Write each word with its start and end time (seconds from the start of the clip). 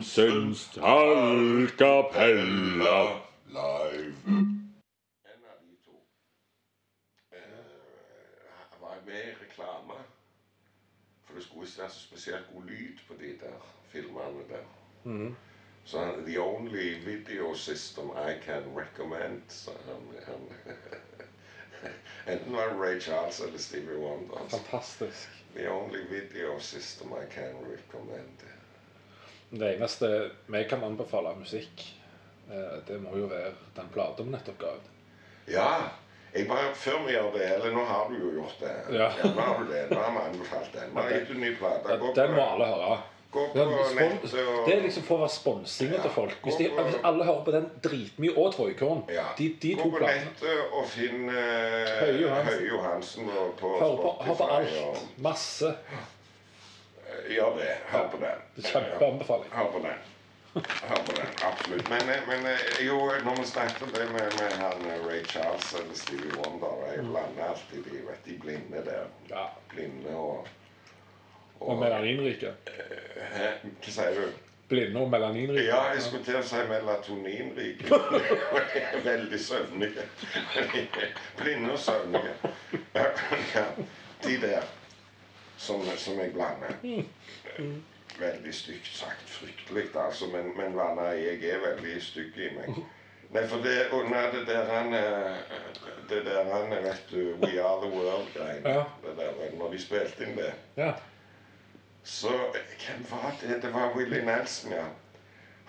Høie 0.00 0.08
Johansens 0.08 0.72
tallkapella 0.72 3.20
live. 3.52 4.16
En 4.28 4.72
av 5.44 5.56
de 5.60 5.76
to 5.84 5.92
eh, 7.32 7.38
var 8.80 8.96
med 9.06 9.24
i 9.28 9.34
reklame. 9.42 9.94
For 11.26 11.34
det 11.34 11.42
skulle 11.44 11.66
ikke 11.66 11.78
være 11.82 11.90
så 11.90 12.00
spesielt 12.00 12.46
god 12.54 12.64
lyd 12.64 12.98
på 13.08 13.14
de 13.20 13.38
der 13.42 13.58
filmene 13.92 14.42
der. 14.48 14.64
Så 15.84 15.98
han, 15.98 16.24
the 16.26 16.38
only 16.38 16.94
video 17.04 17.54
system 17.54 18.10
I 18.10 18.38
can 18.44 18.62
recommend 18.76 19.42
så 19.48 19.70
han, 19.86 19.96
han 20.26 20.40
Enten 22.34 22.52
var 22.52 22.68
det 22.68 22.80
Ray 22.80 23.00
Charles 23.00 23.40
eller 23.40 23.58
Stevie 23.58 23.98
Wonder. 23.98 24.48
Fantastisk. 24.48 25.28
The 25.54 25.70
only 25.70 26.04
video 26.08 26.58
system 26.58 27.12
I 27.12 27.26
can 27.34 27.54
recommend. 27.72 28.38
Det 29.50 29.74
eneste 29.74 30.30
vi 30.46 30.64
kan 30.70 30.84
anbefale 30.86 31.32
av 31.32 31.40
musikk, 31.40 31.82
eh, 32.50 32.76
det 32.86 33.00
må 33.02 33.16
jo 33.18 33.26
være 33.30 33.52
den 33.74 33.90
plata 33.94 34.22
vi 34.22 34.30
nettopp 34.30 34.58
ga 34.60 34.74
ut. 34.76 34.90
Ja, 35.50 35.70
jeg 36.30 36.46
bare, 36.46 36.74
før 36.78 37.00
vi 37.06 37.14
gjør 37.16 37.32
det, 37.34 37.46
eller 37.54 37.72
nå 37.74 37.84
har 37.84 38.10
du 38.10 38.18
jo 38.20 38.34
gjort 38.38 38.60
det. 38.60 38.74
Ja. 38.94 39.08
nå 39.24 39.40
har 39.40 39.56
du 39.58 39.72
det. 39.72 39.86
Nå 39.90 39.98
har 39.98 40.12
vi 40.14 40.26
anbefalt 40.28 40.76
den. 40.76 40.92
Nå 40.94 41.02
har 41.02 41.16
gitt 41.16 41.32
ut 41.32 41.40
ny 41.42 41.54
plate. 41.58 41.96
Ja, 41.96 42.12
Den 42.20 42.36
må 42.36 42.44
alle 42.52 42.68
høre. 42.70 43.00
Gå 43.30 43.46
på 43.46 43.58
Ja, 43.58 43.64
nettet 43.94 44.32
og 44.34 44.64
Det 44.66 44.74
er 44.74 44.80
liksom 44.82 45.04
for 45.06 45.20
å 45.20 45.24
være 45.24 45.32
sponsinga 45.34 45.98
til 46.02 46.10
folk. 46.14 46.38
Hvis, 46.42 46.56
de, 46.58 46.70
hvis 46.74 46.96
alle 47.06 47.26
hører 47.26 47.44
på 47.46 47.54
den 47.54 47.68
dritmye 47.82 48.32
og 48.34 48.54
Troikorn, 48.56 49.04
ja. 49.14 49.28
de, 49.38 49.46
de 49.62 49.74
Gå 49.78 49.86
på 49.90 50.00
nettet 50.02 50.72
og 50.74 50.88
finn 50.90 51.28
uh, 51.30 51.36
Høie 52.00 52.16
Johansen. 52.24 52.56
Høy 52.58 52.72
Johansen 52.72 53.30
og 53.30 53.52
på 53.60 53.74
Hør 53.78 54.00
på, 54.02 54.14
på 54.34 54.48
alt. 54.56 55.04
Masse. 55.22 55.74
Og, 57.30 57.36
gjør 57.36 57.58
det. 57.58 57.74
Hør 57.86 58.08
på 58.10 58.16
den. 58.16 58.64
Kjempeanbefaling. 58.64 59.52
Hør 59.52 59.70
på 59.72 59.78
den. 59.78 59.98
Hør 60.54 61.02
på 61.06 61.12
den, 61.16 61.26
absolutt. 61.42 61.88
Men, 61.88 62.00
eh, 62.00 62.22
men 62.28 62.46
eh, 62.46 62.86
jo, 62.86 62.96
når 63.24 63.36
vi 63.40 63.46
snakket 63.46 63.94
det 63.94 64.06
med, 64.12 64.26
med 64.40 64.52
han 64.62 64.86
eh, 64.90 65.06
Ray 65.06 65.24
Charles 65.24 65.74
eller 65.74 65.94
Stevie 65.94 66.32
Wonder 66.36 66.92
Jeg 66.92 67.04
blander 67.04 67.44
alltid 67.48 67.82
de, 67.84 67.90
vet, 67.90 68.24
de 68.24 68.38
blinde 68.40 68.84
der. 68.84 69.04
Ja. 69.28 69.44
Blinde 69.68 70.16
og 70.16 70.48
Og 71.60 71.78
melaninrike. 71.78 72.52
Hæ? 73.32 73.46
Hva 73.62 73.92
sier 73.92 74.14
du? 74.16 74.26
Blinde 74.68 75.00
og 75.00 75.10
melaninrike. 75.10 75.64
Ja, 75.64 75.82
jeg 75.94 76.02
skulle 76.02 76.24
til 76.24 76.38
å 76.40 76.42
si 76.42 76.62
melatoninrike. 76.70 78.00
Veldig 79.10 79.40
søvnige. 79.44 80.06
Blinde 81.40 81.72
og 81.72 81.78
søvnige. 81.78 82.34
Ja, 82.94 83.66
de 84.24 84.36
der 84.40 84.79
som, 85.60 85.82
som 85.96 86.20
jeg 86.20 86.32
blander. 86.32 86.76
Veldig 88.20 88.54
stygt 88.54 88.86
sagt. 88.96 89.28
Fryktelig, 89.28 89.84
altså. 89.94 90.26
Men, 90.32 90.56
men 90.56 90.76
Vanna, 90.76 91.10
jeg 91.16 91.44
er 91.44 91.60
veldig 91.64 92.00
stygg 92.02 92.38
i 92.40 92.48
meg. 92.56 92.80
Nei, 93.30 93.44
for 93.46 93.62
det 93.62 93.90
under 93.94 94.32
det 94.34 94.46
der 94.48 94.64
han 94.66 94.94
eh, 94.94 95.36
Det 96.10 96.24
der 96.26 96.48
han 96.50 96.70
vet 96.70 97.04
du, 97.10 97.36
We 97.44 97.62
Are 97.62 97.78
The 97.84 97.90
World-greiene. 97.92 98.70
Ja. 98.70 98.84
Det 99.04 99.14
der, 99.16 99.58
Når 99.58 99.70
de 99.70 99.82
spilte 99.82 100.26
inn 100.26 100.36
det. 100.36 100.50
Ja. 100.76 100.92
Så 102.02 102.32
hvem 102.86 103.06
var 103.10 103.36
det? 103.40 103.62
Det 103.62 103.74
var 103.74 103.94
Willy 103.96 104.24
Nelson, 104.24 104.72
ja. 104.72 104.88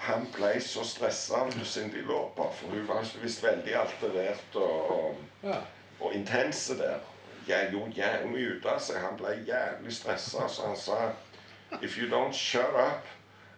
Han 0.01 0.25
ble 0.33 0.55
så 0.65 0.81
stressa 0.87 1.43
av 1.43 1.51
Cindy 1.65 2.01
Lauper, 2.01 2.49
for 2.57 2.73
hun 2.73 2.87
var 2.87 3.05
visst 3.21 3.43
veldig 3.43 3.75
alterert 3.77 4.55
og, 4.55 4.91
og, 4.95 5.19
ja. 5.43 5.59
og 5.99 6.15
intense 6.17 6.77
der. 6.79 7.03
Jeg 7.47 7.69
gjorde 7.71 7.91
jævlig 7.95 8.31
mye 8.31 8.79
seg. 8.79 9.01
Han 9.01 9.17
ble 9.17 9.35
jævlig 9.47 9.93
stressa, 9.93 10.47
så 10.47 10.67
han 10.67 10.77
sa 10.77 11.11
If 11.81 11.97
you 11.97 12.07
don't 12.09 12.33
shut 12.33 12.75
up, 12.75 13.05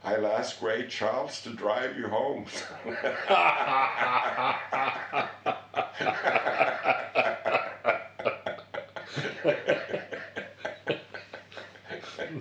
I'll 0.04 0.26
ask 0.26 0.62
Ray 0.62 0.88
Charles 0.90 1.42
to 1.44 1.50
drive 1.50 1.98
you 1.98 2.08
home. 2.08 2.46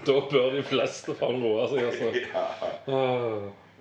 Da 0.07 0.13
bør 0.31 0.51
de 0.51 0.63
fleste 0.67 1.15
faen 1.15 1.43
roe 1.45 1.67
seg, 1.71 1.85
altså. 1.87 2.09
ja. 2.35 2.47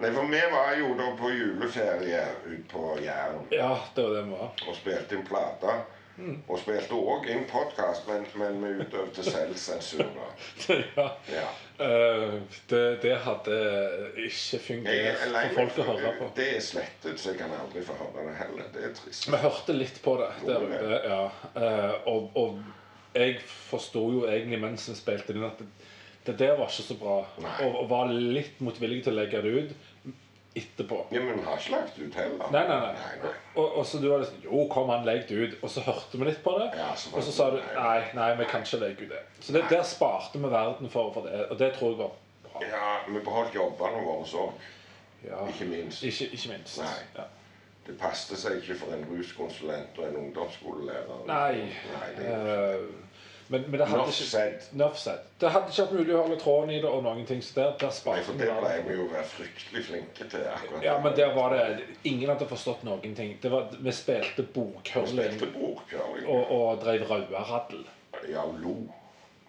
Nei, 0.01 0.09
for 0.13 0.27
vi 0.29 0.41
var 0.51 0.75
jo 0.77 0.91
da 0.97 1.07
på 1.17 1.31
juleferie 1.33 2.21
ute 2.45 2.61
på 2.69 2.83
Jæren. 3.01 3.47
Ja, 3.53 3.71
det 3.95 4.05
var 4.05 4.13
det 4.15 4.23
vi 4.27 4.35
var. 4.35 4.51
og 4.67 4.77
spilte 4.77 5.17
inn 5.17 5.25
plater. 5.25 5.81
Og 6.19 6.59
spilte 6.59 6.97
òg 6.97 7.27
inn 7.31 7.45
podkast, 7.49 8.07
men, 8.09 8.25
men 8.37 8.57
vi 8.61 8.71
utøvde 8.83 9.23
selvsensur. 9.25 10.03
ja. 10.97 11.05
Ja. 11.31 11.45
Uh, 11.81 12.41
det, 12.69 12.81
det 13.01 13.15
hadde 13.25 13.55
ikke 14.27 14.59
fungert 14.65 15.23
er 15.23 15.47
for 15.55 15.55
folk 15.61 15.79
å 15.81 15.87
høre 15.87 16.11
på. 16.19 16.27
det 16.37 16.49
er 16.57 16.65
slettet, 16.65 17.15
så 17.21 17.31
jeg 17.31 17.39
kan 17.39 17.55
aldri 17.57 17.85
få 17.85 17.95
høre 17.99 18.27
det 18.27 18.35
heller. 18.41 18.67
Det 18.75 18.83
er 18.89 18.93
trist. 18.97 19.29
Vi 19.31 19.41
hørte 19.41 19.77
litt 19.77 20.01
på 20.03 20.17
det 20.21 20.29
der 20.49 20.67
ute, 20.67 20.99
ja. 21.07 21.23
Uh, 21.55 22.11
og, 22.11 22.37
og 22.37 22.61
jeg 23.15 23.39
forsto 23.45 24.05
jo 24.17 24.27
egentlig 24.27 24.61
mens 24.61 24.89
vi 24.91 24.99
spilte 24.99 25.33
det 25.33 25.41
inn, 25.41 25.47
at 25.47 25.63
det, 25.63 25.71
det 26.27 26.37
der 26.43 26.53
var 26.59 26.69
ikke 26.69 26.89
så 26.91 26.99
bra. 26.99 27.17
Nei. 27.41 27.55
Og, 27.65 27.79
og 27.81 27.89
var 27.91 28.13
litt 28.13 28.61
motvillig 28.61 29.01
til 29.07 29.15
å 29.15 29.21
legge 29.23 29.41
det 29.47 29.55
ut 29.57 29.73
etterpå. 30.55 31.05
Ja, 31.11 31.21
Men 31.21 31.43
har 31.45 31.57
ikke 31.57 31.71
lagt 31.71 31.99
ut 31.99 32.15
heller. 32.15 32.51
Nei, 32.51 32.63
nei, 32.67 32.79
nei. 32.79 32.93
nei, 32.93 33.19
nei. 33.23 33.33
Og, 33.55 33.77
og 33.77 33.85
så 33.85 34.01
du 34.01 34.09
var 34.11 34.23
liksom 34.23 34.41
Jo, 34.43 34.65
kom 34.71 34.89
han, 34.91 35.05
legg 35.07 35.23
det 35.29 35.37
ut. 35.37 35.55
Og 35.63 35.69
så 35.69 35.83
hørte 35.85 36.19
vi 36.19 36.27
litt 36.27 36.43
på 36.43 36.55
det. 36.59 36.67
Ja, 36.79 36.91
så 36.95 37.15
og 37.15 37.23
så 37.23 37.35
sa 37.35 37.49
du 37.53 37.59
nei, 37.61 37.99
nei, 38.17 38.29
vi 38.39 38.49
kan 38.51 38.65
ikke 38.67 38.81
legge 38.83 39.07
ut 39.07 39.13
det. 39.15 39.21
Så 39.39 39.55
det, 39.55 39.63
der 39.71 39.83
sparte 39.87 40.41
vi 40.41 40.51
verden 40.51 40.89
for, 40.91 41.13
for 41.15 41.27
det. 41.27 41.45
Og 41.49 41.59
det 41.59 41.73
tror 41.77 41.93
jeg 41.93 42.01
var 42.03 42.15
bra. 42.47 42.63
Ja, 42.67 42.95
vi 43.07 43.19
beholdt 43.19 43.55
jobbene 43.55 44.03
våre 44.05 44.27
så. 44.27 44.49
Ja. 45.23 45.45
Ikke 45.47 45.69
minst. 45.69 46.03
Ikke, 46.03 46.27
ikke 46.33 46.55
minst. 46.55 46.81
Nei. 46.81 46.97
Ja. 47.15 47.29
Det 47.87 47.95
passet 47.97 48.37
seg 48.37 48.59
ikke 48.59 48.75
for 48.77 48.93
en 48.93 49.07
ruskonsulent 49.09 49.97
og 49.97 50.07
en 50.07 50.17
ungdomsskolelærer. 50.25 51.23
Nei. 51.29 51.63
Nei 51.95 52.09
det, 52.17 52.27
eh, 52.29 52.83
men, 53.51 53.65
men 53.67 53.79
det 53.81 53.87
hadde 53.91 54.05
Nuff 54.07 54.15
said. 54.31 54.67
Nuff 54.79 54.97
said. 54.99 55.19
Det 55.41 55.49
hadde 55.53 55.71
ikke 55.73 55.83
vært 55.83 55.95
mulig 55.99 56.15
å 56.15 56.21
holde 56.23 56.37
tråden 56.41 56.71
i 56.73 56.79
det 56.83 56.89
og 56.89 57.03
noen 57.05 57.25
ting. 57.29 57.41
Så 57.43 57.57
der, 57.59 57.73
der 57.81 57.91
Nei, 58.07 58.21
for 58.27 58.39
det 58.39 58.47
ble 58.61 58.73
vi 58.87 58.95
jo 58.97 59.07
være 59.11 59.27
fryktelig 59.33 59.83
flinke 59.89 60.27
til. 60.31 60.45
akkurat. 60.53 60.85
Ja, 60.85 60.95
men 61.03 61.15
der 61.17 61.35
var 61.35 61.55
det 61.55 61.85
Ingen 62.07 62.31
hadde 62.31 62.47
forstått 62.49 62.85
noen 62.87 63.15
ting. 63.17 63.35
Det 63.43 63.51
var, 63.51 63.67
vi 63.77 63.93
spilte 63.95 64.47
Vi 64.47 65.05
spilte 65.11 65.51
bordkjøring. 65.55 66.25
og, 66.27 66.51
og 66.57 66.81
drev 66.85 67.05
rauaradel. 67.11 67.85
Ja, 68.29 68.43
og 68.47 68.59
lo. 68.63 68.75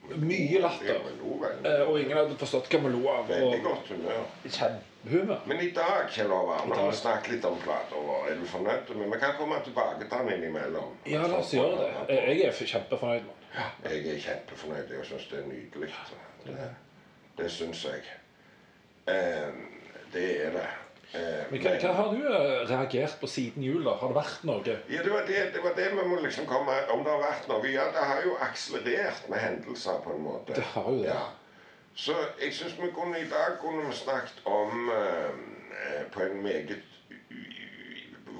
Mye 0.09 0.59
latter. 0.61 0.87
Ja. 0.87 1.51
Eh, 1.65 1.89
og 1.89 2.01
ingen 2.01 2.17
hadde 2.17 2.35
forstått 2.41 2.67
hva 2.73 2.81
vi 2.83 2.91
lo 2.93 3.03
av. 3.09 3.29
Veldig 3.29 3.59
Og 3.61 3.63
godt 3.65 3.89
humør. 3.93 4.25
kjempehumør. 4.45 5.45
Men 5.47 5.61
i 5.63 5.71
dag, 5.71 6.09
Kjell 6.11 6.29
Håvard, 6.35 6.67
nå 6.69 6.75
har 6.75 6.83
dag. 6.83 6.91
vi 6.91 6.97
snakket 6.97 7.33
litt 7.33 7.45
om 7.45 7.59
plater. 7.63 8.11
Er 8.31 8.35
du 8.41 8.45
fornøyd? 8.51 8.91
Men 8.99 9.13
vi 9.13 9.19
kan 9.23 9.37
komme 9.39 9.61
tilbake 9.65 10.01
til 10.01 10.11
den 10.11 10.33
innimellom. 10.37 10.97
Ja, 11.07 11.23
la 11.27 11.39
oss 11.39 11.53
gjøre 11.55 11.79
det. 11.79 12.17
Jeg 12.17 12.39
jeg 12.39 12.49
er 12.49 12.53
kjempefornøyd 12.75 13.23
med 13.29 13.35
den. 13.39 13.93
Jeg 13.93 14.15
er 14.17 14.21
kjempefornøyd. 14.27 14.91
Jeg 14.99 15.07
syns 15.07 15.29
det 15.31 15.39
er 15.39 15.47
nydelig. 15.47 15.95
Det, 16.47 16.69
det 17.39 17.51
syns 17.51 17.85
jeg. 17.85 18.03
Eh, 19.07 19.53
det 20.13 20.47
er 20.47 20.51
det. 20.59 20.67
Eh, 21.13 21.43
Men 21.51 21.61
hva, 21.61 21.73
hva 21.83 21.93
har 21.99 22.15
du 22.15 22.23
eh, 22.25 22.63
reagert 22.71 23.19
på 23.21 23.29
siden 23.29 23.65
jul? 23.67 23.83
da? 23.85 23.93
Har 24.01 24.09
det 24.13 24.17
vært 24.17 24.45
noe? 24.49 24.77
Ja, 24.89 25.03
det 25.05 25.13
var 25.13 25.27
det, 25.29 25.43
det 25.53 25.61
var 25.65 25.75
det 25.77 25.91
vi 25.93 26.07
må 26.09 26.21
liksom 26.25 26.47
komme 26.49 26.79
Om 26.95 27.03
det 27.05 27.13
har 27.13 27.21
vært 27.21 27.49
noe 27.51 27.69
Ja, 27.73 27.85
det 27.93 28.07
har 28.13 28.23
jo 28.25 28.37
akselerert 28.41 29.29
med 29.29 29.39
hendelser, 29.45 30.01
på 30.05 30.15
en 30.17 30.25
måte. 30.25 30.57
Det 30.57 30.65
har 30.73 30.89
jo 30.89 31.03
det. 31.03 31.11
Ja. 31.13 31.27
Så 31.95 32.17
jeg 32.41 32.55
syns 32.57 32.79
vi 32.81 32.89
kunne 32.97 33.21
i 33.21 33.29
dag 33.29 33.59
kunne 33.61 33.85
vi 33.91 33.99
snakket 33.99 34.41
om 34.49 34.89
eh, 34.89 36.07
På 36.15 36.25
en 36.25 36.41
meget 36.43 36.79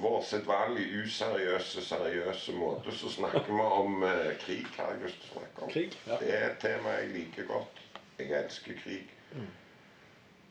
vår 0.03 0.21
sedvanlig 0.27 0.83
useriøse, 1.05 1.81
seriøse 1.85 2.51
måte, 2.57 2.91
så 2.91 3.09
snakker 3.13 3.45
vi 3.47 3.61
om 3.61 4.01
eh, 4.03 4.33
krig. 4.41 4.65
har 4.77 4.89
jeg 4.91 5.03
lyst 5.05 5.21
til 5.21 5.29
å 5.29 5.37
snakke 5.37 5.61
om. 5.63 5.69
Krig, 5.71 5.93
ja. 6.09 6.17
Det 6.19 6.31
er 6.35 6.45
et 6.49 6.57
tema 6.59 6.97
jeg 6.97 7.11
liker 7.13 7.47
godt. 7.47 7.79
Jeg 8.19 8.33
elsker 8.41 8.75
krig. 8.83 9.13
Mm. 9.31 9.45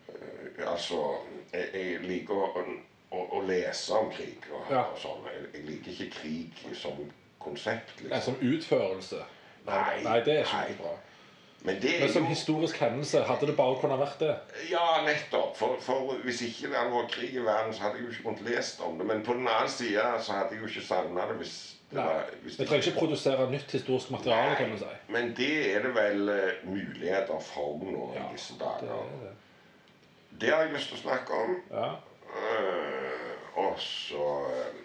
Eh, 0.08 0.70
altså 0.72 1.02
Jeg, 1.52 1.68
jeg 1.74 2.00
liker 2.08 2.34
å, 2.34 2.64
å, 3.12 3.22
å 3.38 3.40
lese 3.44 3.92
om 3.94 4.10
krig 4.12 4.46
og, 4.52 4.62
Ja. 4.72 4.86
og 4.88 4.98
sånn. 4.98 5.24
Jeg, 5.28 5.42
jeg 5.54 5.64
liker 5.68 5.90
ikke 5.92 6.10
krig 6.20 6.76
som 6.78 7.00
konsept, 7.42 7.96
liksom. 8.00 8.10
Nei, 8.14 8.20
som 8.24 8.36
utførelse? 8.40 9.24
Nei, 9.66 10.02
Nei, 10.04 10.20
det 10.24 10.36
er 10.38 10.46
ikke 10.46 10.62
nei. 10.62 10.76
bra. 10.80 10.92
Men 11.64 11.76
det 11.82 11.92
Men 12.00 12.08
som 12.10 12.24
jo 12.24 12.28
historisk 12.32 12.76
hendelse, 12.82 13.20
hadde 13.22 13.46
det 13.46 13.56
bare 13.56 13.76
kunnet 13.80 13.98
vært 14.00 14.18
det? 14.24 14.32
Ja, 14.70 14.86
nettopp. 15.06 15.52
For, 15.56 15.76
for 15.80 16.16
hvis 16.24 16.40
ikke 16.48 16.72
det 16.72 16.78
hadde 16.80 16.90
vært 16.96 17.12
krig 17.14 17.36
i 17.38 17.44
verden, 17.44 17.74
så 17.74 17.84
hadde 17.84 18.00
jeg 18.00 18.06
jo 18.08 18.10
ikke 18.16 18.24
kunnet 18.30 18.48
lest 18.48 18.80
om 18.82 18.96
det. 18.98 19.06
Men 19.06 19.22
på 19.22 19.36
den 19.38 19.46
annen 19.46 19.70
side 19.70 20.02
så 20.24 20.32
hadde 20.40 20.56
jeg 20.56 20.64
jo 20.64 20.72
ikke 20.72 20.86
savna 20.88 21.28
det 21.30 21.36
hvis 21.42 21.54
det 21.92 21.98
Nei. 22.00 22.06
var 22.08 22.32
hvis 22.42 22.58
Vi 22.58 22.66
trenger 22.66 22.88
ikke 22.88 22.98
produsere 22.98 23.46
nytt 23.52 23.76
historisk 23.76 24.10
materiale, 24.10 24.56
kan 24.58 24.72
du 24.74 24.78
si. 24.80 24.90
Men 25.14 25.30
det 25.38 25.52
er 25.76 25.86
det 25.86 25.94
vel 25.94 26.28
uh, 26.32 26.66
muligheter 26.72 27.38
for 27.52 27.78
nå 27.84 28.08
Ja, 28.16 28.26
i 28.26 28.32
disse 28.34 28.58
Det 28.58 28.72
er 28.90 29.08
det. 29.22 29.32
Det 30.40 30.50
har 30.50 30.62
jeg 30.64 30.72
lyst 30.72 30.88
til 30.88 30.98
å 30.98 31.02
snakke 31.02 31.32
om. 31.44 31.56
Ja. 31.70 31.90
Uh, 32.32 33.58
og 33.62 33.74
så 33.78 34.26
eh, 34.48 34.78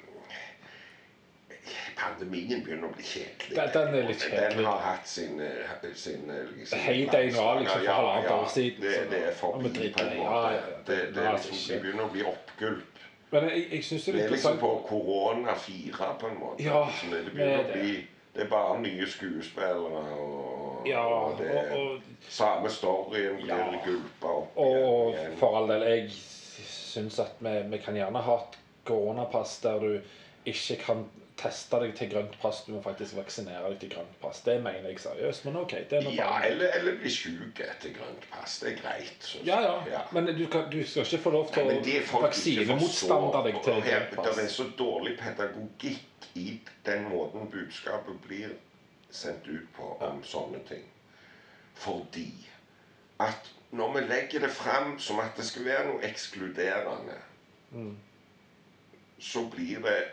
pandemien 1.97 2.63
begynner 2.63 2.89
å 2.89 2.95
bli 2.95 3.03
kjedelig. 3.03 3.55
Den- 3.55 3.71
den 3.73 3.95
er 3.95 4.07
litt 4.07 4.25
Den 4.57 4.65
har 4.65 4.77
hatt 4.79 5.07
sin, 5.07 5.39
eh, 5.39 5.93
sin 5.93 6.31
liksom, 6.57 6.79
Heyday 6.79 7.31
nå, 7.31 7.59
liksom, 7.59 7.79
for 7.79 7.91
halvannet 7.93 8.31
år 8.31 8.47
siden, 8.49 8.81
Det, 8.81 9.09
det 9.11 9.27
er 9.27 9.31
forbi 9.33 9.65
er 9.87 9.93
på 9.93 10.01
en 10.01 10.17
måte. 10.17 10.23
Ja, 10.23 10.51
ja, 10.51 10.59
Det, 10.87 11.15
det- 11.15 11.23
er 11.25 11.31
liksom, 11.31 11.73
det 11.73 11.81
begynner 11.81 12.03
å 12.03 12.11
bli 12.11 12.23
oppgulp. 12.23 12.83
Men 13.31 13.43
jeg, 13.49 13.67
jeg 13.71 13.83
synes 13.83 14.05
det 14.05 14.13
Det 14.13 14.21
er 14.21 14.25
er 14.25 14.31
liksom 14.31 14.57
på 14.57 14.85
korona 14.87 15.53
fire, 15.55 16.15
på 16.19 16.27
en 16.27 16.37
måte. 16.39 16.63
Ja, 16.63 16.85
liksom 16.85 17.09
det, 17.11 17.25
det 17.25 17.33
det 17.35 17.53
er 17.53 17.59
å 17.59 17.71
bli 17.73 18.07
Det 18.35 18.43
er 18.43 18.49
bare 18.49 18.81
nye 18.81 19.07
skuespillere 19.07 20.13
og, 20.19 20.56
Ja, 20.87 21.03
og 21.05 21.37
det 21.41 21.51
og, 21.51 21.77
og, 21.77 22.01
samme 22.29 22.69
storyen 22.71 23.39
Ja. 23.47 23.61
blir 23.69 23.83
gulpa 23.85 24.33
opp 24.41 24.57
og 24.57 25.13
igjen. 25.13 25.37
for 25.39 25.57
all 25.59 25.69
del, 25.71 25.85
jeg 25.91 26.09
syns 26.67 27.19
at 27.19 27.37
vi, 27.39 27.55
vi 27.71 27.77
kan 27.83 27.95
gjerne 27.95 28.21
ha 28.25 28.35
et 28.41 28.57
koronapass 28.87 29.59
der 29.63 29.79
du 29.79 29.99
ikke 30.47 30.75
kan 30.85 31.05
teste 31.37 31.77
deg 31.83 31.91
til 31.97 32.09
grønt 32.09 32.33
pass, 32.41 32.63
du 32.65 32.71
må 32.73 32.79
faktisk 32.81 33.17
vaksinere 33.19 33.69
deg 33.69 33.79
til 33.83 33.91
grønt 33.93 34.15
pass. 34.21 34.39
Det 34.45 34.55
mener 34.63 34.89
jeg 34.89 34.99
seriøst, 35.03 35.45
men 35.45 35.59
OK. 35.61 35.75
Det 35.89 35.99
er 35.99 36.05
noe 36.07 36.15
Ja, 36.15 36.29
bare 36.33 36.49
eller, 36.49 36.71
eller 36.79 36.97
bli 36.97 37.11
sjuk 37.13 37.59
etter 37.61 37.93
grønt 37.93 38.25
pass. 38.31 38.55
Det 38.63 38.71
er 38.71 38.79
greit. 38.81 39.27
ja, 39.45 39.59
jeg. 39.61 39.91
ja. 39.93 40.01
Men 40.15 40.31
du, 40.31 40.45
kan, 40.49 40.65
du 40.71 40.79
skal 40.87 41.05
ikke 41.05 41.21
få 41.27 41.35
lov 41.35 41.51
til 41.53 41.69
Nei, 41.69 41.99
å 42.01 42.21
vaksinemotstander 42.23 43.49
deg 43.51 43.59
til 43.67 43.81
grønt 43.85 44.15
pass. 44.17 44.35
Det 44.39 44.45
er 44.47 44.55
så 44.55 44.65
dårlig 44.79 45.13
pedagogikk 45.19 46.29
i 46.37 46.47
den 46.85 47.05
måten 47.11 47.45
budskapet 47.53 48.17
blir 48.25 48.55
sendt 49.11 49.47
ut 49.47 49.67
på 49.75 49.97
om 50.01 50.23
sånne 50.23 50.59
ting. 50.67 50.83
Fordi 51.73 52.49
at 53.19 53.53
når 53.71 53.93
vi 53.93 54.01
legger 54.07 54.39
det 54.39 54.51
fram 54.51 54.99
som 54.99 55.19
at 55.19 55.37
det 55.37 55.45
skal 55.45 55.65
være 55.65 55.85
noe 55.91 56.03
ekskluderende, 56.03 57.17
Mm. 57.71 57.97
så 59.19 59.49
blir 59.49 59.79
det 59.81 60.03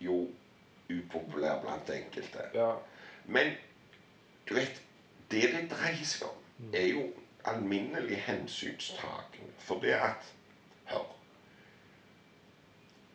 jo 0.00 0.30
upopulær 0.90 1.60
blant 1.60 1.90
enkelte. 1.90 2.44
Ja. 2.54 2.74
Men 3.26 3.52
du 4.48 4.54
vet, 4.54 4.82
det 5.30 5.42
det 5.52 5.70
dreier 5.70 6.04
seg 6.04 6.28
om, 6.28 6.34
Mm. 6.58 6.74
er 6.74 6.86
jo 6.86 7.12
alminnelig 7.44 8.16
hensynstaken. 8.16 9.52
For 9.58 9.80
det 9.80 9.92
at 9.92 10.32
Hør. 10.84 11.16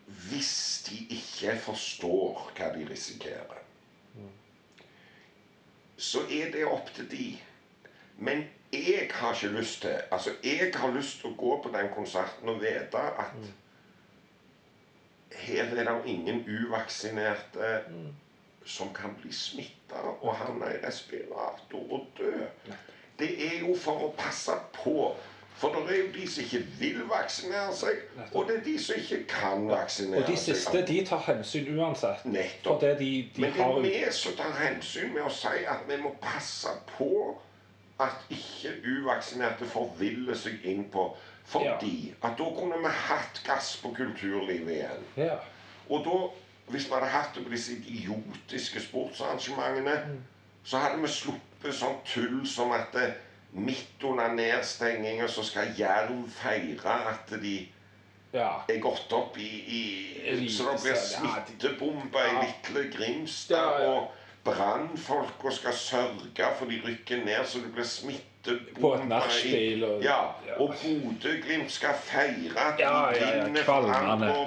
Hvis 0.06 0.84
de 0.90 1.06
ikke 1.10 1.58
forstår 1.60 2.52
hva 2.58 2.68
de 2.78 2.88
risikerer, 2.90 3.63
så 5.98 6.24
er 6.30 6.52
det 6.54 6.66
opp 6.66 6.94
til 6.96 7.10
de. 7.12 7.26
Men 8.18 8.46
jeg 8.74 9.10
har 9.12 9.34
ikke 9.34 9.58
lyst 9.58 9.82
til 9.82 10.00
Altså, 10.12 10.32
jeg 10.44 10.72
har 10.76 10.92
lyst 10.92 11.20
til 11.20 11.30
å 11.30 11.36
gå 11.38 11.60
på 11.64 11.70
den 11.74 11.90
konserten 11.94 12.50
og 12.50 12.62
vite 12.62 12.98
at 12.98 13.36
her 15.44 15.64
er 15.78 15.84
det 15.84 15.94
ingen 16.06 16.42
uvaksinerte 16.48 17.82
som 18.66 18.94
kan 18.94 19.14
bli 19.22 19.32
smitta 19.34 20.02
og 20.22 20.36
havne 20.36 20.72
i 20.74 20.82
respirator 20.86 21.92
og 21.92 22.06
dø. 22.18 22.46
Det 23.20 23.32
er 23.48 23.60
jo 23.60 23.74
for 23.76 24.06
å 24.06 24.12
passe 24.18 24.56
på. 24.74 25.12
For 25.56 25.70
det 25.70 25.96
er 25.96 26.00
jo 26.02 26.08
de 26.16 26.28
som 26.28 26.44
ikke 26.44 26.60
vil 26.80 27.02
vaksinere 27.10 27.76
seg, 27.78 28.00
og 28.34 28.48
det 28.48 28.56
er 28.58 28.64
de 28.66 28.74
som 28.84 28.96
ikke 29.00 29.20
kan 29.30 29.68
vaksinere 29.70 30.24
seg. 30.24 30.26
Og 30.26 30.32
de 30.32 30.38
siste 30.42 30.82
de 30.88 31.06
tar 31.06 31.22
hensyn 31.28 31.80
uansett. 31.80 32.26
Nettopp. 32.26 32.82
det 32.82 33.00
de, 33.00 33.12
de 33.36 33.42
Men 33.42 33.54
det 33.54 33.62
er 33.62 33.82
vi 33.82 33.94
som 34.12 34.36
tar 34.38 34.56
hensyn 34.60 35.14
med 35.14 35.28
å 35.28 35.32
si 35.34 35.64
at 35.70 35.86
vi 35.88 36.00
må 36.02 36.16
passe 36.22 36.74
på 36.98 37.12
at 38.02 38.26
ikke 38.34 38.74
uvaksinerte 38.90 39.66
forviller 39.70 40.36
seg 40.36 40.66
inn 40.66 40.88
på 40.92 41.12
Fordi 41.46 42.14
at 42.24 42.38
da 42.40 42.46
kunne 42.56 42.80
vi 42.80 42.92
hatt 43.08 43.42
gass 43.46 43.76
på 43.84 43.92
kulturlivet 43.96 44.72
igjen. 44.72 45.02
Ja. 45.18 45.36
Og 45.90 46.06
da, 46.06 46.20
hvis 46.72 46.88
vi 46.88 46.94
hadde 46.94 47.10
hatt 47.12 47.36
det 47.36 47.44
på 47.44 47.52
disse 47.52 47.76
idiotiske 47.76 48.82
sportsarrangementene, 48.82 50.22
så 50.64 50.80
hadde 50.80 51.02
vi 51.02 51.12
sluppet 51.12 51.76
sånn 51.76 52.00
tull 52.08 52.46
som 52.48 52.72
at 52.72 52.96
det, 52.96 53.10
midt 53.54 54.04
under 54.04 54.34
nedstenginga 54.34 55.28
så 55.28 55.44
skal 55.46 55.74
Jerv 55.78 56.26
feire 56.30 56.96
at 57.10 57.30
de 57.42 57.68
ja. 58.34 58.50
er 58.70 58.80
gått 58.82 59.14
opp 59.14 59.38
i, 59.38 59.50
i 59.68 59.84
Så 60.50 60.64
det 60.72 60.82
blir 60.82 60.92
Eliteserien, 60.92 60.96
ja, 60.96 61.02
smittebomber 61.46 62.28
i 62.28 62.52
Ja. 62.74 62.84
Grimstad. 62.98 63.58
Ja, 63.58 63.82
ja. 63.84 63.90
Og 63.90 64.12
brannfolka 64.44 65.52
skal 65.52 65.74
sørge 65.74 66.50
for 66.60 66.66
de 66.66 66.82
rykker 66.86 67.26
ned 67.26 67.46
så 67.46 67.60
det 67.64 67.74
blir 67.76 67.84
smittebomber 67.88 69.22
og- 69.22 70.04
Ja. 70.04 70.18
ja. 70.48 70.58
Og 70.60 70.74
Bodø-Glimt 70.84 71.72
skal 71.72 71.94
feire 72.02 72.60
at 72.60 72.80
Ja, 72.80 73.10
ja, 73.12 73.20
de 73.20 73.38
ja, 73.38 73.44
vinner 73.46 73.64
fram 73.64 73.86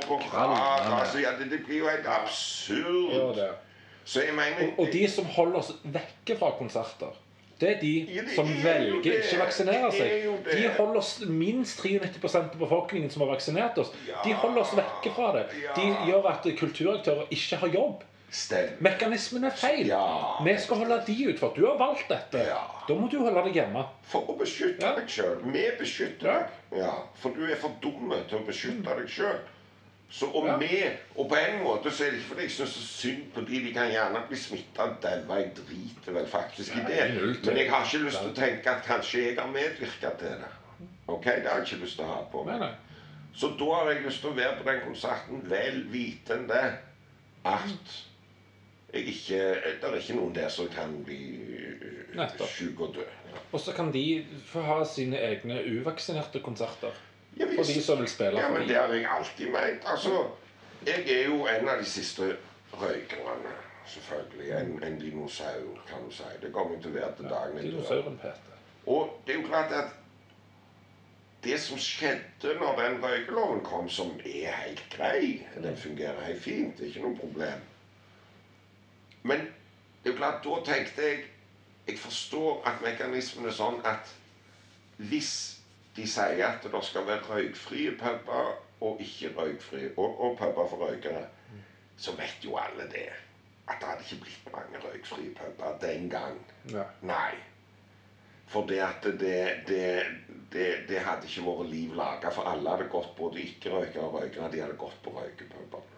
på 0.09 0.20
Kvalmende. 0.31 1.00
Altså, 1.00 1.19
ja, 1.19 1.31
det, 1.38 1.50
det 1.50 1.64
blir 1.67 1.79
jo 1.79 1.88
helt 1.88 2.06
absurd. 2.06 3.38
Så 4.05 4.20
mener 4.32 4.73
Og, 4.76 4.79
og 4.87 4.93
de 4.93 5.11
som 5.11 5.25
holder 5.25 5.59
oss 5.59 5.73
vekke 5.82 6.38
fra 6.38 6.50
konserter, 6.59 7.14
det 7.58 7.69
er 7.70 7.79
de 7.81 8.23
som 8.35 8.49
er 8.53 8.58
velger 8.64 9.14
ikke 9.23 9.37
å 9.38 9.44
vaksinere 9.44 9.87
er 9.88 9.94
seg. 9.97 10.26
De 10.50 10.67
holder 10.76 10.99
oss 11.00 11.12
minst 11.29 11.81
93% 11.81 12.37
av 12.53 12.58
befolkningen 12.61 13.11
som 13.11 13.25
har 13.25 13.31
vaksinert 13.32 13.79
oss. 13.81 13.94
De 14.25 14.35
holder 14.43 14.61
oss 14.61 14.75
vekke 14.76 15.14
fra 15.17 15.31
det. 15.38 15.47
De 15.79 15.87
gjør 16.11 16.29
at 16.35 16.50
kulturaktører 16.58 17.32
ikke 17.32 17.56
har 17.64 17.73
jobb. 17.79 18.05
Mekanismen 18.85 19.44
er 19.49 19.55
feil. 19.56 19.87
Ja. 19.88 20.03
Vi 20.44 20.53
skal 20.61 20.82
holde 20.82 20.99
de 21.06 21.14
ut, 21.31 21.38
for 21.41 21.55
du 21.56 21.62
har 21.67 21.79
valgt 21.81 22.08
dette. 22.11 22.43
Ja. 22.49 22.58
Da 22.88 22.94
må 22.99 23.08
du 23.08 23.19
holde 23.23 23.44
deg 23.47 23.55
hjemme. 23.62 23.85
For 24.11 24.26
å 24.29 24.37
beskytte 24.38 24.82
Ja. 24.85 24.94
deg 24.99 25.09
sjøl. 25.09 25.38
Vi 25.52 25.64
beskytter 25.79 26.26
deg. 26.26 26.81
Ja, 26.82 26.93
for 27.14 27.31
du 27.31 27.44
er 27.47 27.56
for 27.56 27.70
dumme 27.81 28.19
til 28.29 28.38
å 28.38 28.47
beskytte 28.47 28.97
deg 28.99 29.09
sjøl. 29.09 29.38
Så 30.11 30.26
og 30.26 30.47
Ja. 30.47 30.56
vi 30.56 30.85
Og 31.17 31.29
på 31.29 31.35
en 31.37 31.62
måte 31.64 31.91
så 31.91 32.05
er 32.05 32.11
det 32.11 32.19
ikke 32.19 32.29
fordi 32.29 32.43
jeg 32.43 32.50
syns 32.50 32.70
så 32.70 32.82
synd 32.87 33.23
på 33.35 33.41
de 33.41 33.61
de 33.64 33.73
kan 33.73 33.91
gjerne 33.91 34.23
bli 34.29 34.37
smitta 34.37 34.82
og 34.82 35.03
daue. 35.03 35.37
Jeg 35.37 35.50
driter 35.56 36.12
vel 36.12 36.26
faktisk 36.26 36.73
i 36.76 36.81
det. 36.88 37.14
Men 37.44 37.56
jeg 37.56 37.70
har 37.70 37.85
ikke 37.85 38.05
lyst 38.05 38.20
til 38.23 38.31
å 38.31 38.35
tenke 38.35 38.70
at 38.70 38.85
kanskje 38.87 39.25
jeg 39.26 39.37
har 39.38 39.50
medvirka 39.53 40.11
til 40.19 40.29
det. 40.29 40.50
Ok, 41.08 41.25
Det 41.25 41.47
har 41.47 41.58
jeg 41.58 41.67
ikke 41.73 41.82
lyst 41.85 41.97
til 41.97 42.05
å 42.05 42.08
ha 42.08 42.23
på 42.32 42.44
meg. 42.44 42.69
Så 43.35 43.49
da 43.58 43.64
har 43.75 43.91
jeg 43.91 44.05
lyst 44.05 44.20
til 44.20 44.31
å 44.31 44.37
være 44.37 44.56
på 44.62 44.70
den 44.70 44.81
konserten 44.85 45.50
vel 45.50 45.82
vitende 45.93 46.62
at 47.44 48.02
jeg 48.94 49.06
ikke 49.06 49.38
Det 49.81 49.85
er 49.85 49.94
ikke 49.99 50.14
noen 50.17 50.35
der 50.35 50.49
som 50.49 50.69
kan 50.69 51.02
bli 51.05 51.19
syk 52.47 52.81
og 52.81 52.94
dø. 52.94 53.05
Og 53.52 53.61
så 53.61 53.73
kan 53.73 53.92
de 53.92 54.25
få 54.47 54.62
ha 54.62 54.85
sine 54.85 55.19
egne 55.19 55.59
uvaksinerte 55.66 56.40
konserter. 56.40 56.95
Ja, 57.37 57.47
For 57.57 57.64
de 57.69 57.83
som 57.83 57.99
vil 57.99 58.09
spille 58.09 58.40
Ja, 58.40 58.49
men 58.50 58.62
de. 58.62 58.69
det 58.69 58.76
har 58.76 58.93
jeg 58.95 59.07
alltid 59.19 59.47
ment. 59.52 59.83
Altså, 59.85 60.28
jeg 60.87 61.05
er 61.11 61.25
jo 61.26 61.47
en 61.47 61.69
av 61.69 61.78
de 61.78 61.85
siste 61.85 62.37
røykerne. 62.73 63.52
Selvfølgelig. 63.87 64.50
En, 64.52 64.83
en 64.83 65.00
dinosaur, 65.00 65.83
kan 65.88 66.09
du 66.09 66.11
si. 66.14 66.23
Det 66.43 66.52
kommer 66.52 66.81
til 66.83 66.90
å 66.90 66.95
være 66.97 67.12
til 67.16 67.28
dagen. 67.31 67.61
Dinosauren 67.62 68.19
Peter. 68.19 68.57
Og 68.87 69.21
det 69.26 69.35
er 69.35 69.40
jo 69.40 69.47
klart 69.49 69.73
at 69.73 69.95
det 71.45 71.61
som 71.61 71.78
skjedde 71.78 72.55
når 72.59 72.81
den 72.81 73.05
røykeloven 73.05 73.61
kom, 73.64 73.88
som 73.88 74.11
er 74.25 74.50
helt 74.50 74.83
grei 74.97 75.47
Den 75.62 75.76
fungerer 75.76 76.21
helt 76.25 76.43
fint, 76.43 76.78
det 76.78 76.85
er 76.85 76.88
ikke 76.88 77.02
noe 77.02 77.19
problem. 77.19 77.61
Men 79.23 79.38
det 80.02 80.11
er 80.11 80.14
jo 80.14 80.16
klart, 80.16 80.45
da 80.45 80.73
tenkte 80.73 81.02
jeg 81.02 81.25
Jeg 81.87 81.99
forstår 81.99 82.62
at 82.66 82.83
mekanismen 82.83 83.47
er 83.47 83.55
sånn 83.55 83.76
at 83.87 84.11
hvis 84.97 85.55
de 85.97 86.07
sier 86.09 86.47
at 86.47 86.65
det 86.73 86.85
skal 86.85 87.07
være 87.07 87.25
røykfrie 87.29 87.97
puber 87.99 88.55
og 88.81 89.00
ikke 89.00 89.33
røykfrie, 89.37 89.91
og, 89.97 90.21
og 90.21 90.38
puber 90.38 90.69
for 90.69 90.76
røykere, 90.76 91.26
så 91.97 92.12
vet 92.17 92.45
jo 92.45 92.57
alle 92.61 92.91
det. 92.93 93.09
At 93.69 93.81
det 93.81 93.88
hadde 93.88 94.05
ikke 94.05 94.23
blitt 94.25 94.53
mange 94.53 94.81
røykfrie 94.85 95.35
puber 95.35 95.79
den 95.81 96.11
gang. 96.11 96.41
Ja. 96.71 96.85
Nei. 97.03 97.35
For 98.47 98.67
det 98.67 98.79
at 98.79 99.03
det, 99.03 99.38
det, 99.69 100.03
det, 100.53 100.67
det 100.88 101.00
hadde 101.03 101.26
ikke 101.26 101.47
vært 101.49 101.71
liv 101.71 101.95
laga. 101.99 102.31
For 102.31 102.47
alle 102.47 102.71
hadde 102.71 102.91
gått, 102.93 103.17
både 103.19 103.43
ikke-røykere 103.43 104.05
og 104.05 104.21
røykere, 104.21 104.53
de 104.53 104.61
hadde 104.62 104.79
gått 104.79 105.00
på 105.05 105.15
røykepuber. 105.17 105.95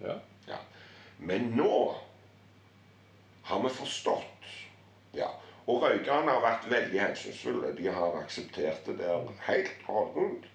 ja. 0.00 0.18
Ja. 0.48 0.56
Men 1.18 1.50
nå 1.56 1.96
har 3.48 3.62
vi 3.62 3.68
forstått. 3.68 4.46
Ja. 5.12 5.28
Og 5.68 5.82
røykerne 5.82 6.32
har 6.32 6.40
vært 6.40 6.70
veldig 6.70 7.00
hensynsfulle. 7.02 7.74
De 7.76 7.90
har 7.92 8.16
akseptert 8.22 8.86
det 8.88 8.96
der 9.02 9.28
helt 9.48 9.84
holdent. 9.84 10.46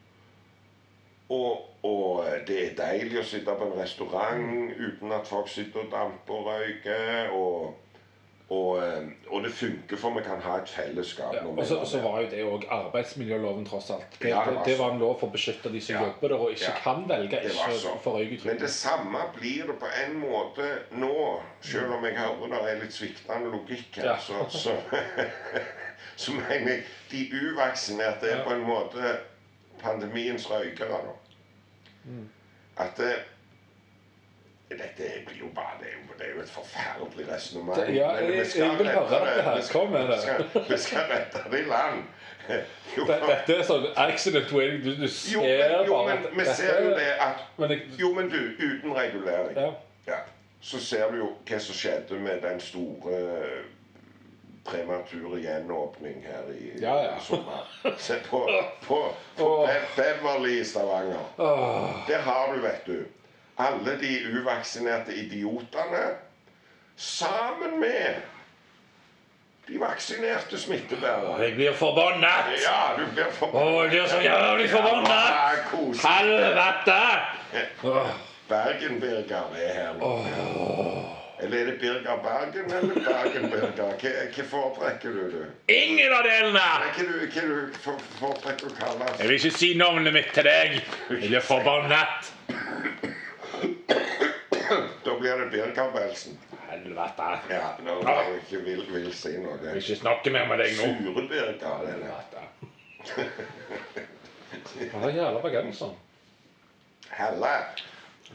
Og, 1.29 1.61
og 1.85 2.25
det 2.47 2.57
er 2.63 2.73
deilig 2.79 3.19
å 3.21 3.25
sitte 3.29 3.53
på 3.57 3.67
en 3.67 3.77
restaurant 3.77 4.73
uten 4.79 5.13
at 5.13 5.29
folk 5.29 5.51
sitter 5.53 5.85
og 5.85 5.91
damper 5.93 6.39
og 6.39 6.49
røyker. 6.49 7.29
Og, 7.37 7.82
og, 8.49 8.83
eh, 8.83 9.03
og 9.27 9.43
det 9.43 9.51
funker, 9.51 9.97
for 9.97 10.09
vi 10.17 10.21
kan 10.25 10.41
ha 10.41 10.57
et 10.61 10.69
fellesskap. 10.69 11.33
Ja, 11.33 11.45
og 11.47 11.65
så, 11.65 11.75
og 11.75 11.87
så 11.87 12.01
var 12.01 12.19
jo 12.21 12.27
det 12.31 12.43
òg 12.43 12.65
arbeidsmiljøloven, 12.69 13.65
tross 13.65 13.89
alt. 13.89 14.17
Det, 14.19 14.29
Ja, 14.29 14.43
det 14.45 14.55
var 14.55 14.63
det 14.65 14.79
var 14.79 14.91
en 14.91 14.99
lov 14.99 15.19
for 15.19 15.27
å 15.27 15.31
beskytte 15.31 15.71
de 15.71 15.81
som 15.81 15.95
Ja. 15.95 16.01
jobber 16.01 16.27
der 16.27 16.35
og 16.35 16.51
ikke 16.51 16.73
kan 16.83 17.09
velge 17.09 17.43
ikke 17.43 17.99
for 18.03 18.17
Men 18.45 18.59
det 18.59 18.69
samme 18.69 19.17
blir 19.39 19.67
det 19.67 19.79
på 19.79 19.87
en 20.05 20.19
måte 20.19 20.69
nå, 20.91 21.41
selv 21.61 21.93
om 21.93 22.05
jeg 22.05 22.17
hører 22.17 22.47
det 22.47 22.71
er 22.71 22.81
litt 22.83 22.93
sviktende 22.93 23.51
logikk 23.51 23.95
her. 23.95 24.19
Så, 24.19 24.45
så, 24.49 24.75
så 26.15 26.31
mener 26.31 26.71
jeg 26.71 26.83
de 27.11 27.29
uvaksinerte 27.33 28.27
er 28.29 28.43
på 28.43 28.53
en 28.53 28.67
måte 28.67 29.17
pandemiens 29.81 30.51
røykere. 30.51 30.89
da. 30.89 31.15
Mm. 32.05 32.29
At 32.77 32.97
det, 32.97 33.15
Dette 34.77 35.09
blir 35.27 35.37
jo 35.39 35.45
bare 35.55 35.77
Det 35.79 35.87
er 35.87 35.93
jo, 35.97 36.13
det 36.19 36.27
er 36.27 36.35
jo 36.35 36.41
et 36.41 36.49
forferdelig 36.49 37.25
resonnement. 37.33 37.77
Ja, 37.95 38.11
jeg- 38.11 38.57
jeg 38.57 38.77
vil 38.79 38.89
høre 38.89 39.35
det 39.35 39.43
her. 39.43 39.61
Kom 39.71 39.89
med 39.91 39.99
det. 40.07 40.69
Vi 40.69 40.77
skal, 40.77 40.99
redde 41.11 41.43
det 41.51 41.59
i 41.59 41.69
land. 41.69 42.03
Jo, 42.97 43.05
Det- 43.09 43.21
Dette 43.27 43.55
er 43.59 43.63
sånn 43.63 43.85
accident 43.95 44.51
waiting. 44.53 44.83
Du, 44.83 44.95
du 45.01 45.07
ser 45.07 45.33
jo, 45.33 45.41
men, 45.41 45.85
jo, 45.85 45.93
bare 45.93 46.15
men 46.15 46.25
at 46.25 46.37
vi 46.39 46.45
ser 46.55 46.83
jo 46.83 46.89
det 46.89 47.11
at 47.19 47.99
Jo, 47.99 48.13
men 48.13 48.29
du, 48.29 48.39
uten 48.59 48.95
regulering 48.95 49.57
ja. 49.57 49.69
ja, 50.07 50.19
så 50.61 50.79
ser 50.79 51.11
du 51.11 51.17
jo 51.17 51.29
hva 51.49 51.59
som 51.59 51.75
skjedde 51.75 52.19
med 52.19 52.41
den 52.41 52.59
store 52.59 53.21
prematur 54.63 55.29
premature 55.29 55.41
gjenåpning 55.43 56.21
her 56.23 56.43
i 56.55 56.79
Ja, 56.81 56.93
ja. 57.03 57.19
sommer. 57.19 57.67
Se 57.97 58.15
på, 58.29 58.49
på, 58.87 58.99
på 59.37 59.47
oh. 59.63 59.69
Beverly 59.95 60.59
i 60.61 60.63
Stavanger. 60.63 61.19
Oh. 61.37 61.89
Det 62.07 62.15
har 62.15 62.53
du, 62.55 62.61
vet 62.61 62.85
du, 62.85 63.05
alle 63.57 63.97
de 64.01 64.11
uvaksinerte 64.39 65.13
idiotene 65.15 66.05
sammen 66.95 67.79
med 67.79 68.15
de 69.67 69.79
vaksinerte 69.79 70.57
smittebærerne. 70.59 71.43
jeg 71.43 71.53
blir 71.55 71.73
forbannet! 71.73 72.51
Ja, 72.65 72.95
du 72.97 73.05
blir 73.13 73.29
forbanna. 73.31 73.81
Jeg 73.81 73.89
blir 73.89 74.07
så 74.07 74.19
jævlig 74.21 74.69
koselig. 75.71 76.11
Helvete! 76.11 77.01
Bergen-Birger 78.49 79.55
er 79.55 79.73
her 79.73 79.93
nå. 79.99 80.11
Eller 81.41 81.57
er 81.59 81.65
det 81.65 81.79
Birger 81.79 82.17
Bergen 82.23 82.73
eller 82.73 82.93
Bergen-Birger? 83.07 83.93
Hva, 84.35 84.43
foretrekker 84.49 85.09
du? 85.09 85.31
du? 85.31 85.45
Ingen 85.73 86.13
av 86.13 86.23
delene! 86.27 86.59
Hva 86.59 87.07
du, 87.07 87.15
hva 87.33 87.47
du 87.47 87.73
for- 87.83 88.05
foretrekker 88.19 88.67
å 88.67 88.75
kalles? 88.77 89.17
Jeg 89.19 89.27
vil 89.27 89.39
ikke 89.39 89.57
si 89.57 89.73
navnet 89.79 90.13
mitt 90.13 90.31
til 90.35 90.43
deg. 90.47 90.77
Jeg 91.09 91.29
blir 91.29 91.39
forbannet. 91.43 92.31
Blir 95.23 95.37
det 95.37 95.45
Birger-Belsen. 95.51 96.39
Helvete. 96.69 97.23
Ja, 97.49 97.67
nå 97.85 97.93
vil 97.99 98.07
jeg 98.07 98.39
ikke 98.41 98.57
vil, 98.65 98.81
vil 98.91 99.05
si 99.15 99.29
noe. 99.39 99.53
Jeg 99.63 99.77
vil 99.77 99.79
ikke 99.79 99.95
snakke 100.01 100.33
mer 100.35 100.49
med 100.49 100.59
deg 100.59 100.73
nå. 100.75 100.87
Sure 100.99 101.23
der. 101.31 101.53
Hva 104.91 104.99
er 105.07 105.15
jævla 105.15 105.39
bergenseren? 105.45 105.95
Helle. 107.13 107.53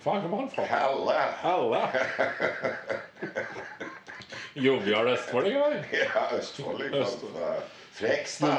Faen, 0.00 0.25
hvor 0.25 0.30
var 0.33 0.40
han 0.40 0.50
fra? 0.54 0.64
Helle. 0.73 1.18
Helle. 1.42 1.83
Jovial 4.68 5.12
østfolding, 5.12 5.61
Ja, 5.92 6.25
Østfold. 6.38 6.88
Frekstad. 7.99 8.59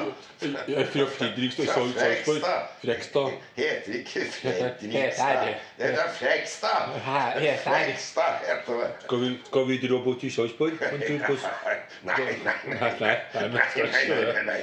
Er 0.67 0.85
fra 0.85 1.05
Fredrikstad, 1.17 1.65
Fra 1.65 1.81
Frekstad. 1.99 2.67
Frekstad. 2.81 3.29
Heter 3.55 3.93
ikke 3.99 4.19
Fredrikstad. 4.31 5.45
det. 5.77 5.85
Er 5.85 6.09
Frekstad. 6.13 6.81
Frekstad 7.63 8.33
heter 8.47 8.73
det. 8.81 8.89
Skal 9.03 9.21
vi, 9.21 9.29
skal 9.45 9.67
vi 9.67 9.77
dra 9.87 10.03
bort 10.03 10.19
til 10.19 10.31
Sarpsborg? 10.33 10.71
en 10.71 11.01
tur 11.07 11.25
på 11.27 11.33
Nei, 12.03 12.15
nei, 12.15 12.35
nei. 12.43 12.79
Nei, 12.79 12.91
nei, 12.99 14.43
nei, 14.43 14.43
Nei, 14.45 14.61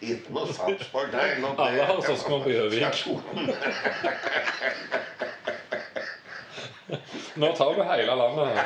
ikke 0.00 0.32
noe 0.32 0.52
Sarpsborg. 0.56 1.12
Nei, 1.12 1.30
Alle 1.58 1.82
har 1.92 2.00
søsken 2.08 2.42
på 2.42 2.50
Gjøvik. 2.50 2.84
Nå 7.36 7.52
tar 7.56 7.74
vi 7.74 7.88
hele 7.92 8.14
landet. 8.16 8.58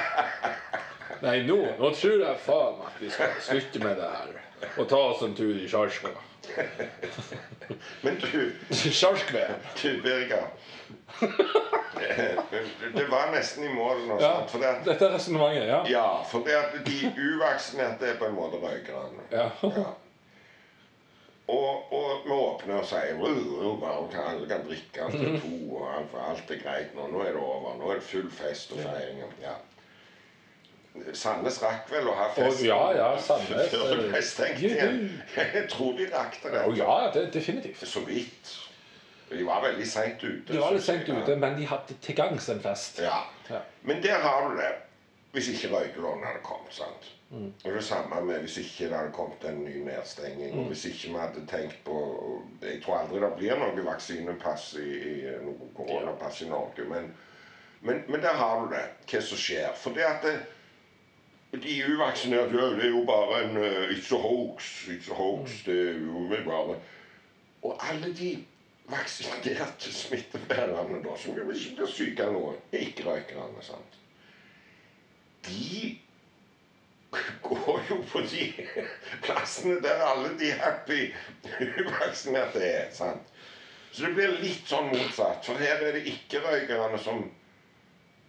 Nei, 1.23 1.39
nå, 1.47 1.57
nå 1.79 1.91
tror 1.99 2.21
jeg 2.23 2.37
faen 2.47 2.85
at 2.87 3.01
vi 3.03 3.11
skal 3.11 3.35
slutte 3.43 3.83
med 3.83 3.97
det 3.99 4.11
her. 4.19 4.48
Og 4.79 4.89
ta 4.91 4.97
oss 5.13 5.23
en 5.23 5.35
tur 5.39 5.55
i 5.57 5.69
Sarpsborg. 5.69 6.17
Men 8.05 8.17
du, 8.23 8.53
Sarpsborg. 8.73 9.55
du 9.83 10.03
Birger. 10.03 10.47
Det 12.95 13.07
var 13.11 13.31
nesten 13.35 13.65
i 13.65 13.73
mål 13.75 14.05
nå, 14.09 14.19
Ja, 14.23 14.33
sant? 14.49 14.65
At, 14.65 14.85
dette 14.87 15.07
er 15.09 15.15
resonnementet, 15.17 15.67
ja. 15.69 15.81
ja, 15.91 16.05
for 16.31 16.45
det 16.47 16.55
at 16.59 16.77
de 16.87 16.99
uvaksinerte 17.19 18.07
er 18.13 18.19
på 18.21 18.29
en 18.31 18.37
måte 18.39 18.61
røykerne. 18.63 19.27
Ja. 19.33 19.49
Ja. 19.63 19.89
Og, 21.49 21.93
og 21.97 22.27
vi 22.27 22.31
åpner 22.35 22.83
og 22.83 22.85
sier 22.91 23.15
«Wow, 23.17 23.79
wow, 23.81 24.03
kan- 24.13 24.27
alle 24.35 24.49
kan 24.51 24.67
drikke 24.69 25.07
til 25.15 25.39
to, 25.41 25.53
og 25.79 25.87
alt, 25.97 26.17
alt 26.29 26.51
er 26.53 26.59
greit 26.61 26.91
nå. 26.97 27.07
Nå 27.09 27.23
er 27.25 27.33
det 27.33 27.41
over. 27.41 27.77
Nå 27.81 27.89
er 27.91 27.95
det 28.03 28.05
full 28.05 28.29
fest 28.31 28.75
og 28.77 28.83
feiring. 28.85 29.23
Ja. 29.41 29.55
Sandnes 31.17 31.59
rakk 31.63 31.91
vel 31.93 32.09
å 32.11 32.15
ha 32.19 32.31
fest 32.37 32.63
ja, 32.67 32.81
ja, 32.97 33.11
Sandnes, 33.23 33.69
før 33.75 33.93
det 33.95 34.09
ble 34.13 34.23
stengt 34.25 34.65
igjen. 34.65 35.05
Jeg 35.37 35.67
tror 35.73 35.95
de 35.99 36.09
rakk 36.13 36.41
det. 36.43 36.55
Rett. 36.55 36.79
ja, 36.79 36.97
det, 37.15 37.29
definitivt. 37.35 37.85
Så 37.89 38.05
vidt. 38.07 38.57
De 39.31 39.45
var 39.45 39.63
veldig 39.63 39.87
seint 39.87 40.25
ute. 40.25 40.53
De 40.53 40.59
var 40.59 40.73
litt 40.73 40.85
sent 40.85 41.09
ute, 41.09 41.37
men 41.37 41.57
de 41.59 41.67
hadde 41.69 41.97
til 42.01 42.17
gangs 42.17 42.49
en 42.49 42.61
fest. 42.65 43.03
Ja. 43.05 43.21
Ja. 43.51 43.61
Men 43.83 44.03
der 44.03 44.23
har 44.25 44.49
du 44.49 44.57
det. 44.57 44.73
Hvis 45.33 45.51
ikke 45.53 45.75
røykeloven 45.75 46.25
hadde 46.25 46.41
kommet. 46.43 46.73
sant? 46.75 47.11
Mm. 47.31 47.53
Og 47.65 47.73
det 47.75 47.85
samme 47.85 48.21
med 48.25 48.41
hvis 48.41 48.57
ikke 48.59 48.89
det 48.89 48.97
hadde 48.97 49.13
kommet 49.13 49.45
en 49.45 49.65
ny 49.65 49.83
nedstenging. 49.85 50.55
Mm. 50.55 50.59
Og 50.59 50.65
hvis 50.73 50.85
ikke 50.89 51.09
vi 51.09 51.19
hadde 51.21 51.47
tenkt 51.47 51.77
på 51.85 51.97
Jeg 52.63 52.83
tror 52.85 52.99
aldri 53.03 53.21
det 53.21 53.33
blir 53.37 53.59
noe 53.61 53.85
vaksinepass 53.85 54.71
i, 54.81 54.93
i 55.11 55.35
noe 55.45 55.69
koronapass 55.77 56.41
i 56.43 56.49
Norge. 56.49 56.89
Men, 56.89 57.13
men, 57.81 58.05
men 58.09 58.23
der 58.25 58.41
har 58.41 58.65
du 58.65 58.73
det. 58.73 58.87
Hva 59.11 59.21
som 59.21 59.43
skjer. 59.45 59.69
For 59.77 59.93
det 59.97 60.09
at 60.09 60.25
det, 60.25 60.39
de 61.53 61.85
uvaksinerte 61.89 62.53
det 62.77 62.85
er 62.85 62.89
jo 62.89 63.05
bare 63.09 63.45
en 63.45 63.57
uh, 63.57 63.91
It's 63.91 64.13
a 64.13 64.19
hoax. 64.19 64.89
It's 64.89 65.11
a 65.11 65.15
hoax. 65.15 65.51
Mm. 65.51 65.73
Det 65.73 65.89
er 65.89 65.95
umiddelbare. 65.95 66.77
Og 67.63 67.91
alle 67.91 68.15
de 68.17 68.45
vaksinerte 68.89 69.93
smittebærerne 69.93 71.03
da, 71.05 71.17
som 71.17 71.35
jo 71.37 71.51
ikke 71.51 71.77
blir 71.77 71.91
syke 71.93 72.25
av 72.25 72.33
noe, 72.33 72.55
er 72.73 72.85
ikke-røykerne. 72.89 73.65
sant? 73.65 73.99
De 75.49 75.99
går 77.43 77.83
jo 77.91 77.99
på 78.13 78.21
de 78.21 78.53
plassene 79.25 79.81
der 79.85 80.05
alle 80.05 80.33
de 80.39 80.53
happy 80.53 81.13
uvaksinerte 81.81 82.65
er. 82.65 82.93
sant? 82.93 83.35
Så 83.93 84.07
det 84.07 84.15
blir 84.15 84.41
litt 84.41 84.69
sånn 84.69 84.93
motsatt. 84.93 85.45
For 85.45 85.61
her 85.61 85.81
er 85.83 85.97
det 85.97 86.07
ikke-røykerne 86.13 87.01
som 87.03 87.25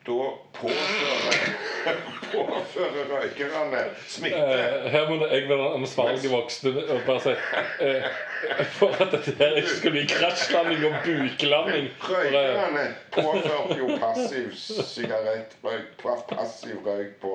da 0.08 0.29
påfører, 0.53 1.50
påfører 2.34 3.06
røykerne 3.12 3.82
smitte. 4.08 4.38
Eh, 4.38 4.88
her 4.91 5.10
må 5.10 5.27
jeg 5.27 5.50
være 5.50 5.74
ansvarlig 5.77 6.32
voksen 6.32 6.77
og 6.77 7.01
bare 7.08 7.22
si 7.25 7.34
eh, 7.86 8.03
For 8.79 8.96
at 9.03 9.12
dette 9.15 9.36
her 9.39 9.56
ikke 9.62 9.75
skal 9.75 9.91
bli 9.96 10.06
krasjlanding 10.10 10.86
og 10.89 10.96
buklanding. 11.06 11.89
Røykerne 12.10 12.86
påførte 13.12 13.77
jo 13.79 13.89
passiv 14.01 14.51
sigarettrøyk, 14.56 15.89
pa- 16.03 16.36
passiv 16.36 16.79
røyk 16.86 17.15
på, 17.22 17.34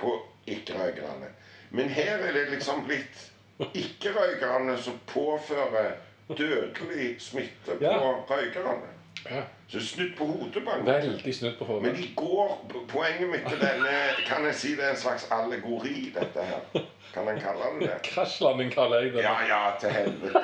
på 0.00 0.14
ikke-røykerne. 0.46 1.32
Men 1.70 1.88
her 1.92 2.14
er 2.18 2.32
det 2.32 2.46
liksom 2.54 2.84
blitt 2.88 3.26
ikke-røykerne 3.74 4.78
som 4.80 5.00
påfører 5.12 5.92
dødelig 6.38 7.14
smitte 7.20 7.74
på 7.78 7.84
Ja. 7.84 7.98
røykerne. 8.30 8.94
Ja, 9.30 9.42
Så 9.68 9.80
snudd 9.86 10.14
på 10.18 10.24
hodet 10.26 10.64
på 10.64 10.70
en 10.70 10.84
måte. 10.84 10.92
veldig 10.92 11.34
snudd 11.34 11.56
på 11.58 11.64
Men 11.64 11.74
hodet. 11.74 11.96
de 11.96 12.08
går 12.16 12.54
Poenget 12.88 13.28
mitt 13.28 13.48
til 13.48 13.60
denne 13.60 13.92
Kan 14.26 14.44
jeg 14.48 14.54
si 14.54 14.74
det 14.76 14.84
er 14.84 14.90
en 14.90 14.96
slags 14.96 15.28
allegori, 15.30 16.12
dette 16.14 16.44
her? 16.50 16.82
Kan 17.14 17.28
en 17.28 17.40
kalle 17.40 17.70
det 17.80 17.88
det? 17.88 17.98
Krasjlanding 18.10 18.72
kaller 18.72 19.00
jeg 19.00 19.12
det. 19.12 19.22
Ja, 19.22 19.36
ja, 19.48 19.70
til 19.80 19.90
helvete. 19.90 20.42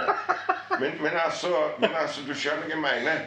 Men, 0.81 0.93
men, 1.03 1.13
altså, 1.25 1.49
men 1.79 1.91
altså, 1.95 2.21
du 2.29 2.35
skjønner 2.35 2.65
hva 2.67 2.73
jeg 2.73 3.05
mener. 3.05 3.21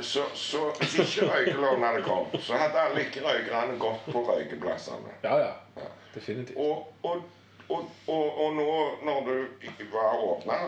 Så, 0.00 0.22
så 0.34 0.58
hvis 0.80 0.94
ikke 0.98 1.26
røykeloven 1.30 1.82
hadde 1.84 2.02
kommet, 2.02 2.40
så 2.42 2.56
hadde 2.58 2.80
alle 2.80 3.02
ikke-røykerne 3.04 3.78
gått 3.78 4.06
på 4.12 4.22
røykeplassene. 4.26 5.12
Ja, 5.22 5.36
ja. 5.38 5.50
Definitivt. 6.14 6.56
Og, 6.58 6.94
og, 7.02 7.22
og, 7.68 7.90
og, 8.06 8.38
og 8.44 8.54
nå 8.56 8.66
når 9.04 9.20
du 9.26 9.84
var 9.92 10.18
åpna, 10.20 10.58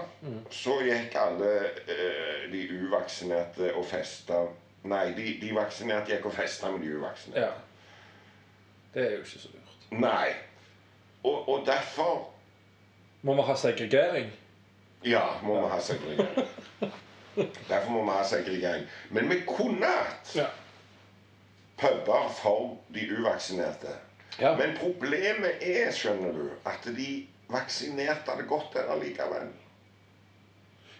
så 0.50 0.78
gikk 0.86 1.14
alle 1.20 1.50
eh, 1.88 2.46
de 2.52 2.62
uvaksinerte 2.82 3.72
og 3.76 3.84
festa 3.90 4.44
Nei, 4.86 5.08
de, 5.16 5.24
de 5.42 5.48
vaksinerte 5.56 6.12
gikk 6.14 6.28
og 6.30 6.34
festa 6.36 6.68
med 6.70 6.84
de 6.86 6.92
uvaksinerte. 6.94 7.40
Ja. 7.42 7.48
Det 8.94 9.02
er 9.02 9.10
jo 9.16 9.24
ikke 9.24 9.38
så 9.42 9.48
lurt. 9.50 9.86
Nei. 9.98 10.28
Og, 11.24 11.48
og 11.48 11.64
derfor 11.66 12.28
Må 13.26 13.34
vi 13.34 13.42
ha 13.48 13.56
segregering? 13.58 14.28
Ja, 15.04 15.24
må 15.42 15.56
vi 15.64 15.72
ha 15.72 15.80
segregering. 15.82 16.46
Derfor 17.68 17.90
må 17.96 18.04
vi 18.06 18.14
ha 18.14 18.22
segregering. 18.30 18.86
Men 19.10 19.26
vi 19.30 19.40
kunne 19.48 19.90
hatt 19.90 20.36
Ja. 20.38 20.46
puber 21.82 22.28
for 22.38 22.76
de 22.94 23.08
uvaksinerte. 23.18 23.90
Ja. 24.40 24.54
Men 24.58 24.74
problemet 24.78 25.62
er, 25.62 25.92
skjønner 25.92 26.32
du, 26.36 26.48
at 26.68 26.88
de 26.96 27.26
vaksinerte 27.48 28.30
hadde 28.30 28.46
gått 28.50 28.74
der 28.74 28.90
allikevel. 28.94 29.48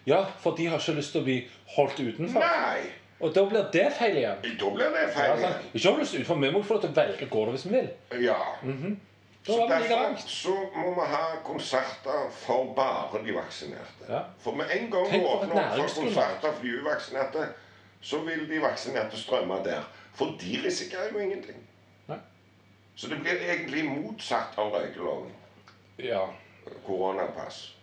Ja, 0.07 0.21
for 0.39 0.55
de 0.55 0.65
har 0.71 0.79
ikke 0.79 0.95
lyst 1.01 1.11
til 1.11 1.21
å 1.21 1.27
bli 1.27 1.35
holdt 1.75 1.99
utenfor. 1.99 2.39
Nei! 2.39 2.87
Og 3.19 3.33
da 3.33 3.43
blir 3.49 3.65
det 3.73 3.87
feil 3.97 4.17
igjen. 4.21 4.43
Da 4.61 4.69
blir 4.71 4.91
det 4.93 5.01
Ja, 5.01 5.09
feil. 5.15 5.41
sant? 5.41 5.67
Ikke 5.73 5.89
hold 5.91 6.01
oss 6.05 6.13
utenfor, 6.13 6.39
vi 6.45 6.51
må 6.53 6.61
få 6.63 6.73
lov 6.77 6.81
til 6.85 6.91
å 6.93 6.97
velge 7.01 7.27
hvor 7.31 7.45
det 7.49 7.55
hvis 7.57 7.65
vi 7.65 7.73
vil. 7.75 7.89
Ja. 8.27 8.37
Så 9.47 9.55
er 9.63 9.67
vi 9.67 9.75
like 9.81 9.89
derfor 9.89 10.27
så 10.27 10.55
må 10.75 10.89
vi 10.95 11.05
ha 11.11 11.23
konserter 11.43 12.25
for 12.35 12.73
bare 12.77 13.21
de 13.25 13.35
vaksinerte. 13.35 14.07
Ja. 14.09 14.21
For 14.43 14.55
med 14.55 14.71
en 14.75 14.89
gang 14.91 15.07
vi 15.11 15.21
åpner 15.23 15.55
opp 15.55 15.77
for 15.89 16.01
konserter 16.03 16.51
for 16.51 16.63
de 16.63 16.73
uvaksinerte, 16.81 17.47
så 18.01 18.19
vil 18.27 18.47
de 18.49 18.59
vaksinerte 18.61 19.17
strømme 19.17 19.61
der. 19.65 19.83
For 20.13 20.35
de 20.41 20.59
risikerer 20.65 21.11
jo 21.13 21.19
ingenting. 21.19 21.66
Så 22.97 23.07
det 23.07 23.15
blir 23.21 23.41
egentlig 23.45 23.85
motsatt 23.85 24.57
av 24.57 24.71
røykeloven. 24.73 25.31
Ja. 26.01 26.23
Koronapass. 26.85 27.73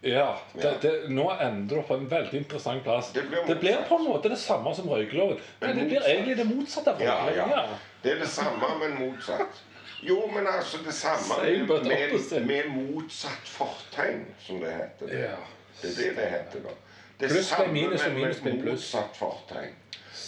Ja, 0.00 0.38
det, 0.52 0.78
det, 0.82 0.92
nå 1.10 1.24
ender 1.40 1.76
du 1.76 1.82
på 1.82 1.94
en 1.94 2.04
veldig 2.10 2.38
interessant 2.38 2.84
plass. 2.84 3.08
Det 3.12 3.24
blir 3.26 3.42
det 3.46 3.56
blir 3.58 3.80
på 3.88 3.98
en 3.98 4.04
måte 4.06 4.30
det 4.30 4.38
samme 4.38 4.74
som 4.74 4.86
røykeloven. 4.90 5.40
Men 5.60 5.68
Men 5.68 5.78
det 5.78 5.86
blir 5.90 6.06
egentlig 6.12 6.36
det 6.36 6.46
motsatte 6.46 6.94
av 6.94 7.02
Ja, 7.02 7.16
ja. 7.34 7.64
Det 8.02 8.12
er 8.12 8.18
det 8.22 8.28
samme, 8.28 8.70
men 8.80 8.94
motsatt. 9.00 9.64
Jo, 10.02 10.30
men 10.34 10.46
altså 10.46 10.78
det 10.84 10.94
samme 10.94 11.42
med, 11.42 11.68
med, 11.68 12.46
med 12.46 12.70
motsatt 12.70 13.48
fortegn, 13.48 14.24
som 14.38 14.60
det 14.60 14.72
heter. 14.72 15.18
Ja. 15.18 15.36
Det 15.82 15.90
er 15.90 15.96
det 16.02 16.16
det 16.16 16.30
heter 16.30 16.68
da. 16.68 16.78
Det 17.20 17.28
Pluss 17.28 17.46
samme, 17.46 17.72
minus, 17.72 18.06
og 18.06 18.12
minus 18.12 18.42
med 18.42 18.62
pluss. 18.62 18.70
Motsatt 18.94 19.16
fortegn. 19.16 19.74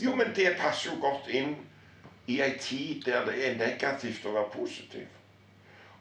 Jo, 0.01 0.15
men 0.15 0.33
det 0.35 0.57
passer 0.59 0.91
jo 0.91 1.01
godt 1.01 1.31
inn 1.31 1.55
i 2.29 2.41
ei 2.45 2.59
tid 2.61 3.03
der 3.07 3.25
det 3.25 3.37
er 3.47 3.57
negativt 3.57 4.27
å 4.29 4.35
være 4.35 4.53
positiv. 4.53 5.07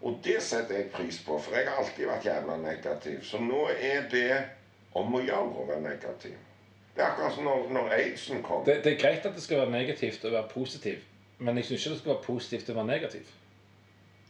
Og 0.02 0.20
det 0.24 0.42
setter 0.44 0.76
jeg 0.82 0.92
pris 0.94 1.20
på, 1.26 1.40
for 1.42 1.56
jeg 1.58 1.66
har 1.70 1.80
alltid 1.82 2.06
vært 2.06 2.28
jævla 2.28 2.58
negativ. 2.62 3.24
Så 3.26 3.40
nå 3.42 3.64
er 3.74 4.06
det 4.12 4.44
om 4.98 5.16
å 5.16 5.24
gjøre 5.24 5.64
å 5.64 5.66
være 5.70 5.82
negativ. 5.88 6.36
Det 6.94 7.04
er 7.04 7.12
akkurat 7.12 7.34
som 7.34 7.48
når, 7.48 7.66
når 7.74 7.96
aidsen 7.98 8.44
kom. 8.46 8.66
Det, 8.66 8.80
det 8.84 8.94
er 8.96 9.02
greit 9.02 9.26
at 9.26 9.36
det 9.38 9.44
skal 9.46 9.64
være 9.64 9.74
negativt 9.74 10.26
å 10.26 10.34
være 10.34 10.50
positiv, 10.52 11.02
men 11.40 11.58
jeg 11.58 11.70
syns 11.70 11.82
ikke 11.86 11.96
det 11.96 12.02
skal 12.02 12.14
være 12.14 12.26
positivt 12.28 12.72
å 12.74 12.78
være 12.78 12.92
negativ. 12.92 13.34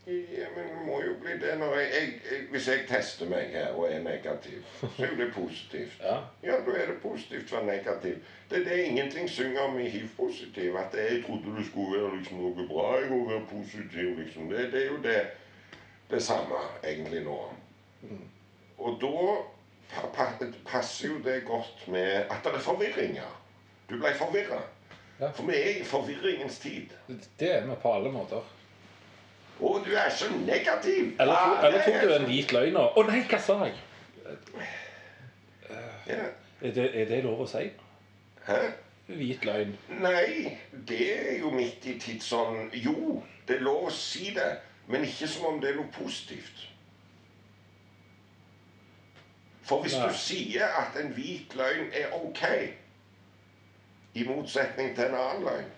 Ja, 0.08 0.48
men 0.56 0.68
det 0.68 0.86
må 0.86 1.02
jo 1.04 1.14
bli 1.22 1.34
det 1.42 1.58
når 1.60 1.74
jeg, 1.76 1.88
jeg, 1.94 2.12
jeg 2.32 2.44
Hvis 2.52 2.68
jeg 2.68 2.86
tester 2.88 3.28
meg 3.28 3.50
her 3.52 3.74
og 3.76 3.90
er 3.92 4.00
negativ, 4.00 4.62
så 4.80 4.88
er 5.04 5.10
jo 5.12 5.18
det 5.20 5.34
positivt. 5.34 5.98
Ja. 6.08 6.18
Ja, 6.44 6.60
da 6.64 6.76
er 6.80 6.94
det 6.94 7.02
positivt 7.02 7.52
å 7.52 7.58
være 7.58 7.66
negativ. 7.66 8.22
Det 8.50 8.62
er 8.62 8.64
det 8.70 8.78
ingenting 8.86 9.28
synger 9.30 9.68
om 9.68 9.80
i 9.80 9.90
hiv-positiv. 9.92 10.78
At 10.80 10.96
jeg 10.96 11.26
trodde 11.26 11.58
det 11.58 11.66
skulle 11.68 12.00
være 12.00 12.16
liksom 12.22 12.40
noe 12.40 12.68
bra 12.70 12.88
jeg 13.02 13.12
må 13.12 13.20
være 13.30 13.44
positiv. 13.52 14.16
liksom. 14.22 14.48
Det, 14.50 14.72
det 14.72 14.86
er 14.86 14.90
jo 14.94 15.02
det, 15.04 15.20
det 16.12 16.24
samme 16.24 16.64
egentlig 16.84 17.26
nå. 17.28 17.38
Og 18.78 19.00
da 19.02 19.14
pa, 19.92 20.08
pa, 20.16 20.52
passer 20.72 21.12
jo 21.12 21.20
det 21.26 21.42
godt 21.46 21.88
med 21.88 22.32
at 22.32 22.48
det 22.48 22.56
er 22.56 22.64
forvirringer. 22.64 23.40
Du 23.90 23.98
ble 24.00 24.16
forvirra. 24.16 24.64
Ja. 25.20 25.34
For 25.34 25.50
vi 25.50 25.58
er 25.58 25.82
i 25.82 25.84
forvirringens 25.84 26.60
tid. 26.64 26.96
Det 27.40 27.52
er 27.58 27.66
vi 27.68 27.76
på 27.82 27.92
alle 27.92 28.12
måter. 28.14 28.54
Å, 29.60 29.70
du 29.86 29.94
er 29.98 30.10
så 30.14 30.28
negativ! 30.46 31.16
Eller, 31.20 31.34
Ja, 31.34 31.62
to, 31.62 31.68
eller 31.68 31.84
tok 31.86 32.02
du 32.04 32.14
en 32.16 32.26
hvit 32.30 32.52
løgn 32.54 32.74
nå? 32.78 32.84
Å 32.94 33.04
nei, 33.08 33.22
hva 33.30 33.40
sa 33.42 33.56
jeg? 33.66 33.74
Ja. 36.08 36.28
Er 36.62 36.72
det, 36.76 36.86
er 37.02 37.06
det 37.10 37.24
lov 37.26 37.42
å 37.42 37.48
si? 37.50 37.64
Hæ? 38.48 38.60
Hvit 39.08 39.46
løgn. 39.48 39.74
Nei, 40.04 40.58
det 40.88 41.02
er 41.18 41.38
jo 41.40 41.52
midt 41.56 41.86
i 41.90 41.98
tidsånden. 42.00 42.70
Jo, 42.74 43.22
det 43.48 43.58
er 43.58 43.66
lov 43.66 43.88
å 43.90 43.94
si 43.94 44.32
det, 44.36 44.50
men 44.88 45.06
ikke 45.08 45.28
som 45.32 45.46
om 45.54 45.62
det 45.62 45.72
er 45.74 45.80
noe 45.82 45.92
positivt. 45.96 46.66
For 49.68 49.82
hvis 49.84 49.98
Nei. 50.00 50.08
du 50.08 50.16
sier 50.16 50.76
at 50.80 50.96
en 51.02 51.10
hvit 51.16 51.56
løgn 51.60 51.90
er 51.98 52.14
ok, 52.16 52.44
i 54.16 54.24
motsetning 54.28 54.94
til 54.96 55.10
en 55.10 55.18
annen 55.22 55.44
løgn, 55.50 55.74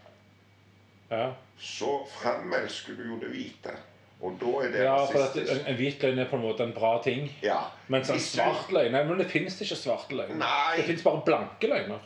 Ja, 1.09 1.31
så 1.59 2.05
framelsker 2.07 2.95
du 2.97 3.03
jo 3.13 3.19
det 3.21 3.29
hvite. 3.33 3.75
Og 4.21 4.35
da 4.39 4.49
er 4.65 4.71
det 4.73 4.81
ja 4.83 4.95
for 5.07 5.23
at 5.23 5.35
en, 5.39 5.61
en 5.71 5.75
hvit 5.79 6.01
løgn 6.03 6.19
er 6.19 6.27
på 6.27 6.35
en 6.35 6.43
måte 6.43 6.63
en 6.67 6.73
bra 6.75 6.97
ting. 7.03 7.29
Ja. 7.43 7.59
Mens 7.87 8.09
en 8.11 8.19
svart 8.19 8.71
løgn 8.75 8.91
men 8.97 9.17
det 9.21 9.29
finnes 9.31 9.55
ikke 9.63 9.77
svarte 9.79 10.15
løgner. 10.17 10.35
Nei. 10.41 10.75
Det 10.81 10.87
finnes 10.89 11.05
bare 11.05 11.21
blanke 11.27 11.69
løgner. 11.71 12.01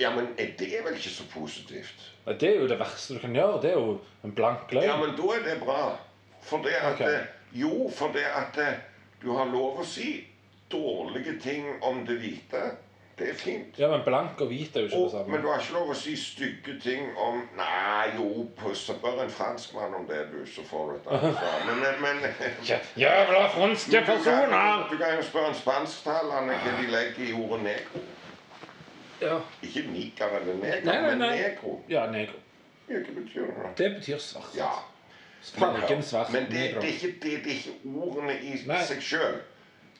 Ja, 0.00 0.10
men 0.16 0.30
er 0.40 0.54
det 0.58 0.70
vel 0.84 0.94
ikke 0.96 1.12
så 1.12 1.26
positivt? 1.30 2.10
Ja, 2.26 2.32
Det 2.32 2.48
er 2.54 2.60
jo 2.62 2.68
det 2.68 2.78
verste 2.80 3.14
du 3.14 3.20
kan 3.20 3.34
gjøre. 3.36 3.60
Det 3.62 3.70
er 3.70 3.78
jo 3.78 3.98
en 4.24 4.32
blank 4.34 4.72
løgn. 4.72 4.86
Ja, 4.88 4.96
men 4.96 5.12
da 5.18 5.28
er 5.36 5.42
det 5.44 5.58
bra. 5.60 5.80
For 6.42 6.64
det 6.64 6.72
at 6.80 6.94
Ok. 6.94 7.00
eh, 7.00 7.26
Jo, 7.54 7.90
for 7.94 8.08
det 8.12 8.24
at 8.24 8.58
eh, 8.58 8.78
du 9.22 9.30
har 9.36 9.44
lov 9.46 9.78
å 9.78 9.84
si 9.86 10.24
dårlige 10.72 11.36
ting 11.40 11.68
om 11.82 12.00
det 12.06 12.16
hvite. 12.18 12.62
Det 13.18 13.28
er 13.30 13.34
fint. 13.38 13.76
Ja, 13.78 13.88
men 13.90 14.00
blank 14.04 14.40
og 14.42 14.48
hvit 14.50 14.76
er 14.76 14.80
jo 14.80 14.86
ikke 14.86 15.02
det 15.04 15.10
samme. 15.10 15.32
men 15.32 15.42
du 15.42 15.48
har 15.48 15.60
ikke 15.62 15.72
lov 15.76 15.90
å 15.92 15.94
si 15.94 16.16
stygge 16.18 16.72
ting 16.82 17.04
om 17.18 17.36
Nei, 17.56 18.08
jo, 18.16 18.48
spør 18.74 19.20
en 19.22 19.30
franskmann 19.30 19.94
om 19.94 20.06
det, 20.08 20.18
du, 20.32 20.40
så 20.50 20.64
får 20.66 20.90
du 20.90 20.96
et 20.96 21.06
annet 21.14 21.36
svar. 21.38 21.60
Men, 21.68 21.78
men, 21.84 22.00
men 22.02 22.26
Jævla 22.98 23.44
franske 23.54 24.00
personer! 24.06 24.88
du 24.90 24.96
kan 24.98 25.14
jo 25.16 25.22
spørre 25.28 25.52
en 25.52 25.60
spansktalende 25.60 26.58
hva 26.64 26.74
de 26.80 26.90
legger 26.96 27.28
i 27.28 27.32
ordet 27.44 27.62
negro. 27.68 28.02
Ja, 29.22 29.38
Ikke 29.62 29.86
niker 29.92 30.34
eller 30.40 30.54
negro, 30.58 30.90
Nei, 30.90 30.98
nei, 31.00 31.14
men 31.14 31.18
negro. 31.28 31.76
ja 31.88 32.08
negro. 32.10 32.40
Ja, 32.88 32.98
Hva 32.98 33.14
betyr 33.20 33.46
det? 33.46 33.54
da? 33.62 33.70
Det 33.78 33.92
betyr 34.00 34.18
svart. 34.18 34.50
Ja. 34.58 34.72
Fargen 35.54 36.02
svart. 36.02 36.32
Men 36.32 36.44
det, 36.50 36.74
det, 36.80 36.82
er 36.82 36.92
ikke, 36.96 37.12
det, 37.22 37.38
det 37.44 37.52
er 37.52 37.58
ikke 37.62 37.94
ordene 37.94 38.34
i 38.42 38.58
Nei. 38.66 38.82
seg 38.88 39.00
sjøl. 39.04 39.38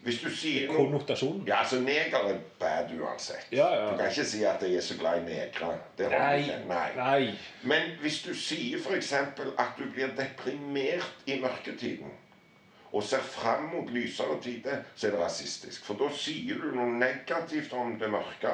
Hvis 0.05 0.19
du 0.21 0.29
sier 0.29 0.69
noe 0.69 0.77
Konnotasjonen. 0.77 1.47
Ja, 1.49 1.63
altså 1.63 1.79
Neger 1.81 2.27
er 2.29 2.41
bad 2.61 2.91
uansett. 3.01 3.47
Ja, 3.53 3.71
ja. 3.73 3.87
Du 3.91 3.97
kan 3.97 4.11
ikke 4.11 4.27
si 4.29 4.43
at 4.45 4.63
jeg 4.63 4.77
er 4.77 4.85
så 4.85 4.99
glad 5.01 5.23
i 5.23 5.25
negre. 5.25 5.71
Det 5.99 6.11
holder 6.13 6.43
ikke. 6.43 6.59
Nei. 6.69 6.89
nei. 6.97 7.31
Men 7.63 7.95
hvis 8.03 8.21
du 8.27 8.35
sier 8.37 8.83
f.eks. 8.85 9.13
at 9.13 9.79
du 9.79 9.87
blir 9.95 10.13
deprimert 10.19 11.25
i 11.27 11.41
mørketiden 11.41 12.13
og 12.95 13.03
ser 13.03 13.25
fram 13.27 13.65
mot 13.73 13.89
lysere 13.91 14.37
tider, 14.43 14.85
så 14.95 15.07
er 15.07 15.17
det 15.17 15.21
rasistisk. 15.21 15.85
For 15.85 15.99
da 15.99 16.13
sier 16.15 16.61
du 16.63 16.69
noe 16.77 16.93
negativt 16.95 17.73
om 17.75 17.97
det 17.99 18.11
mørke, 18.13 18.53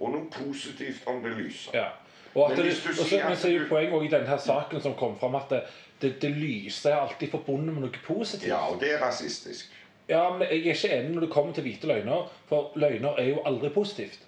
og 0.00 0.12
noe 0.12 0.26
positivt 0.34 1.06
om 1.08 1.22
det 1.24 1.32
lyse. 1.38 1.70
Ja. 1.72 1.86
Og 2.34 2.50
Men 2.50 2.58
det, 2.58 2.64
du 2.84 2.90
og 2.90 2.96
så, 2.96 3.06
sier 3.08 3.28
men 3.28 3.36
så 3.36 3.48
er 3.48 3.54
jo 3.54 3.68
poenget 3.70 3.94
også 3.94 4.06
i 4.06 4.12
denne 4.12 4.28
her 4.28 4.42
saken 4.44 4.82
som 4.84 4.94
kom 4.98 5.16
fram, 5.18 5.34
at 5.34 5.50
det, 5.50 5.62
det, 6.02 6.12
det 6.22 6.30
lyse 6.36 6.90
er 6.90 7.00
alltid 7.00 7.32
forbundet 7.32 7.74
med 7.74 7.86
noe 7.86 8.02
positivt. 8.04 8.50
Ja, 8.50 8.60
og 8.70 8.80
det 8.82 8.92
er 8.94 9.02
rasistisk. 9.02 9.72
Ja, 10.10 10.24
men 10.32 10.42
jeg 10.48 10.58
er 10.66 10.74
ikke 10.74 10.90
enig 10.96 11.14
når 11.14 11.20
det 11.26 11.30
kommer 11.30 11.54
til 11.54 11.62
hvite 11.68 11.86
løgner, 11.86 12.26
for 12.48 12.72
løgner 12.74 13.18
er 13.22 13.28
jo 13.30 13.42
aldri 13.46 13.68
positivt. 13.74 14.18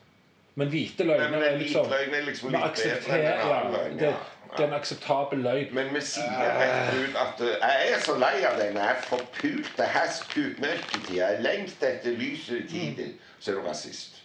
Men 0.54 0.68
hvite 0.68 1.04
løgner 1.08 1.30
men 1.32 1.42
er 1.42 1.56
liksom 1.58 1.88
løgn 1.90 2.14
er 2.14 2.26
liksom 2.28 2.52
litt 2.52 2.78
bedre 2.78 3.18
enn 3.18 3.26
en 3.26 3.50
annen 3.56 3.72
løgn. 3.76 3.98
det, 3.98 4.06
Ja. 4.12 4.14
det 4.56 4.64
er 4.64 4.68
en 4.68 4.74
akseptabel 4.76 5.38
løgn. 5.46 5.70
Men 5.74 5.94
vi 5.94 6.00
sier 6.04 6.42
rett 6.60 6.94
ut 6.98 7.16
at 7.16 7.40
eh, 7.40 7.54
jeg 7.62 7.92
er 7.96 8.02
så 8.04 8.16
lei 8.20 8.34
av 8.44 8.58
denne 8.60 8.88
forpulte 9.08 9.86
hestkuk-mørketida. 9.94 11.30
Jeg 11.30 11.42
lengter 11.46 11.88
etter 11.96 12.18
lysere 12.20 12.66
tider. 12.68 13.14
Så 13.40 13.50
er 13.50 13.54
du 13.54 13.68
rasist. 13.68 14.18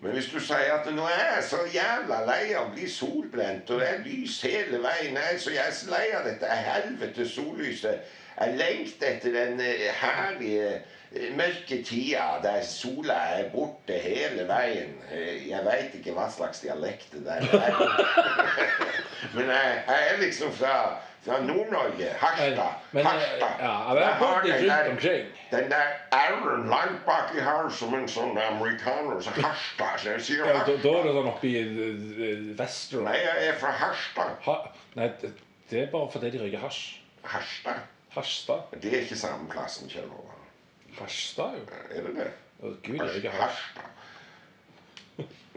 Men 0.00 0.12
hvis 0.14 0.28
du 0.30 0.38
sier 0.40 0.74
at 0.76 0.86
nå 0.94 1.06
er 1.10 1.24
jeg 1.36 1.44
så 1.48 1.62
jævla 1.74 2.20
lei 2.26 2.52
av 2.54 2.68
å 2.68 2.74
bli 2.74 2.86
solbrent, 2.90 3.70
og 3.70 3.80
det 3.80 3.88
er 3.88 4.04
lys 4.04 4.36
hele 4.46 4.78
veien 4.84 5.16
Jeg 5.18 5.34
er 5.34 5.38
så 5.42 5.50
jeg 5.50 5.64
er 5.66 5.74
så 5.74 5.90
lei 5.90 6.04
av 6.14 6.26
dette 6.28 6.46
helvete 6.66 7.26
sollyset. 7.28 8.04
Jeg 8.40 8.54
lengter 8.58 9.06
etter 9.16 9.32
den 9.34 9.60
eh, 9.60 9.88
herlige 9.98 10.68
eh, 11.12 11.32
mørke 11.36 11.80
tida 11.84 12.26
der 12.42 12.60
sola 12.62 13.16
er 13.38 13.48
borte 13.50 13.96
hele 13.98 14.44
veien. 14.48 14.94
Eh, 15.10 15.48
Jeg 15.48 15.64
veit 15.66 15.94
ikke 15.98 16.12
hva 16.14 16.28
slags 16.30 16.60
dialekt 16.62 17.12
det 17.12 17.24
der 17.26 17.42
er. 17.42 17.82
Men 19.34 19.50
jeg, 19.50 19.82
jeg 19.88 20.06
er 20.12 20.20
liksom 20.22 20.52
fra, 20.54 20.74
fra 21.26 21.40
Nord-Norge. 21.42 22.12
Harstad. 22.20 22.78
Harstad. 22.94 23.58
ja, 23.58 23.72
jeg 23.98 24.14
har 24.20 24.42
den 24.44 24.68
der- 24.68 25.24
Den 25.50 25.70
der 25.70 25.88
r-en 26.12 26.68
langt 26.70 27.04
baki 27.06 27.40
her 27.40 27.68
som 27.72 27.94
en 27.94 28.06
sånn 28.08 28.38
amerikaner. 28.38 29.18
Så 29.20 29.30
Harstad. 29.40 29.98
Så 29.98 30.10
jeg 30.10 30.20
sier 30.22 30.44
Ja, 30.46 30.52
da, 30.52 30.52
er 30.52 30.58
Harstad. 30.58 30.82
det 31.08 31.14
sånn 31.18 31.30
oppe 31.34 31.50
i 31.50 32.54
Vesterålen. 32.58 33.08
Nei, 33.10 33.18
jeg 33.24 33.48
er 33.48 33.58
fra 33.60 33.70
Harstad. 33.82 34.34
Ha, 34.46 34.56
nei, 34.94 35.08
det, 35.22 35.32
det 35.70 35.82
er 35.82 35.90
bare 35.92 36.10
fordi 36.12 36.30
de 36.36 36.42
røyker 36.44 36.62
hasj. 36.68 36.82
Harstad. 37.24 37.82
Harstad. 38.14 38.74
Det 38.82 38.92
er 38.94 39.04
ikke 39.06 39.18
samme 39.18 39.48
plassen, 39.52 39.88
Kjell 39.90 40.08
Håvard. 40.08 40.46
Harstad, 40.98 41.58
jo. 41.58 41.64
Er 41.90 42.08
det 42.08 42.14
det? 42.16 42.28
Å, 42.58 42.72
Gud, 42.82 43.00
røyker 43.00 43.30
er 43.30 43.40
Harstad. 43.42 43.94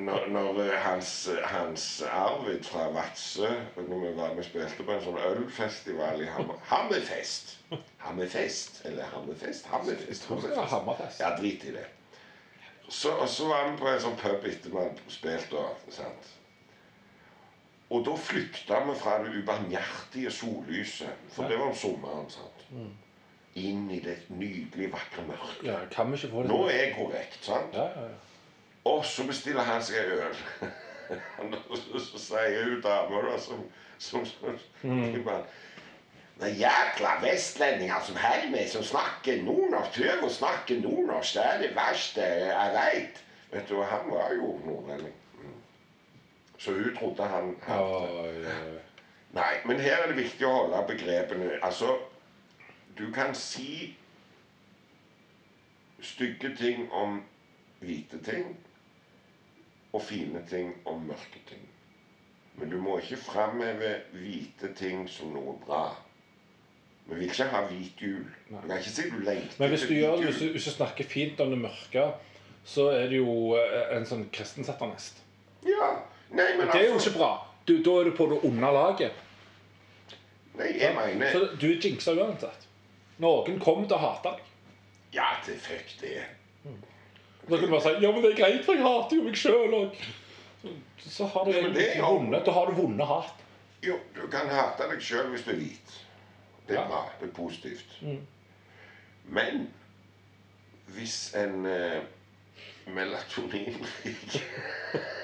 Når, 0.01 0.27
når 0.33 0.59
eh, 0.63 0.75
hans, 0.81 1.29
hans 1.45 1.85
Arvid 2.09 2.63
fra 2.65 2.87
Vadsø 2.95 3.49
når 3.75 3.99
vi, 4.01 4.11
var, 4.17 4.33
med 4.33 4.45
spilte 4.47 4.85
på 4.87 4.95
en 4.95 5.03
sånn 5.03 5.19
ølfestival 5.21 6.23
i 6.23 6.29
Hammer, 6.31 6.57
Hammerfest. 6.71 7.57
Hammerfest. 8.01 8.81
Eller 8.89 9.09
Hammerfest? 9.13 9.67
Jeg 9.67 9.73
Hammerfest. 9.75 10.29
Hammerfest. 10.31 11.21
Ja, 11.21 11.35
drit 11.37 11.67
i 11.69 11.75
det. 11.75 11.85
Så, 12.89 13.11
og 13.13 13.29
så 13.29 13.47
var 13.47 13.69
vi 13.69 13.77
på 13.79 13.87
en 13.87 14.01
sånn 14.03 14.17
pub 14.19 14.47
etter 14.49 14.73
vi 14.73 14.81
hadde 14.81 15.13
spilt. 15.13 15.53
Og, 15.55 15.91
sant? 15.93 16.31
Og 17.91 18.06
da 18.08 18.15
flykta 18.15 18.80
vi 18.88 18.93
fra 18.95 19.17
det 19.23 19.34
ubarmhjertige 19.41 20.32
sollyset, 20.32 21.32
for 21.36 21.49
det 21.51 21.58
var 21.60 21.71
om 21.73 21.75
sommeren. 21.75 22.30
sant? 22.32 22.67
Inn 23.60 23.89
i 23.91 23.99
det 23.99 24.17
nydelig 24.30 24.88
vakre 24.93 25.25
mørket. 25.27 25.65
Ja, 25.67 25.80
kan 25.91 26.12
vi 26.12 26.19
ikke 26.21 26.30
få 26.32 26.43
det 26.45 26.54
Nå 26.54 26.60
er 26.69 26.77
jeg 26.77 26.93
korrekt, 26.95 27.39
sant? 27.43 27.75
Ja, 27.75 27.89
ja, 27.97 28.06
ja. 28.13 28.19
Og 28.88 29.04
så 29.06 29.27
bestiller 29.27 29.67
han 29.67 29.84
seg 29.84 30.08
øl. 30.15 30.39
Så, 31.12 32.17
sier 32.23 32.63
hun 32.63 32.80
dama 32.82 33.25
da, 33.27 33.36
som, 33.39 33.65
som, 33.99 34.25
som 34.25 34.60
Mm. 34.84 35.25
Den 36.41 36.56
jækla 36.58 37.10
vestlendinger 37.21 38.01
som 38.06 38.15
holder 38.17 38.49
meg, 38.49 38.69
som 38.71 38.84
snakker 38.84 39.43
nordnorsk, 39.43 39.99
prøver 39.99 40.23
å 40.25 40.30
snakke 40.34 40.80
nordnorsk, 40.82 41.36
det 41.36 41.43
er 41.45 41.60
det 41.62 41.69
verste 41.75 42.23
jeg 42.23 42.71
veit. 42.73 43.19
Vet 43.51 43.67
du, 43.69 43.75
han 43.84 44.08
var 44.10 44.32
jo 44.34 44.56
nordlending. 44.65 45.13
Så 46.62 46.71
hun 46.78 46.95
trodde 46.95 47.26
han 47.26 47.56
hadde. 47.65 48.56
Nei, 49.34 49.54
men 49.65 49.80
her 49.80 50.04
er 50.04 50.12
det 50.12 50.17
viktig 50.19 50.45
å 50.45 50.52
holde 50.54 50.82
begrepene 50.91 51.56
Altså, 51.63 51.95
du 52.97 53.08
kan 53.15 53.32
si 53.38 53.95
stygge 56.02 56.52
ting 56.58 56.86
om 56.91 57.21
hvite 57.82 58.19
ting, 58.26 58.52
og 59.93 60.04
fine 60.06 60.43
ting 60.50 60.74
om 60.86 61.02
mørke 61.08 61.41
ting. 61.50 61.65
Men 62.60 62.69
du 62.69 62.78
må 62.82 63.00
ikke 63.00 63.17
framheve 63.17 63.95
hvite 64.13 64.74
ting 64.78 65.08
som 65.10 65.34
noe 65.34 65.56
bra. 65.65 65.86
Vi 67.08 67.17
vil 67.17 67.32
ikke 67.32 67.50
ha 67.50 67.63
hvit 67.71 68.02
jul. 68.02 68.28
Du 68.50 68.60
kan 68.67 68.78
ikke 68.78 68.93
si 68.93 69.10
du 69.10 69.17
leter 69.26 69.58
Men 69.58 69.74
hvis 69.74 69.88
du, 69.88 69.93
gjør, 69.95 70.21
hvis, 70.21 70.39
du, 70.39 70.52
hvis 70.54 70.69
du 70.69 70.76
snakker 70.76 71.10
fint 71.10 71.39
om 71.41 71.50
det 71.50 71.60
mørke, 71.60 72.06
så 72.63 72.91
er 72.93 73.10
det 73.10 73.17
jo 73.17 73.56
eh, 73.58 73.95
en 73.97 74.06
sånn 74.06 74.28
kristensatanist. 74.34 75.24
Ja. 75.65 75.95
Nei, 76.31 76.57
men 76.57 76.67
Det 76.67 76.75
er 76.81 76.85
jo 76.87 76.93
altså 76.93 77.09
ikke 77.09 77.19
bra. 77.19 77.31
Du, 77.67 77.73
da 77.83 77.95
er 77.99 78.03
du 78.09 78.11
på 78.17 78.25
det 78.31 78.39
onde 78.47 78.71
laget. 78.75 79.11
Nei, 80.57 80.69
jeg 80.79 80.95
mener 80.95 81.31
Så 81.31 81.39
du 81.61 81.67
er 81.71 81.79
jinxa 81.83 82.13
uansett. 82.17 82.67
Noen 83.21 83.59
kommer 83.61 83.87
til 83.87 83.95
å 83.97 83.99
hate 84.01 84.29
deg. 84.31 84.47
Ja, 85.13 85.27
til 85.45 85.57
fuck 85.59 85.91
det. 86.01 86.23
Da 86.63 87.57
kan 87.57 87.65
du 87.65 87.71
bare 87.71 87.81
si 87.83 87.93
ja, 88.03 88.11
men 88.11 88.21
det 88.23 88.31
er 88.31 88.37
greit, 88.39 88.63
for 88.65 88.73
jeg 88.77 88.83
hater 88.85 89.17
jo 89.17 89.23
meg 89.27 89.37
sjøl 89.37 89.75
òg. 89.77 90.01
Så 91.01 91.25
har 91.33 91.45
du 91.45 91.51
Ja, 91.51 91.61
jo- 91.97 92.17
vunnet. 92.17 92.45
Da 92.45 92.51
har 92.51 92.65
du 92.71 92.73
vunnet 92.77 93.07
hat. 93.07 93.33
Jo, 93.83 93.97
du 94.15 94.27
kan 94.31 94.47
hate 94.49 94.87
deg 94.91 95.01
sjøl 95.01 95.29
hvis 95.33 95.43
du 95.45 95.51
er 95.51 95.55
hvit. 95.59 95.95
Det 96.67 96.77
er 96.77 96.81
Ja. 96.81 96.87
bra. 96.87 97.03
Det 97.19 97.29
er 97.29 97.33
positivt. 97.33 97.97
Mm. 98.01 98.19
Men 99.25 99.73
hvis 100.87 101.33
en 101.35 101.65
uh, 101.65 102.01
melatoninrik 102.87 104.41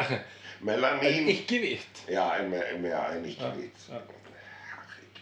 En 0.60 1.28
ikke-hvit. 1.32 2.02
Ja, 2.12 2.26
en, 2.36 2.52
ja, 2.84 3.04
en 3.14 3.24
ikke-hvit. 3.24 3.86
Ja. 3.88 4.00
Herregud. 4.70 5.16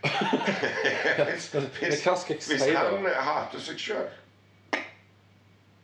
hvis, 1.30 1.48
hvis, 1.50 2.46
hvis 2.48 2.64
han 2.72 3.04
hater 3.20 3.60
seg 3.60 3.82
sjøl, 3.82 4.08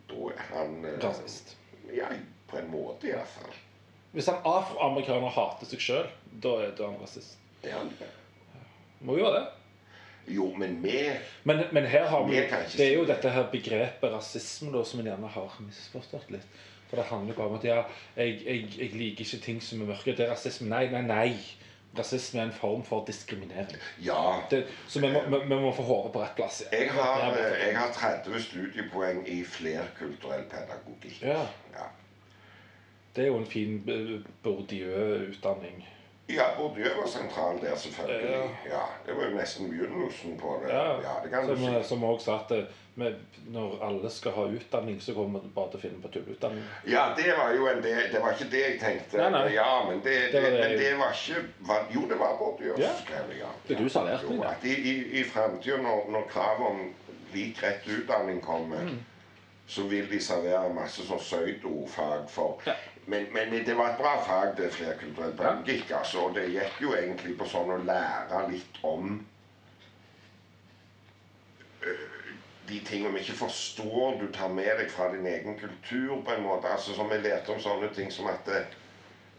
da 0.08 0.30
er 0.32 0.46
han 0.54 0.78
eh, 0.88 0.96
Rasist. 1.04 1.56
Ja, 1.92 2.08
på 2.48 2.58
en 2.62 2.70
måte 2.72 3.10
iallfall. 3.10 3.52
Hvis 4.16 4.30
en 4.32 4.40
afroamerikaner 4.48 5.28
hater 5.36 5.68
seg 5.68 5.82
sjøl, 5.84 6.08
da 6.40 6.54
er 6.64 6.72
han 6.80 6.96
rasist. 7.02 7.36
Er 7.60 7.76
han 7.76 7.92
det? 7.98 8.08
Må 9.04 9.18
jo 9.18 9.26
være 9.28 9.42
det. 9.42 9.46
Jo, 10.32 10.46
men 10.58 10.80
vi 10.82 11.12
Men, 11.42 11.64
men 11.72 11.86
her 11.86 12.06
har 12.10 12.24
vi 12.26 12.40
Det 12.76 12.86
er 12.86 12.94
jo 12.94 13.04
dette 13.06 13.30
her 13.30 13.50
begrepet 13.52 14.12
rasisme 14.12 14.72
da, 14.72 14.82
som 14.84 15.00
en 15.00 15.10
gjerne 15.10 15.28
har 15.36 15.60
misforstått 15.60 16.32
litt. 16.34 16.64
For 16.88 16.96
det 16.96 17.04
handler 17.10 17.34
bare 17.34 17.48
om 17.48 17.54
at 17.58 17.64
ja, 17.64 17.82
jeg, 18.16 18.40
jeg, 18.46 18.66
jeg 18.78 18.90
liker 18.94 19.24
ikke 19.24 19.44
ting 19.44 19.62
som 19.62 19.80
er 19.82 19.90
mørke. 19.90 20.14
Det 20.16 20.26
er 20.26 20.30
rasisme. 20.32 20.68
Nei, 20.70 20.86
nei, 20.92 21.02
nei. 21.02 21.30
Rasisme 21.98 22.40
er 22.40 22.44
en 22.50 22.52
form 22.52 22.84
for 22.84 23.04
diskriminering. 23.08 23.80
Ja. 24.04 24.42
Det, 24.50 24.66
så 24.88 25.00
vi 25.00 25.10
må, 25.12 25.22
vi, 25.32 25.40
vi 25.48 25.60
må 25.60 25.72
få 25.74 25.82
håret 25.88 26.12
på 26.12 26.22
rett 26.22 26.36
plass. 26.38 26.62
Ja. 26.70 26.78
Jeg 26.78 26.92
har, 26.92 27.38
jeg 27.64 27.76
har 27.78 27.92
30 27.96 28.42
studiepoeng 28.48 29.22
i 29.28 29.40
flerkulturell 29.44 30.44
pedagogikk. 30.52 31.22
Ja, 31.22 31.46
Ja, 31.74 31.88
det 33.16 33.24
er 33.24 33.28
jo 33.32 33.38
en 33.40 33.46
fin 33.48 33.78
eh, 33.88 34.16
Bourdieu-utdanning. 34.44 35.86
Ja 36.28 36.44
Bourdieu 36.58 36.88
var 37.00 37.06
sentral 37.06 37.58
der, 37.62 37.76
selvfølgelig. 37.76 38.30
Ja. 38.30 38.42
Ja, 38.70 38.82
Det 39.06 39.14
var 39.16 39.24
jo 39.30 39.36
nesten 39.36 39.70
begynnelsen 39.70 40.38
på 40.40 40.60
det. 40.64 40.72
Ja, 40.74 40.84
Ja, 41.02 41.14
det 41.24 41.30
kan 41.30 41.46
du 41.48 41.56
som, 41.56 41.64
si. 41.64 41.74
eh, 41.76 41.84
som 41.84 42.04
også 42.04 42.24
sa 42.24 42.38
at 42.44 42.50
eh, 42.58 42.64
med, 42.94 43.14
når 43.48 43.78
alle 43.84 44.10
skal 44.10 44.32
ha 44.32 44.42
utdanning, 44.48 45.00
så 45.02 45.14
kommer 45.14 45.40
vi 45.40 45.48
bare 45.54 45.70
til 45.70 45.78
å 45.78 45.82
finne 45.82 46.02
på 46.02 46.08
tulleutdanning. 46.08 46.62
Ja, 46.88 47.04
det 47.16 47.34
var 47.38 47.52
jo 47.54 47.66
en 47.68 47.82
del 47.84 48.08
Det 48.12 48.20
var 48.22 48.32
ikke 48.32 48.50
det 48.50 48.62
jeg 48.64 48.78
tenkte. 48.80 49.18
Nei, 49.18 49.30
nei. 49.30 49.52
Ja, 49.54 49.84
men 49.90 50.00
det, 50.04 50.14
Det 50.32 50.32
det, 50.32 50.42
var 50.42 50.68
men 50.68 50.78
det 50.78 50.92
var 50.98 51.12
ikke 51.12 51.42
var, 51.60 51.86
Jo, 51.94 52.00
det 52.08 52.18
var 52.18 52.36
Bourdieu 52.38 52.74
Ja. 52.78 52.88
som 52.94 53.04
skrev 53.06 53.28
det, 53.30 53.38
ja. 53.42 53.50
Det 53.68 53.78
du 53.78 53.88
sa 53.88 54.04
der, 54.06 54.18
Jo, 54.30 54.42
at 54.42 54.64
I, 54.64 54.74
i, 54.74 55.20
i 55.20 55.24
fremtiden, 55.24 55.82
når, 55.82 56.10
når 56.10 56.22
kravet 56.30 56.66
om 56.66 56.94
lik 57.34 57.62
rett 57.62 57.86
utdanning 57.98 58.40
kommer, 58.40 58.82
Mm. 58.82 58.98
så 59.68 59.82
vil 59.82 60.10
de 60.10 60.20
servere 60.20 60.74
masse 60.74 61.02
sånn 61.02 61.18
pseudofag 61.18 62.28
for 62.30 62.60
Ja. 62.66 62.72
Men, 63.06 63.26
men 63.32 63.64
det 63.66 63.74
var 63.74 63.92
et 63.92 63.98
bra 63.98 64.12
fag, 64.26 64.56
det 64.56 64.72
flerkulturell 64.74 65.36
pedagogikk. 65.38 65.90
Altså, 65.94 66.26
og 66.26 66.34
det 66.34 66.48
gikk 66.50 66.80
jo 66.82 66.94
egentlig 66.98 67.36
på 67.38 67.46
sånn 67.50 67.70
å 67.70 67.82
lære 67.86 68.40
litt 68.50 68.80
om 68.86 69.12
øh, 71.86 72.32
de 72.66 72.80
tingene 72.88 73.14
vi 73.14 73.22
ikke 73.22 73.38
forstår 73.44 74.18
du 74.18 74.26
tar 74.34 74.50
med 74.50 74.72
deg 74.80 74.90
fra 74.90 75.12
din 75.12 75.28
egen 75.30 75.54
kultur, 75.60 76.16
på 76.26 76.34
en 76.34 76.42
måte. 76.48 76.72
Altså, 76.72 76.96
som 76.98 77.12
vi 77.12 77.20
lærte 77.22 77.54
om 77.54 77.62
sånne 77.62 77.92
ting 77.94 78.10
som 78.10 78.26
at 78.32 78.42
det, 78.50 78.64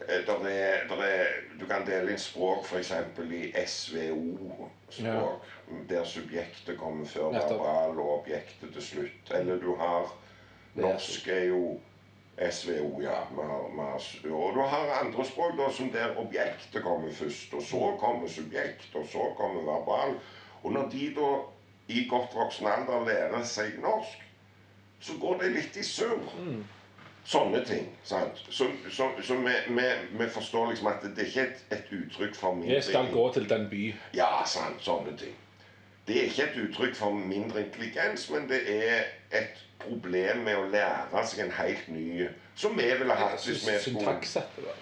der 0.08 0.48
er, 0.48 0.88
der 0.88 1.04
er, 1.04 1.36
du 1.60 1.66
kan 1.68 1.84
dele 1.88 2.14
inn 2.14 2.22
språk 2.22 2.64
f.eks. 2.70 2.94
i 3.20 3.52
SVO-språk, 3.66 5.52
der 5.90 6.08
subjektet 6.08 6.80
kommer 6.80 7.10
før 7.10 7.36
verbal 7.36 8.00
og 8.00 8.14
objektet 8.22 8.72
til 8.78 8.88
slutt. 8.94 9.36
Eller 9.36 9.60
du 9.60 9.74
har 9.76 10.08
Norsk 10.78 11.28
er 11.34 11.48
jo 11.50 11.80
SVO, 12.38 13.02
ja. 13.02 13.20
Vi 13.32 13.42
har, 13.42 13.70
vi 13.74 14.30
har, 14.30 14.38
og 14.38 14.56
du 14.56 14.62
har 14.62 14.92
andre 15.02 15.26
språk 15.26 15.58
da, 15.58 15.72
som 15.74 15.90
der 15.92 16.18
objektet 16.22 16.84
kommer 16.84 17.12
først, 17.12 17.54
og 17.54 17.62
så 17.66 17.92
kommer 18.00 18.30
subjekt, 18.30 18.90
og 18.96 19.08
så 19.12 19.32
kommer 19.38 19.66
verbal. 19.66 20.18
Og 20.64 20.72
når 20.72 20.90
de 20.92 21.14
da 21.18 21.32
i 21.88 22.08
godt 22.10 22.36
voksen 22.36 22.68
alder 22.68 23.06
lærer 23.06 23.44
seg 23.44 23.80
norsk, 23.82 24.22
så 25.00 25.14
går 25.22 25.38
det 25.42 25.54
litt 25.56 25.78
i 25.78 25.84
surr. 25.86 26.22
Sånne 27.28 27.60
ting. 27.66 27.90
sant? 28.08 28.38
Så, 28.50 28.70
så, 28.92 29.10
så 29.22 29.36
vi, 29.36 29.54
vi, 29.76 29.88
vi 30.20 30.30
forstår 30.32 30.70
liksom 30.70 30.88
at 30.88 31.04
det 31.04 31.26
er 31.26 31.28
ikke 31.28 31.44
et, 31.50 31.66
et 31.76 31.90
uttrykk 31.92 32.36
for 32.36 32.56
min 32.56 32.70
Jeg 32.72 32.84
skal 32.88 33.10
gå 33.12 33.26
til 33.34 33.50
den 33.50 33.68
by. 33.70 33.82
Ja, 34.16 34.30
sant. 34.48 34.80
Sånne 34.86 35.18
ting. 35.20 35.36
Det 36.08 36.18
er 36.18 36.28
ikke 36.30 36.44
et 36.44 36.60
uttrykk 36.64 36.96
for 36.96 37.12
mindre 37.12 37.66
intelligens, 37.66 38.30
men 38.32 38.50
det 38.50 38.62
er 38.72 39.10
et 39.36 39.64
problem 39.80 40.44
med 40.48 40.56
å 40.56 40.68
lære 40.72 41.24
seg 41.28 41.46
en 41.46 41.56
helt 41.60 41.88
ny 41.92 42.28
Som 42.58 42.78
vi 42.80 42.88
ville 43.00 43.14
hatt 43.14 43.44
hvis 43.44 43.66
vi 43.68 43.76
skulle 43.80 44.02
Syntaks 44.02 44.38
heter 44.40 44.70
det. 44.70 44.78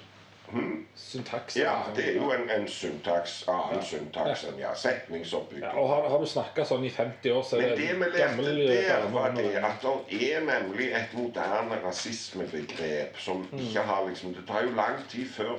Syntaks. 0.96 1.56
Ja, 1.58 1.74
det 1.96 2.06
er 2.10 2.16
jo 2.20 2.30
en, 2.32 2.46
en 2.54 2.68
syntaks, 2.70 3.40
annen 3.52 3.82
syntaks 3.84 4.46
enn 4.48 4.60
ja, 4.62 4.72
Ja, 4.78 5.72
og 5.74 5.90
har, 5.90 6.08
har 6.14 6.22
du 6.22 6.28
snakka 6.30 6.66
sånn 6.70 6.86
i 6.86 6.92
50 6.94 7.34
år, 7.34 7.44
så 7.44 7.60
Men 7.60 7.72
er 7.72 7.76
det 7.76 7.88
det 7.88 7.96
vi 7.98 8.06
lærte 8.06 8.22
gammel 8.22 8.62
der, 8.70 9.08
var 9.16 9.34
det 9.36 9.48
at 9.58 9.88
det 10.12 10.30
er 10.30 10.46
nemlig 10.46 10.92
et 10.96 11.16
moderne 11.18 11.80
rasismebegrep 11.84 13.18
som 13.20 13.44
ikke 13.58 13.84
har 13.90 14.06
liksom 14.08 14.36
Det 14.38 14.46
tar 14.48 14.68
jo 14.68 14.76
lang 14.78 15.02
tid 15.12 15.28
før 15.34 15.58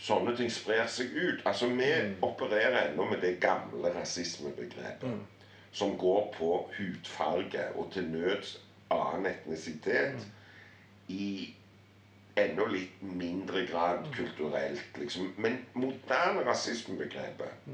sånne 0.00 0.36
ting 0.36 0.50
sprer 0.52 0.86
seg 0.90 1.12
ut. 1.14 1.42
Altså, 1.46 1.68
vi 1.68 1.90
opererer 2.22 2.90
ennå 2.90 3.06
med 3.10 3.20
det 3.22 3.38
gamle 3.40 3.92
rasismebegrepet. 3.94 5.10
Som 5.74 5.96
går 5.98 6.34
på 6.38 6.50
hudfarge 6.76 7.66
og 7.74 7.90
til 7.92 8.06
nøds 8.10 8.60
annen 8.94 9.26
etnisitet. 9.26 10.26
I 11.08 11.54
enda 12.36 12.66
litt 12.70 13.02
mindre 13.02 13.66
grad 13.66 14.06
kulturelt, 14.14 14.98
liksom. 14.98 15.34
Men 15.36 15.58
moderne 15.74 16.44
rasismebegrepet 16.46 17.66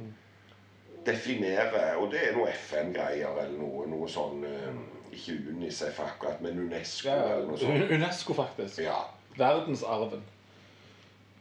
definerer 1.07 1.97
Og 1.97 2.11
det 2.13 2.21
er 2.29 2.35
noe 2.37 2.51
FN-greier 2.53 3.39
eller 3.41 3.57
noe, 3.57 3.87
noe 3.89 4.09
sånn 4.11 4.43
eh, 4.45 4.75
Ikke 5.17 5.39
Unicef 5.49 6.01
akkurat, 6.05 6.43
men 6.45 6.59
UNESCO 6.67 7.09
Ja, 7.09 7.23
eller 7.37 7.47
noe 7.49 7.61
sånt. 7.61 7.87
Unesco, 7.97 8.37
faktisk. 8.37 8.83
Ja. 8.85 8.99
Verdensarven. 9.39 10.21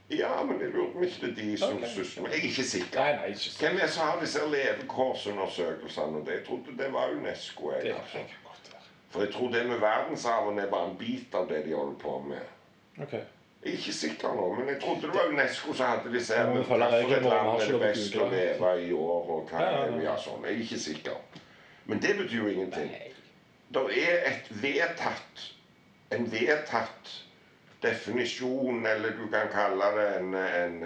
Ja, 0.10 0.44
men 0.44 0.62
jeg 0.62 0.70
lurer 0.74 0.92
på 0.92 0.98
om 0.98 1.04
ikke 1.04 1.22
det 1.22 1.30
er 1.30 1.36
de 1.42 1.58
som 1.58 1.76
okay. 1.78 1.90
sysler 1.94 2.24
med 2.24 2.32
Jeg 2.32 2.40
er 2.40 2.48
ikke 2.50 2.64
sikker. 2.64 3.00
Nei, 3.00 3.16
nei, 3.16 3.28
ikke 3.30 3.40
sikker. 3.46 3.68
Hvem 3.68 3.80
er 3.84 3.88
som 3.88 4.08
har 4.08 4.22
disse 4.22 4.46
levekårsundersøkelsene? 4.54 6.22
det? 6.26 6.38
Jeg 6.38 6.46
trodde 6.48 6.78
det 6.84 6.94
var 6.94 7.12
UNESCO. 7.18 7.72
Jeg, 7.72 7.82
Det 7.84 7.94
altså. 7.94 8.18
kan 8.18 8.40
godt 8.46 8.72
være. 8.74 8.88
For 9.10 9.22
jeg 9.26 9.34
tror 9.34 9.52
det 9.52 9.66
med 9.68 9.80
verdensarven 9.80 10.60
er 10.60 10.70
bare 10.70 10.90
en 10.92 10.98
bit 10.98 11.36
av 11.36 11.50
det 11.50 11.66
de 11.66 11.74
holder 11.74 12.00
på 12.02 12.16
med. 12.28 12.48
Okay. 13.04 13.22
Jeg 13.64 13.74
er 13.74 13.78
ikke 13.78 13.94
sikker 13.94 14.34
nå, 14.36 14.54
men 14.56 14.70
jeg 14.70 14.82
trodde 14.82 15.02
det 15.02 15.14
var 15.14 15.28
UNESCO 15.28 15.74
som 15.74 15.86
hadde 15.86 16.14
disse 16.14 16.34
her. 16.34 16.46
Men 16.48 16.56
hvorfor 16.56 16.76
et 16.76 16.82
land 17.24 17.62
er 17.62 17.72
det 17.72 17.80
best 17.80 18.16
å 18.16 18.28
leve 18.32 18.74
i 18.88 18.92
år, 18.92 19.32
og 19.36 19.50
hva 19.52 19.64
Ja, 19.64 19.86
ja, 19.86 20.04
ja. 20.04 20.18
Sånn. 20.18 20.46
Jeg 20.48 20.56
er 20.56 20.62
ikke 20.66 20.80
sikker. 20.80 21.18
Men 21.86 22.02
det 22.02 22.18
betyr 22.18 22.38
jo 22.38 22.48
ingenting. 22.48 22.92
Det 23.74 23.82
er 24.02 24.22
et 24.32 24.48
vedtatt 24.64 25.50
En 26.12 26.26
vedtatt 26.32 27.10
definisjon, 27.82 28.86
eller 28.86 29.10
du 29.18 29.28
kan 29.32 29.48
kalle 29.54 29.86
det 29.98 30.08
en, 30.20 30.34
en, 30.36 30.84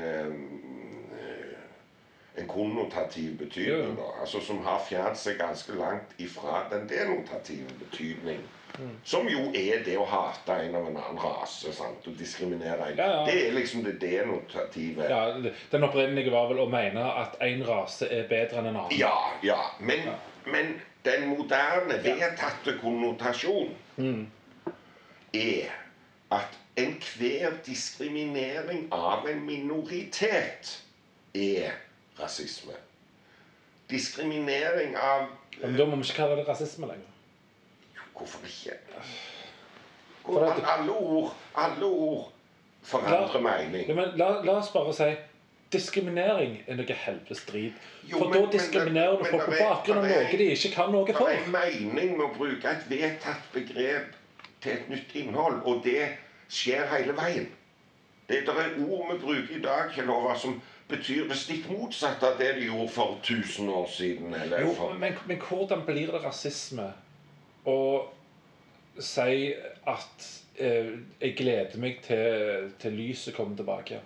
en 2.35 2.47
konnotativ 2.47 3.37
betydning, 3.37 3.97
Ja. 3.97 4.03
da. 4.03 4.09
Altså 4.21 4.39
som 4.41 4.63
har 4.65 4.81
fjernet 4.89 5.17
seg 5.17 5.37
ganske 5.37 5.75
langt 5.77 6.13
ifra 6.17 6.63
den 6.71 6.87
denotative 6.89 7.69
betydning. 7.79 8.39
Mm. 8.79 8.89
Som 9.05 9.27
jo 9.29 9.51
er 9.53 9.83
det 9.85 9.97
å 10.01 10.05
hate 10.09 10.55
en 10.65 10.75
av 10.75 10.87
en 10.89 10.95
annen 10.97 11.19
rase 11.21 11.73
sant? 11.77 12.07
og 12.09 12.15
diskriminere 12.17 12.87
en. 12.91 12.97
Ja, 12.97 13.09
ja. 13.19 13.25
Det 13.27 13.35
er 13.47 13.51
liksom 13.53 13.83
det 13.85 13.99
denotative. 14.01 15.05
Ja, 15.09 15.51
den 15.71 15.83
opprinnelige 15.85 16.31
var 16.33 16.47
vel 16.49 16.63
å 16.63 16.65
mene 16.69 17.03
at 17.21 17.37
én 17.45 17.61
rase 17.67 18.09
er 18.09 18.25
bedre 18.31 18.63
enn 18.63 18.71
en 18.71 18.79
annen. 18.81 18.97
Ja, 18.97 19.13
ja. 19.45 19.59
Men, 19.79 20.09
men 20.49 20.73
den 21.05 21.27
moderne, 21.35 21.99
vedtatte 22.03 22.77
konnotasjon 22.81 23.75
Mm. 23.97 24.25
er 25.33 25.69
at 26.31 26.57
enhver 26.77 27.51
diskriminering 27.65 28.87
av 28.93 29.27
en 29.29 29.45
minoritet 29.45 30.83
er 31.33 31.71
rasisme. 32.19 32.73
Diskriminering 33.89 34.95
av 34.97 35.27
Men 35.61 35.75
da 35.77 35.85
må 35.85 35.95
vi 35.99 36.07
ikke 36.07 36.17
kalle 36.23 36.37
det 36.39 36.47
rasisme 36.47 36.87
lenger. 36.89 37.09
Jo, 37.95 38.01
Hvorfor 38.17 38.45
ikke? 38.47 38.77
Hvor, 40.25 40.45
at- 40.49 40.63
alle 40.79 40.91
ord 40.91 41.33
Alle 41.55 41.85
ord 41.85 42.31
forandrer 42.83 43.39
mening. 43.41 43.87
Ja, 43.87 43.93
men 43.95 44.17
la, 44.17 44.31
la 44.43 44.57
oss 44.57 44.71
bare 44.73 44.93
si 44.93 45.11
diskriminering 45.73 46.57
er 46.67 46.75
noe 46.77 46.93
helvetes 47.05 47.43
drit. 47.49 47.73
For 48.11 48.25
men- 48.29 48.33
da 48.33 48.39
men- 48.41 48.51
diskriminerer 48.51 49.17
du 49.17 49.23
folk 49.29 49.45
på 49.45 49.55
bakgrunn 49.59 49.97
av 49.97 50.09
noe 50.09 50.37
de 50.37 50.49
ikke 50.55 50.71
kan 50.73 50.91
noe 50.91 51.13
for. 51.13 51.29
Det 51.29 51.37
er 51.39 51.45
en 51.45 51.51
mening 51.51 52.17
med 52.17 52.25
å 52.27 52.33
bruke 52.37 52.69
et 52.69 52.89
vedtatt 52.89 53.47
begrep 53.53 54.13
til 54.61 54.71
et 54.73 54.89
nytt 54.89 55.15
innhold, 55.15 55.61
og 55.65 55.83
det 55.83 56.09
skjer 56.53 56.85
hele 56.93 57.15
veien. 57.17 57.49
Det, 58.29 58.43
det 58.47 58.53
er 58.55 58.77
ord 58.87 59.09
vi 59.13 59.17
bruker 59.25 59.55
i 59.57 59.61
dag, 59.63 59.89
Kjellova, 59.95 60.35
som 60.39 60.61
betyr 60.87 61.27
det 61.27 61.37
stikk 61.37 61.65
motsatte 61.73 62.27
av 62.29 62.37
det 62.39 62.53
de 62.59 62.67
gjorde 62.69 62.89
for 62.93 63.17
1000 63.23 63.69
år 63.69 63.87
siden. 63.91 64.33
Eller 64.37 64.61
Jo, 64.63 64.73
for, 64.77 64.93
men, 64.99 65.17
men 65.27 65.41
hvordan 65.43 65.83
blir 65.87 66.11
det 66.13 66.21
rasisme 66.23 66.87
å 67.67 67.77
si 69.01 69.53
at 69.89 70.25
eh, 70.61 70.89
jeg 71.21 71.35
gleder 71.39 71.79
meg 71.81 71.99
til, 72.05 72.71
til 72.79 72.97
lyset 72.99 73.35
kommer 73.35 73.57
tilbake? 73.59 73.99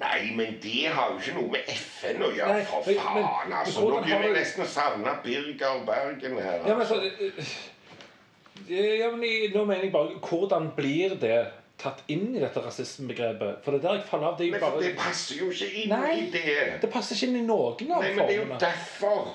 Nei, 0.00 0.32
men 0.36 0.58
det 0.60 0.90
har 0.92 1.12
jo 1.14 1.20
ikke 1.22 1.34
noe 1.38 1.52
med 1.54 1.70
FN 1.72 2.20
å 2.20 2.28
gjøre, 2.36 2.52
Nei, 2.58 2.64
for 2.68 2.84
faen. 2.84 3.22
men- 3.48 3.54
altså. 3.56 3.80
Nå 3.88 4.02
begynner 4.04 4.28
jeg 4.28 4.34
nesten 4.36 4.64
å 4.64 4.68
savne 4.68 5.14
Birger 5.24 5.78
Bergen 5.88 6.36
her. 6.36 6.58
Ja, 6.66 6.74
men, 6.74 6.82
altså. 6.84 6.98
så, 7.00 7.30
eh, 7.30 7.54
ja, 8.68 9.10
men 9.12 9.52
nå 9.54 9.64
mener 9.64 9.86
jeg 9.86 9.92
bare 9.94 10.18
Hvordan 10.22 10.70
blir 10.76 11.16
det 11.20 11.40
tatt 11.80 12.02
inn 12.12 12.30
i 12.34 12.40
dette 12.40 12.60
rasismebegrepet? 12.64 13.64
For 13.64 13.74
det 13.74 13.82
er 13.82 13.88
der 13.88 13.98
jeg 14.00 14.06
faller 14.08 14.32
av. 14.32 14.38
Det 14.38 14.46
er 14.46 14.54
Men 14.56 14.62
for 14.64 14.78
det 14.80 14.94
passer 14.98 15.42
jo 15.42 15.50
ikke 15.52 15.68
inn 15.82 15.92
Nei. 15.92 16.12
i 16.20 16.30
det. 16.32 16.54
Det 16.82 16.90
passer 16.92 17.18
ikke 17.18 17.32
inn 17.32 17.42
i 17.42 17.48
noen 17.48 17.92
av 17.92 18.06
Nei, 18.06 18.14
men 18.16 18.22
det 18.24 18.38
er 18.38 18.40
jo 18.40 18.60
derfor 18.62 19.34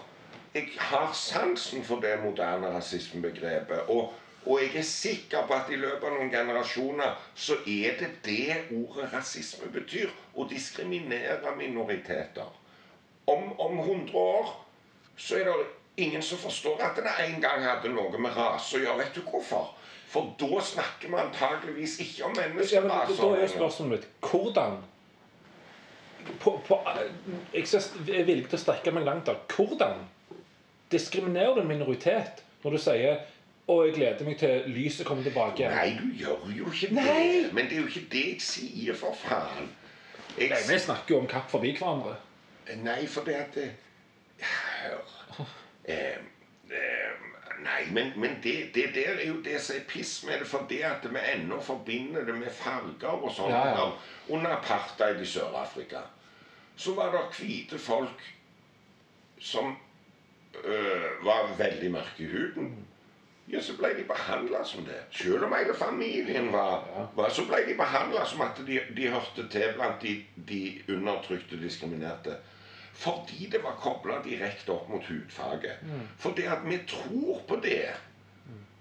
jeg 0.53 0.67
har 0.77 1.13
sansen 1.15 1.83
for 1.87 2.03
det 2.03 2.17
moderne 2.23 2.73
rasismebegrepet. 2.73 3.85
Og, 3.87 4.09
og 4.45 4.57
jeg 4.59 4.73
er 4.81 4.87
sikker 4.87 5.45
på 5.47 5.55
at 5.55 5.69
i 5.71 5.77
løpet 5.79 6.03
av 6.09 6.17
noen 6.17 6.31
generasjoner 6.33 7.13
så 7.35 7.55
er 7.63 7.95
det 8.01 8.09
det 8.25 8.57
ordet 8.75 9.07
rasisme 9.13 9.69
betyr. 9.71 10.11
Å 10.35 10.47
diskriminere 10.49 11.55
minoriteter. 11.55 12.49
Om, 13.31 13.53
om 13.63 13.79
100 13.79 14.17
år 14.17 14.51
så 15.15 15.39
er 15.39 15.47
det 15.47 15.55
ingen 15.97 16.21
som 16.21 16.37
forstår 16.37 16.81
at 16.81 16.95
det 16.95 17.13
en 17.25 17.41
gang 17.41 17.63
hadde 17.65 17.89
noe 17.93 18.17
med 18.17 18.35
rase 18.37 18.77
å 18.77 18.81
gjøre. 18.83 18.97
Vet 19.03 19.15
du 19.15 19.21
hvorfor? 19.27 19.73
For 20.11 20.33
da 20.39 20.61
snakker 20.61 21.07
vi 21.07 21.19
antageligvis 21.19 21.99
ikke 22.03 22.25
om 22.27 22.33
Ja, 22.35 22.47
men 22.81 22.89
da 22.89 23.29
er 23.39 23.47
spørsmålet 23.47 23.91
mitt 23.91 24.07
hvordan 24.31 24.79
på, 26.39 26.61
på, 26.67 26.79
Jeg 27.53 27.63
er 28.19 28.25
villig 28.27 28.47
til 28.49 28.57
å 28.57 28.61
strekke 28.61 28.91
meg 28.93 29.05
langt. 29.07 29.29
av. 29.31 29.39
Hvordan 29.55 30.03
diskriminerer 30.91 31.55
du 31.55 31.61
en 31.61 31.67
minoritet 31.67 32.43
når 32.63 32.75
du 32.75 32.77
sier 32.77 33.21
og 33.71 33.85
jeg 33.85 33.93
gleder 33.95 34.25
meg 34.27 34.37
til 34.41 34.67
lyset 34.73 35.07
kommer 35.07 35.23
tilbake? 35.23 35.69
Nei, 35.71 35.93
du 35.95 36.09
gjør 36.19 36.49
jo 36.57 36.71
ikke 36.73 36.91
Nei. 36.97 37.05
det. 37.45 37.53
Men 37.55 37.69
det 37.69 37.77
er 37.77 37.81
jo 37.85 37.87
ikke 37.87 38.07
det 38.11 38.25
jeg 38.33 38.41
sier, 38.43 38.97
for 38.97 39.15
faen. 39.15 39.69
Jeg 40.37 40.49
Nei, 40.51 40.59
Vi 40.67 40.79
snakker 40.79 41.15
jo 41.15 41.19
om 41.21 41.27
kapp 41.27 41.49
forbi 41.51 41.71
hverandre. 41.77 42.15
Nei, 42.83 43.05
for 43.07 43.23
det 43.23 43.35
at 43.35 43.55
det- 43.55 43.71
Hør 44.41 44.97
eh, 44.97 45.39
eh, 45.39 45.45
Nei, 47.61 47.93
men, 47.93 48.11
men 48.15 48.37
det, 48.43 48.71
det 48.73 48.87
der 48.95 49.19
er 49.21 49.27
jo 49.27 49.41
det 49.45 49.59
som 49.61 49.75
er 49.77 49.85
piss 49.89 50.23
med 50.25 50.39
det, 50.41 50.47
for 50.49 50.65
det 50.69 50.81
at 50.87 51.05
vi 51.05 51.21
ennå 51.35 51.59
forbinder 51.61 52.25
det 52.25 52.35
med 52.39 52.53
farger 52.57 53.21
og 53.21 53.29
sånn. 53.35 53.53
Ja, 53.53 53.65
ja. 53.75 53.87
Under 54.33 54.55
apartheid 54.55 55.21
i 55.21 55.27
Sør-Afrika 55.29 56.01
så 56.81 56.95
var 56.97 57.11
det 57.13 57.21
hvite 57.37 57.77
folk 57.77 58.23
som 59.41 59.75
øh, 60.63 61.09
var 61.25 61.51
veldig 61.57 61.91
mørke 61.93 62.23
i 62.25 62.31
huden. 62.31 62.71
Ja, 63.51 63.61
så 63.61 63.75
ble 63.77 63.91
de 63.97 64.05
behandla 64.07 64.63
som 64.65 64.85
det. 64.87 64.97
Selv 65.13 65.43
om 65.45 65.53
hele 65.53 65.73
familien 65.77 66.51
var, 66.53 66.85
var 67.15 67.29
Så 67.29 67.45
ble 67.49 67.59
de 67.67 67.75
behandla 67.77 68.23
som 68.25 68.41
at 68.45 68.61
de, 68.67 68.79
de 68.97 69.09
hørte 69.11 69.47
til 69.51 69.73
blant 69.75 70.01
de, 70.01 70.15
de 70.47 70.61
undertrykte, 70.95 71.59
diskriminerte. 71.61 72.37
Fordi 72.93 73.49
det 73.51 73.63
var 73.63 73.77
kobla 73.81 74.19
direkte 74.23 74.73
opp 74.73 74.89
mot 74.89 75.05
hudfarge. 75.07 75.75
Fordi 76.19 76.45
at 76.45 76.65
vi 76.65 76.77
tror 76.87 77.41
på 77.47 77.55
det. 77.63 77.89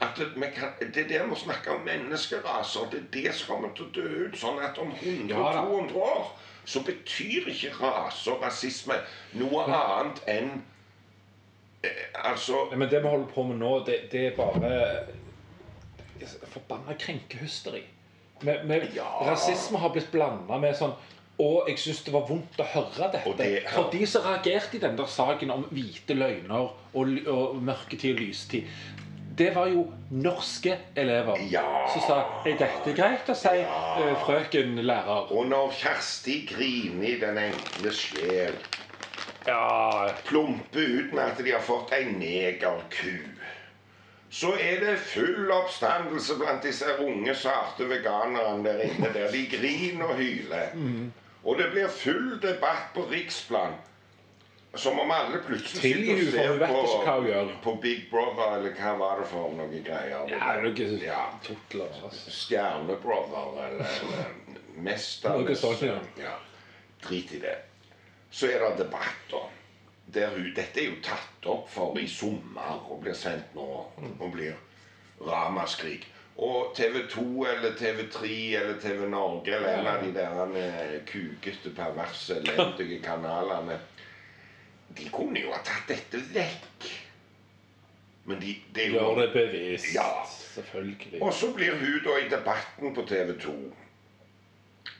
At 0.01 0.17
det, 0.17 0.33
vi 0.37 0.49
kan, 0.55 0.73
det 0.81 1.05
er 1.05 1.09
der 1.09 1.27
vi 1.27 1.37
snakker 1.37 1.75
om 1.75 1.81
menneskeraser. 1.85 2.91
Det 2.91 2.99
er 2.99 3.11
det 3.13 3.35
som 3.35 3.55
kommer 3.55 3.75
til 3.77 3.85
å 3.87 3.95
dø 3.95 4.27
ut. 4.27 4.39
Sånn 4.41 4.61
at 4.65 4.79
om 4.81 4.93
100-200 4.93 5.29
Ja 5.29 5.65
år 6.05 6.31
så 6.65 6.83
betyr 6.87 7.49
ikke 7.49 7.73
rase 7.81 8.31
og 8.31 8.43
rasisme 8.45 8.95
noe 9.41 9.63
annet 9.65 10.21
enn 10.29 10.51
eh, 11.83 12.05
Altså 12.25 12.67
Men 12.77 12.91
det 12.91 13.01
vi 13.03 13.09
holder 13.09 13.33
på 13.33 13.43
med 13.49 13.59
nå, 13.63 13.73
det, 13.87 13.97
det 14.13 14.27
er 14.27 14.37
bare 14.37 14.75
forbanna 16.53 16.95
krenkehysteri. 16.99 17.83
Med, 18.41 18.67
med, 18.67 18.89
Ja. 18.95 19.09
Rasisme 19.25 19.79
har 19.79 19.93
blitt 19.93 20.13
blanda 20.13 20.59
med 20.59 20.77
sånn 20.77 20.93
og 21.41 21.69
jeg 21.71 21.79
syns 21.81 22.03
det 22.07 22.13
var 22.13 22.27
vondt 22.29 22.59
å 22.61 22.67
høre 22.75 23.11
dette. 23.13 23.33
Det- 23.39 23.63
ja. 23.63 23.71
For 23.75 23.91
de 23.93 24.07
som 24.07 24.23
reagerte 24.27 24.77
i 24.77 24.81
den 24.83 24.97
der 24.99 25.07
saken 25.07 25.51
om 25.51 25.63
hvite 25.71 26.15
løgner 26.15 26.69
og, 26.95 27.07
og 27.27 27.57
mørketid 27.63 28.15
og 28.15 28.21
lystid, 28.21 28.63
det 29.39 29.55
var 29.55 29.71
jo 29.73 29.87
norske 30.11 30.75
elever 31.01 31.39
Ja. 31.51 31.63
som 31.93 32.03
sa 32.05 32.17
er 32.45 32.59
dette 32.61 32.93
greit 32.97 33.29
å 33.33 33.35
si, 33.35 33.55
ja. 33.63 34.15
frøken 34.27 34.75
lærer? 34.85 35.31
Og 35.33 35.47
når 35.49 35.71
Kjersti 35.81 36.47
griner 36.51 37.09
i 37.09 37.21
den 37.21 37.39
enkle 37.49 37.91
sjel, 37.93 38.55
Ja, 39.47 40.11
plumper 40.27 40.81
ut 40.85 41.13
med 41.15 41.25
at 41.25 41.39
de 41.45 41.51
har 41.55 41.63
fått 41.65 41.93
ei 41.97 42.05
negerku, 42.13 43.15
så 44.31 44.53
er 44.61 44.81
det 44.85 44.99
full 44.99 45.49
oppstandelse 45.51 46.37
blant 46.39 46.63
disse 46.63 46.85
unge, 47.01 47.33
sarte 47.35 47.89
veganerne 47.89 48.63
der 48.65 48.83
inne. 48.85 49.09
der 49.15 49.33
De 49.33 49.47
griner 49.51 50.05
og 50.13 50.17
hyler. 50.21 50.69
Og 51.45 51.59
det 51.59 51.71
blir 51.73 51.89
full 51.89 52.35
debatt 52.43 52.91
på 52.95 53.07
riksplan. 53.11 53.79
Som 54.75 55.01
om 55.03 55.11
alle 55.11 55.39
plutselig 55.43 55.81
sitter 55.83 56.69
og 56.71 56.89
ser 56.89 57.15
på, 57.25 57.55
på 57.63 57.73
Big 57.83 58.05
Brother, 58.11 58.53
eller 58.59 58.77
hva 58.79 58.93
var 59.01 59.19
det 59.19 59.27
for 59.27 59.51
noen 59.57 59.73
greier? 59.83 60.29
ja 60.31 60.53
noe 60.63 60.87
Ja. 61.03 61.25
tutler. 61.43 61.91
Altså. 62.05 62.31
Stjernebrother 62.31 63.49
eller, 63.67 63.97
eller 64.05 64.31
Mester. 64.77 65.41
Noe 65.43 65.57
sånt, 65.59 65.83
ja. 65.83 65.99
ja. 66.23 66.37
Drit 67.03 67.33
i 67.35 67.41
det. 67.43 67.57
Så 68.31 68.47
er 68.47 68.63
det 68.63 68.85
debatter. 68.85 69.49
Der 70.15 70.39
dette 70.55 70.81
er 70.83 70.89
jo 70.91 71.03
tatt 71.03 71.47
opp 71.51 71.69
for 71.71 71.99
i 71.99 72.07
sommer 72.11 72.81
og 72.91 73.03
blir 73.03 73.15
sendt 73.15 73.55
nå 73.55 73.67
og 74.19 74.31
blir 74.35 74.55
ramaskrik. 75.27 76.07
Og 76.41 76.73
TV 76.77 77.03
2 77.13 77.45
eller 77.45 77.75
TV 77.77 78.07
3 78.13 78.29
eller 78.61 78.79
TV 78.81 79.09
Norge 79.13 79.57
eller 79.57 79.75
en 79.79 79.89
av 79.91 80.05
de 80.05 80.13
der 80.15 80.55
eh, 80.57 80.95
kukete, 81.05 81.73
perverse, 81.77 82.39
elendige 82.41 83.03
kanalene 83.05 83.77
De 84.97 85.11
kunne 85.13 85.43
jo 85.43 85.53
ha 85.53 85.61
tatt 85.63 85.91
dette 85.93 86.23
vekk. 86.33 86.89
Men 88.25 88.41
de, 88.41 88.57
jo 88.75 88.97
Gjør 88.97 89.21
det 89.21 89.29
bevisst. 89.35 89.93
Ja. 89.95 90.09
Selvfølgelig. 90.51 91.23
og 91.23 91.35
så 91.35 91.53
blir 91.55 91.77
hun 91.79 92.01
da 92.05 92.17
i 92.19 92.29
debatten 92.29 92.95
på 92.95 93.05
TV 93.07 93.37
2 93.41 93.53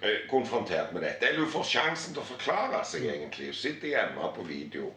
eh, 0.03 0.19
konfrontert 0.31 0.93
med 0.93 1.03
dette. 1.03 1.27
Eller 1.27 1.41
hun 1.41 1.53
får 1.53 1.67
sjansen 1.73 2.15
til 2.15 2.23
å 2.23 2.31
forklare 2.35 2.85
seg, 2.87 3.09
egentlig. 3.09 3.51
Hun 3.51 3.59
sitter 3.65 3.95
hjemme 3.97 4.31
på 4.37 4.47
video. 4.47 4.93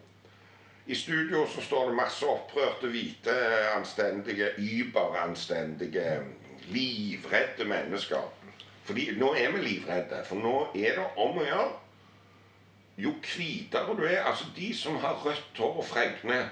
I 0.86 0.94
studio 0.94 1.46
så 1.48 1.62
står 1.64 1.88
det 1.88 1.96
masse 1.96 2.26
opprørte, 2.26 2.90
hvite, 2.92 3.34
anstendige, 3.76 4.50
überanstendige, 4.58 6.18
livredde 6.68 7.64
mennesker. 7.64 8.32
Fordi 8.84 9.06
nå 9.16 9.32
er 9.34 9.52
vi 9.54 9.62
livredde. 9.64 10.20
For 10.28 10.36
nå 10.36 10.58
er 10.74 10.98
det 10.98 11.06
om 11.16 11.40
å 11.40 11.46
gjøre 11.46 11.72
Jo 12.96 13.10
hvitere 13.18 13.96
du 13.98 14.04
er 14.06 14.22
Altså, 14.22 14.44
de 14.56 14.68
som 14.76 15.00
har 15.02 15.16
rødt 15.24 15.58
hår 15.58 15.80
og 15.80 15.88
fregne 15.88 16.44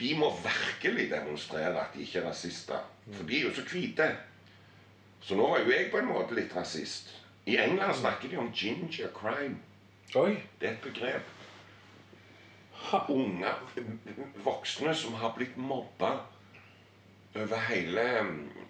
de 0.00 0.14
må 0.18 0.32
virkelig 0.42 1.10
demonstrere 1.10 1.80
at 1.80 1.94
de 1.94 2.02
ikke 2.02 2.18
er 2.18 2.28
rasister. 2.28 2.80
For 3.12 3.26
de 3.28 3.38
er 3.38 3.42
jo 3.42 3.54
så 3.54 3.62
hvite. 3.70 4.08
Så 5.20 5.36
nå 5.38 5.46
var 5.48 5.60
jo 5.62 5.70
jeg 5.70 5.90
på 5.92 6.00
en 6.00 6.08
måte 6.10 6.34
litt 6.34 6.56
rasist. 6.56 7.12
I 7.46 7.56
England 7.62 7.94
snakker 8.00 8.28
de 8.28 8.40
om 8.42 8.50
ginger 8.54 9.12
crime. 9.14 9.60
Oi. 10.14 10.40
Det 10.60 10.68
er 10.68 10.72
et 10.72 10.82
begrep. 10.82 11.28
Unge 13.08 13.54
voksne 14.44 14.94
som 14.94 15.14
har 15.14 15.32
blitt 15.36 15.56
mobba 15.56 16.12
over 17.34 17.64
hele 17.68 18.04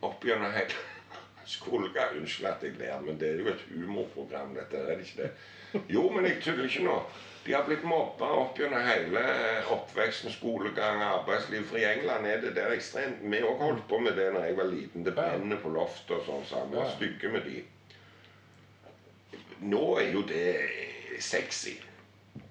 Opp 0.02 0.24
gjennom 0.24 0.52
hele, 0.54 0.78
Skolegang, 1.54 2.16
Unnskyld 2.20 2.48
at 2.50 2.62
jeg 2.62 2.78
ler, 2.78 3.00
men 3.02 3.18
det 3.18 3.28
er 3.28 3.42
jo 3.42 3.50
et 3.50 3.66
humorprogram, 3.70 4.54
dette. 4.54 4.78
Er 4.78 4.98
det 4.98 5.06
ikke 5.06 5.22
det? 5.22 5.82
Jo, 5.90 6.08
men 6.10 6.26
jeg 6.26 6.40
tuller 6.42 6.68
ikke 6.68 6.84
nå. 6.86 6.96
De 7.42 7.54
har 7.54 7.64
blitt 7.66 7.82
mobba 7.86 8.28
opp 8.38 8.58
gjennom 8.58 8.84
hele 8.86 9.22
oppveksten, 9.74 10.30
skolegang, 10.30 11.02
arbeidsliv. 11.02 11.64
For 11.70 11.80
i 11.80 11.86
England 11.88 12.26
er 12.30 12.42
det 12.44 12.54
der 12.58 12.74
ekstremt 12.76 13.22
Vi 13.22 13.42
òg 13.42 13.62
holdt 13.62 13.86
på 13.90 13.98
med 13.98 14.14
det 14.18 14.28
da 14.36 14.44
jeg 14.46 14.56
var 14.58 14.70
liten. 14.70 15.06
Det 15.06 15.14
brenner 15.16 15.58
på 15.62 15.72
loftet 15.74 16.14
og 16.20 16.26
sånn. 16.28 16.46
Så 16.46 16.62
vi 16.70 16.78
var 16.78 16.92
stygge 16.94 17.32
med 17.34 17.48
de. 17.48 17.62
Nå 19.72 19.84
er 19.98 20.12
jo 20.14 20.22
det 20.26 20.46
sexy. 21.22 21.74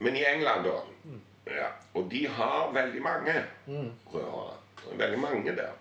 Men 0.04 0.20
i 0.20 0.26
England, 0.28 0.68
da 0.68 0.80
ja, 1.48 1.68
Og 1.94 2.12
de 2.12 2.28
har 2.28 2.72
veldig 2.74 3.02
mange 3.02 3.34
rødhåra. 4.14 4.58
Veldig 4.98 5.20
mange 5.20 5.56
der. 5.56 5.72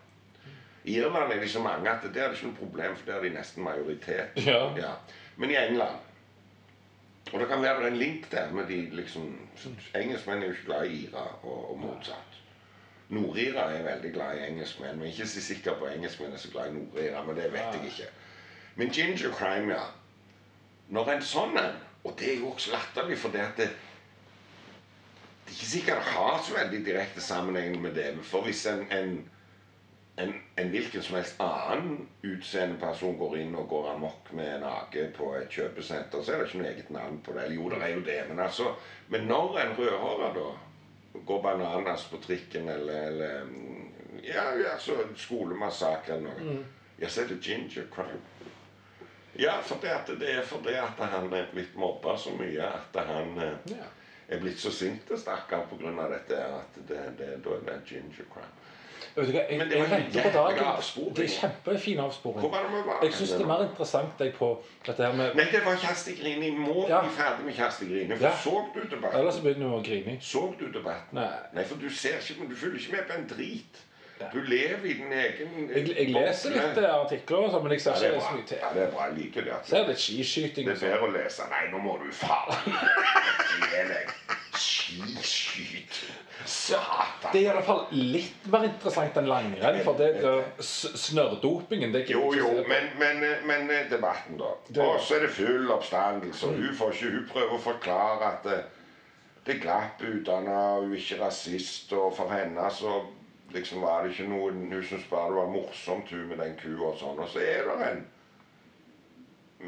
I 0.85 0.97
Irland 0.97 1.33
er 1.33 1.41
de 1.41 1.49
så 1.49 1.61
mange 1.63 1.91
at 1.91 2.03
det 2.15 2.23
er 2.23 2.33
ikke 2.33 2.47
noe 2.47 2.57
problem, 2.57 2.97
for 2.97 3.07
der 3.07 3.19
er 3.19 3.23
de 3.23 3.35
nesten 3.35 3.65
majoritet. 3.65 4.47
Ja. 4.47 4.95
Men 5.37 5.51
i 5.51 5.57
England 5.57 5.97
Og 7.33 7.41
det 7.41 7.49
kan 7.49 7.63
være 7.63 7.87
en 7.87 7.97
link 7.97 8.33
der 8.33 8.53
med 8.53 8.67
de 8.67 8.91
liksom 8.91 9.49
Engelskmenn 9.95 10.43
er 10.43 10.47
jo 10.47 10.53
ikke 10.53 10.65
glad 10.67 10.87
i 10.87 11.05
ira, 11.05 11.27
og, 11.43 11.71
og 11.71 11.79
motsatt. 11.79 12.41
Nordira 13.09 13.73
er 13.73 13.83
veldig 13.83 14.13
glad 14.13 14.39
i 14.39 14.47
engelskmenn, 14.49 14.99
men 14.99 15.07
ikke 15.07 15.27
så 15.27 15.43
sikker 15.43 15.79
på 15.79 15.87
engelskmenn 15.87 16.33
er 16.33 16.39
så 16.39 16.51
glad 16.51 16.71
i 16.71 16.75
nordira, 16.75 17.23
men 17.27 17.37
det 17.37 17.53
vet 17.53 17.75
jeg 17.75 17.87
ikke. 17.87 18.09
Men 18.75 18.91
ginger 18.91 19.33
crime, 19.35 19.75
ja. 19.75 19.85
Når 20.89 21.11
en 21.13 21.23
sånn 21.23 21.59
en 21.59 21.79
Og 22.05 22.15
det 22.19 22.31
er 22.33 22.39
jo 22.41 22.49
også 22.49 22.71
latterlig, 22.73 23.19
for 23.19 23.29
det 23.29 23.41
at 23.45 23.59
det, 23.61 23.69
det 25.51 25.57
er 25.57 25.59
ikke 25.59 25.71
sikkert 25.71 25.97
det 26.05 26.13
har 26.15 26.43
så 26.47 26.55
veldig 26.55 26.81
direkte 26.87 27.21
sammenheng 27.21 27.81
med 27.83 27.95
det. 27.99 28.11
For 28.23 28.45
hvis 28.47 28.61
en, 28.71 28.85
en, 28.95 29.31
en, 30.23 30.35
en 30.63 30.69
hvilken 30.71 31.03
som 31.03 31.17
helst 31.19 31.41
annen 31.43 32.05
utseende 32.23 32.79
person 32.79 33.17
går 33.19 33.35
inn 33.43 33.57
og 33.59 33.67
går 33.73 33.89
amok 33.97 34.31
med 34.39 34.53
en 34.61 34.67
age 34.71 35.09
på 35.17 35.33
et 35.41 35.51
kjøpesenter, 35.51 36.23
så 36.23 36.33
er 36.33 36.39
det 36.39 36.47
ikke 36.47 36.61
noe 36.63 36.71
eget 36.71 36.95
navn 36.95 37.19
på 37.27 37.35
det. 37.35 37.49
Eller 37.49 37.59
jo, 37.59 37.67
det 37.75 37.83
er 37.83 37.95
jo 37.97 38.07
det, 38.07 38.21
men 38.29 38.45
altså 38.47 38.75
Men 39.09 39.27
når 39.27 39.59
en 39.59 39.77
rødhåra 39.79 40.33
da 40.39 40.47
går 41.27 41.43
bananas 41.43 42.05
på 42.13 42.23
trikken 42.23 42.69
eller, 42.69 43.07
eller 43.11 43.47
Ja, 44.23 44.43
altså 44.73 44.95
så 44.95 45.09
skolemassakre 45.17 46.15
eller 46.15 46.31
noe, 46.31 46.59
ja, 47.01 47.09
så 47.09 47.25
er 47.25 47.33
det 47.33 47.43
ginger 47.43 47.91
crime. 47.91 48.23
Ja, 49.39 49.61
for 49.63 49.83
det, 49.83 50.21
det 50.21 50.35
er 50.35 50.43
fordi 50.47 50.75
at 50.79 51.01
han 51.11 51.33
er 51.33 51.51
blitt 51.53 51.75
mobba 51.75 52.15
så 52.19 52.31
mye 52.39 52.71
at 52.71 53.07
han 53.07 53.39
eh, 53.39 53.73
Ja. 53.75 53.89
Er 54.31 54.41
blitt 54.41 54.61
så 54.61 54.71
sint, 54.73 55.11
stakkar, 55.19 55.67
pga. 55.71 56.09
dette 56.15 56.37
at 56.45 56.81
det, 56.89 57.01
det, 57.19 57.31
da 57.45 57.51
er 57.57 57.65
det 57.67 57.81
ginger 57.89 58.27
crime. 58.33 58.53
Du 59.17 59.21
hva, 59.25 59.41
jeg, 59.51 59.59
Men 59.59 59.69
det 59.71 59.79
var 59.81 59.97
en 59.97 60.13
jævlig 60.15 60.61
avsporing. 60.67 61.17
Det 61.17 61.25
er 61.25 61.33
kjempefin 61.35 61.99
avsporing. 61.99 62.41
Hvor 62.41 62.51
var 62.51 62.63
det 62.63 62.71
vi 62.77 62.83
var? 62.87 63.01
Jeg 63.03 63.13
syns 63.17 63.31
det 63.35 63.41
er 63.41 63.47
mer 63.51 63.65
interessant 63.67 64.21
jeg 64.23 64.35
på 64.37 64.51
dette 64.87 65.03
her 65.03 65.17
med 65.19 65.35
Nei, 65.35 65.47
det 65.51 65.63
var 65.65 65.77
Kjersti 65.83 66.15
Grini. 66.21 66.51
Må 66.55 66.87
Ja. 66.89 67.01
bli 67.03 67.11
ferdig 67.17 67.45
med 67.49 67.55
Kjersti 67.59 67.89
Grini. 67.91 68.17
For 68.17 68.27
Ja. 68.27 68.35
så 68.45 68.55
du 68.75 68.81
debatten? 68.97 69.19
Ellers 69.21 69.41
begynner 69.41 69.67
vi 69.69 69.81
å 69.81 69.83
grine. 69.89 70.17
Så 70.21 70.55
du 70.61 70.67
debatten? 70.79 71.19
Nei. 71.19 71.29
Nei, 71.55 71.65
for 71.65 71.77
du 71.83 71.89
ser 71.91 72.21
ikke, 72.21 72.41
men 72.41 72.49
du 72.51 72.57
følger 72.57 72.79
ikke 72.79 72.93
med 72.93 73.05
på 73.11 73.19
en 73.19 73.27
drit. 73.35 73.83
Du 74.33 74.41
lever 74.45 74.85
i 74.85 74.95
din 74.99 75.13
egen 75.13 75.71
Jeg, 75.71 75.85
jeg 75.97 76.09
leser 76.15 76.53
litt 76.55 76.79
eh, 76.83 76.89
artikler, 76.93 77.47
og 77.47 77.55
sånn, 77.55 77.63
men 77.65 77.73
jeg 77.77 77.85
ser 77.87 78.03
ja, 78.05 78.11
ikke 78.13 78.25
så 78.27 78.35
mye 78.37 78.49
til. 78.51 78.59
Ja, 78.63 78.73
det 78.77 78.83
er 78.85 78.91
bra. 78.95 79.07
Jeg 79.09 79.17
liker 79.21 79.47
det. 79.49 79.59
Ser 79.71 79.87
litt 79.89 80.03
skiskyting 80.05 80.69
Det 80.69 80.75
er 80.77 80.81
sånn. 80.83 80.93
bedre 80.93 81.09
å 81.09 81.15
lese. 81.15 81.47
Nei, 81.55 81.63
nå 81.73 81.81
må 81.85 81.97
du 82.03 82.11
faen 82.13 82.75
Gi 83.71 83.85
deg. 83.93 84.13
Skiskyt. 84.61 86.01
Satan. 86.45 87.31
Det 87.33 87.41
er 87.41 87.45
i 87.45 87.49
alle 87.53 87.63
fall 87.65 87.83
litt 87.93 88.47
mer 88.51 88.65
interessant 88.69 89.17
enn 89.21 89.29
langrenn, 89.29 89.81
for 89.85 89.99
det, 90.01 90.09
det 90.23 90.65
snørrdopingen 90.65 91.93
det 91.95 92.07
Jo, 92.09 92.31
jo, 92.35 92.49
men, 92.69 92.89
men, 93.01 93.21
men 93.49 93.71
eh, 93.75 93.87
debatten, 93.91 94.39
da. 94.41 94.55
Og 94.85 95.01
så 95.05 95.19
er 95.19 95.27
det 95.27 95.33
full 95.37 95.71
oppstandelse. 95.75 96.49
og 96.49 96.61
Hun, 96.61 96.75
får 96.79 96.97
ikke, 96.97 97.13
hun 97.17 97.27
prøver 97.33 97.57
å 97.57 97.63
forklare 97.65 98.31
at 98.35 98.49
det, 98.49 98.59
det 99.47 99.59
glapp 99.63 100.01
utdanna, 100.05 100.59
hun 100.81 100.93
er 100.95 101.01
ikke 101.01 101.21
rasist. 101.23 101.93
Og 101.97 102.13
for 102.17 102.33
henne 102.33 102.69
så 102.75 103.01
liksom 103.53 103.83
var 103.83 104.03
det 104.05 104.15
ikke 104.15 104.29
noe 104.31 104.53
Hun 104.53 104.83
syntes 104.83 105.07
bare 105.11 105.31
det 105.31 105.37
var 105.37 105.53
morsomt, 105.53 106.11
hun 106.11 106.27
med 106.31 106.43
den 106.43 106.57
kua 106.61 106.91
og 106.93 106.99
sånn. 107.01 107.19
Og 107.19 107.29
så 107.29 107.45
er 107.45 107.69
det 107.69 107.89
en 107.91 108.03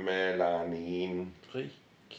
melanin 0.07 1.25
Rik. 1.55 2.19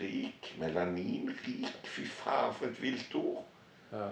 rik. 0.00 0.54
Melaninrik? 0.60 1.70
Fy 1.84 2.04
faen, 2.06 2.52
for 2.54 2.68
et 2.68 2.82
vilt 2.82 3.14
ord. 3.18 3.44
Ja. 3.92 4.10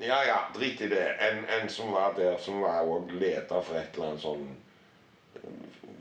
Ja, 0.00 0.22
ja, 0.24 0.36
drit 0.54 0.80
i 0.80 0.88
det. 0.88 1.06
En, 1.20 1.44
en 1.44 1.68
som 1.68 1.92
var 1.92 2.14
der, 2.16 2.38
som 2.40 2.62
var 2.62 2.86
òg 2.88 3.10
leder 3.20 3.60
for 3.60 3.76
et 3.76 3.96
eller 3.96 4.14
annet 4.14 4.22
sånn 4.24 4.46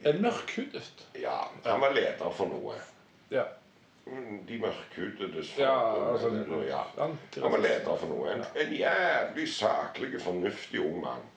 En 0.08 0.22
mørkhudet. 0.24 1.04
Ja, 1.20 1.50
han 1.65 1.82
var 1.82 1.92
leder 1.96 2.32
for 2.32 2.48
noe. 2.48 2.78
Ja. 3.32 3.44
Mm, 4.12 4.39
De 4.48 4.58
mørkhudedes 4.60 5.52
Ja, 5.58 6.12
altså, 6.12 6.30
ja. 6.67 6.82
Han 6.98 7.52
var 7.52 7.58
leder 7.58 7.98
for 7.98 8.08
noe. 8.08 8.32
En, 8.34 8.43
en 8.56 8.74
jævlig 8.74 9.45
saklig, 9.54 10.22
fornuftig 10.22 10.82
ung 10.82 11.02
mann. 11.04 11.28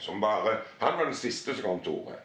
Som 0.00 0.20
bare 0.20 0.56
Han 0.80 0.98
var 0.98 1.04
den 1.04 1.14
siste 1.14 1.54
som 1.54 1.64
kom 1.64 1.80
til 1.80 1.92
orde. 1.92 2.18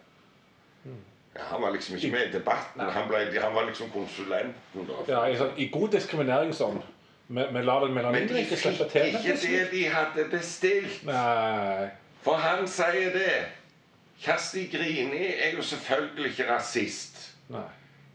Ja, 1.35 1.41
han 1.51 1.61
var 1.61 1.71
liksom 1.71 1.95
ikke 1.95 2.11
med 2.11 2.27
i 2.29 2.31
debatten. 2.31 2.81
Han, 2.81 3.07
ble, 3.09 3.39
han 3.41 3.55
var 3.55 3.65
liksom 3.65 3.89
konsulenten, 3.91 4.87
da. 4.87 4.99
Ja, 5.07 5.25
i, 5.27 5.35
sånn, 5.37 5.51
I 5.59 5.67
god 5.73 5.89
diskrimineringsånd. 5.97 6.81
Vi, 7.27 7.43
vi 7.51 7.61
lar 7.65 7.83
til. 7.85 7.95
Men 7.97 8.27
de 8.29 8.43
fikk 8.45 8.65
ikke 8.69 9.35
det 9.41 9.63
de 9.71 9.83
hadde 9.91 10.25
bestilt. 10.31 11.03
Nei. 11.09 11.89
For 12.23 12.39
han 12.41 12.67
sier 12.71 13.11
det. 13.13 13.33
Kjersti 14.21 14.69
Grini 14.71 15.25
er 15.27 15.57
jo 15.57 15.65
selvfølgelig 15.65 16.31
ikke 16.31 16.47
rasist. 16.53 17.19
Nei. 17.51 17.65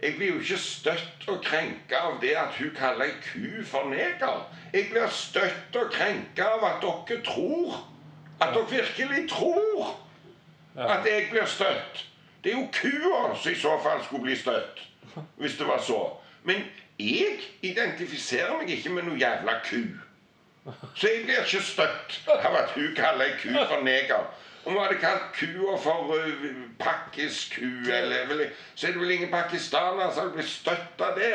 Jeg 0.02 0.16
blir 0.16 0.26
jo 0.26 0.40
ikke 0.40 0.58
støtt 0.58 1.26
og 1.28 1.42
krenka 1.44 1.96
av 1.96 2.20
det 2.22 2.32
at 2.40 2.54
hun 2.56 2.70
kaller 2.76 3.10
ei 3.10 3.16
ku 3.24 3.64
for 3.68 3.90
neger. 3.92 4.46
Jeg 4.72 4.88
blir 4.92 5.08
støtt 5.12 5.76
og 5.76 5.90
krenka 5.92 6.46
av 6.56 6.64
at 6.64 6.84
dere 6.84 7.20
tror 7.24 7.80
At 8.40 8.54
dere 8.54 8.70
virkelig 8.70 9.28
tror 9.28 9.90
at 10.76 11.04
jeg 11.04 11.26
blir 11.30 11.44
støtt. 11.44 12.06
Det 12.44 12.52
er 12.52 12.56
jo 12.56 12.68
kua 12.72 13.34
som 13.36 13.52
i 13.52 13.54
så 13.54 13.74
fall 13.82 14.04
skulle 14.04 14.22
bli 14.22 14.36
støtt. 14.36 14.80
Hvis 15.36 15.58
det 15.58 15.66
var 15.66 15.82
så. 15.84 16.16
Men 16.44 16.62
jeg 16.98 17.40
identifiserer 17.62 18.56
meg 18.56 18.70
ikke 18.70 18.94
med 18.94 19.08
noe 19.08 19.20
jævla 19.20 19.58
ku. 19.66 19.82
Så 20.94 21.08
jeg 21.08 21.26
blir 21.26 21.42
ikke 21.44 21.60
støtt 21.64 22.20
av 22.32 22.56
at 22.62 22.72
hun 22.76 22.94
kaller 22.96 23.28
ei 23.28 23.36
ku 23.42 23.52
for 23.52 23.84
neger. 23.84 24.24
Om 24.64 24.72
hun 24.72 24.82
hadde 24.82 24.98
kalt 25.00 25.30
kua 25.32 25.76
for 25.80 26.12
uh, 26.12 26.50
pakkisku, 26.78 27.64
eller 27.92 28.28
vel, 28.28 28.44
så 28.74 28.86
er 28.86 28.92
det 28.92 29.00
vel 29.00 29.16
ingen 29.16 29.32
pakistanere 29.32 30.10
som 30.12 30.26
hadde 30.26 30.36
blitt 30.36 30.52
støtt 30.52 31.04
av 31.04 31.16
det. 31.16 31.34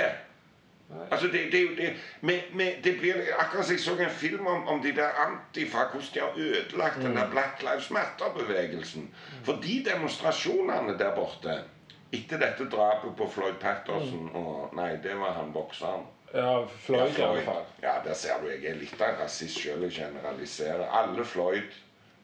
Altså, 1.11 1.27
det, 1.27 1.51
det 1.51 1.77
det 1.77 1.93
med, 2.21 2.41
med, 2.53 2.73
Det 2.83 2.99
blir 2.99 3.13
akkurat 3.37 3.65
som 3.65 3.73
jeg 3.73 3.81
så 3.81 3.95
en 3.97 4.09
film 4.09 4.47
om, 4.47 4.67
om 4.67 4.81
de 4.81 4.91
der 4.95 5.09
Antifa, 5.25 5.77
hvordan 5.91 6.13
de 6.13 6.19
har 6.19 6.33
ødelagt 6.37 7.01
den 7.01 7.15
der 7.15 7.29
Black 7.29 7.61
Lives 7.61 7.91
Matter-bevegelsen. 7.91 9.09
For 9.43 9.53
de 9.63 9.85
demonstrasjonene 9.91 10.97
der 10.97 11.15
borte 11.15 11.63
etter 12.11 12.37
dette 12.39 12.69
drapet 12.69 13.15
på 13.17 13.29
Floyd 13.29 13.57
Patterson 13.61 14.29
og 14.33 14.75
Nei, 14.75 14.95
det 15.03 15.17
var 15.19 15.33
han 15.33 15.53
bokseren. 15.53 16.05
Ja, 16.33 16.65
Floyd 16.67 17.17
i 17.17 17.21
alle 17.21 17.41
fall. 17.41 17.65
Ja, 17.81 17.97
der 18.05 18.13
ser 18.13 18.39
du 18.41 18.47
jeg 18.49 18.65
er 18.69 18.77
litt 18.79 19.01
av 19.01 19.09
en 19.09 19.19
rasist 19.23 19.59
sjøl. 19.59 19.83
Jeg 19.87 19.91
generaliserer. 19.91 20.85
Alle 20.91 21.25
Floyd 21.25 21.73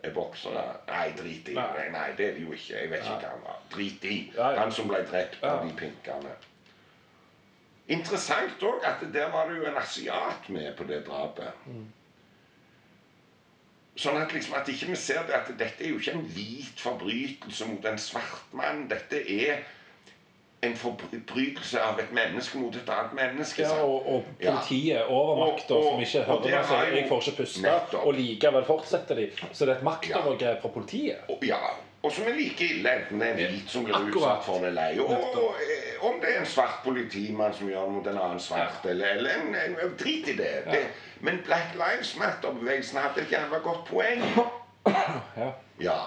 er 0.04 0.14
boksere. 0.16 0.64
Nei, 0.88 1.08
drit 1.18 1.50
i. 1.52 1.56
Nei. 1.58 1.88
Nei, 1.94 2.08
det 2.18 2.30
er 2.30 2.38
de 2.38 2.46
jo 2.46 2.56
ikke. 2.56 2.76
Jeg 2.78 2.92
vet 2.92 3.06
ikke 3.06 3.20
hva 3.24 3.34
han 3.36 3.46
var. 3.46 3.60
Drit 3.74 4.08
i. 4.10 4.18
Han 4.38 4.74
som 4.76 4.90
ble 4.90 5.02
drept 5.10 5.44
av 5.48 5.66
de 5.66 5.76
pinkene. 5.78 6.36
Interessant 7.92 8.64
òg 8.64 8.86
at 8.88 9.02
der 9.14 9.32
var 9.34 9.50
det 9.50 9.58
jo 9.60 9.66
en 9.68 9.82
asiat 9.82 10.48
med 10.54 10.72
på 10.78 10.88
det 10.88 11.02
drapet. 11.08 11.66
Mm. 11.66 11.90
Sånn 14.00 14.18
at 14.22 14.32
liksom 14.34 14.56
at 14.56 14.70
ikke 14.72 14.88
vi 14.94 14.96
ser 14.96 15.26
det 15.28 15.36
at 15.36 15.50
dette 15.60 15.84
er 15.84 15.92
jo 15.92 16.00
ikke 16.00 16.14
en 16.16 16.28
hvit 16.34 16.80
forbrytelse 16.80 17.68
mot 17.68 17.86
en 17.86 18.00
svart 18.00 18.54
mann. 18.56 18.86
Dette 18.90 19.20
er 19.20 19.66
en 20.64 20.76
forbrytelse 20.78 21.82
av 21.82 22.00
et 22.00 22.12
menneske 22.14 22.58
mot 22.58 22.76
et 22.76 22.90
annet 22.90 23.14
menneske. 23.18 23.62
Ja, 23.62 23.84
og, 23.84 24.08
og 24.16 24.24
politiet, 24.42 25.04
overmakta, 25.08 25.74
Og- 25.74 25.86
og- 25.86 25.92
som 25.92 26.02
ikke 26.02 26.26
hører 26.28 26.42
det 26.42 26.52
meg 26.52 26.66
si 26.66 26.74
'jeg 26.74 27.06
får 27.10 27.22
ikke 27.28 27.44
puste', 27.44 27.62
Nettopp. 27.62 28.06
og 28.06 28.14
likevel 28.14 28.66
fortsetter 28.66 29.16
de. 29.16 29.30
Så 29.54 29.66
det 29.66 29.72
er 29.74 29.78
et 29.78 29.84
maktovergrep 29.84 30.62
fra 30.62 30.68
politiet. 30.70 31.16
Og, 31.30 31.38
ja, 31.48 31.58
og 32.04 32.12
som 32.12 32.24
er 32.28 32.34
like 32.38 32.64
ille 32.74 32.90
enten 32.96 33.20
det 33.20 33.28
er 33.28 33.32
en 33.48 33.52
hvit 33.54 33.70
som 33.70 33.84
blir 33.86 33.96
utsatt 33.96 34.44
for 34.46 34.56
en 34.68 34.74
lei, 34.74 35.00
og, 35.00 35.10
og 35.10 35.56
eh, 35.62 36.06
om 36.08 36.14
det 36.22 36.30
er 36.36 36.40
en 36.40 36.46
svart 36.46 36.80
politimann 36.84 37.54
som 37.54 37.68
gjør 37.70 37.82
det 37.86 37.92
mot 37.92 38.08
en 38.08 38.18
annen 38.18 38.40
svart, 38.40 38.86
eller, 38.86 39.06
eller 39.06 39.30
en, 39.30 39.56
en, 39.56 39.76
Drit 40.00 40.28
i 40.28 40.38
det. 40.38 40.66
det. 40.66 40.86
Men 41.20 41.42
Black 41.46 41.74
Lives 41.74 42.18
Matter-bevegelsen 42.18 42.98
hadde 43.00 43.22
et 43.22 43.32
jævla 43.32 43.58
godt 43.64 43.86
poeng. 43.86 44.24
Ja. 45.82 45.98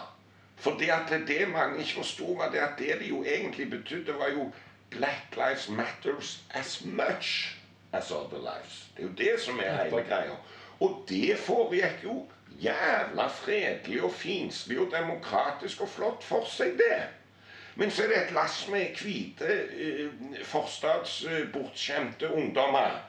For 0.56 0.76
det 0.78 0.90
at 0.90 1.10
det 1.28 1.48
mange 1.48 1.78
ikke 1.78 1.94
forsto, 1.94 2.32
var 2.32 2.50
det 2.50 2.58
at 2.58 2.78
det 2.78 2.98
det 3.00 3.08
jo 3.08 3.24
egentlig 3.24 3.70
betydde, 3.70 4.14
var 4.18 4.28
jo 4.28 4.52
Black 4.90 5.36
lives 5.36 5.68
matters 5.68 6.44
as 6.50 6.84
much 6.84 7.56
as 7.92 8.10
other 8.10 8.38
lives. 8.38 8.86
Det 8.96 9.04
er 9.04 9.08
jo 9.08 9.14
det 9.18 9.40
som 9.40 9.60
er 9.64 9.84
hele 9.84 10.04
greia. 10.08 10.36
Og 10.80 11.04
det 11.08 11.38
foregikk 11.38 12.04
jo 12.04 12.26
jævla 12.60 13.26
fredelig 13.26 14.02
og 14.02 14.12
finslig 14.12 14.78
og 14.80 14.90
demokratisk 14.90 15.80
og 15.80 15.88
flott 15.88 16.24
for 16.24 16.46
seg, 16.46 16.78
det. 16.78 17.02
Men 17.74 17.90
så 17.90 18.02
er 18.04 18.08
det 18.08 18.18
et 18.22 18.34
lass 18.34 18.68
med 18.70 18.94
hvite, 19.02 19.50
eh, 19.78 20.10
forstadsbortskjemte 20.46 22.30
ungdommer 22.32 23.00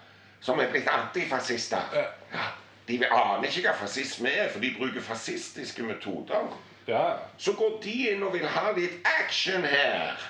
som 0.42 0.60
er 0.60 0.72
blitt 0.72 0.88
antifascister. 0.90 1.94
Ja, 2.34 2.48
de 2.88 3.00
aner 3.06 3.48
ikke 3.50 3.68
hva 3.68 3.76
fascisme 3.78 4.30
er, 4.30 4.50
for 4.50 4.62
de 4.62 4.74
bruker 4.78 5.02
fascistiske 5.02 5.84
metoder. 5.84 6.50
Ja. 6.88 7.18
Så 7.38 7.54
går 7.54 7.80
de 7.84 7.94
inn 8.12 8.24
og 8.24 8.34
vil 8.36 8.46
ha 8.48 8.72
litt 8.76 9.02
action 9.22 9.66
her. 9.66 10.22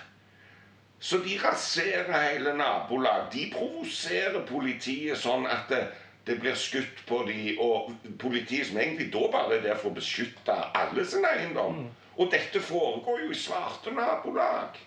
Så 0.99 1.19
de 1.25 1.35
raserer 1.43 2.11
hele 2.13 2.55
nabolag. 2.57 3.27
De 3.33 3.49
provoserer 3.53 4.45
politiet 4.47 5.19
sånn 5.19 5.45
at 5.51 5.67
det, 5.69 5.83
det 6.25 6.39
blir 6.41 6.55
skutt 6.57 7.03
på 7.09 7.21
de, 7.27 7.57
og 7.61 7.91
politiet 8.21 8.69
som 8.69 8.79
egentlig 8.81 9.11
da 9.13 9.27
bare 9.33 9.59
er 9.59 9.65
der 9.67 9.77
for 9.81 9.91
å 9.91 9.99
beskytte 9.99 10.55
alle 10.79 11.05
sin 11.05 11.27
eiendom. 11.27 11.85
Og 12.15 12.31
dette 12.31 12.61
foregår 12.63 13.25
jo 13.25 13.31
i 13.35 13.37
svarte 13.37 13.91
nabolag. 13.93 14.79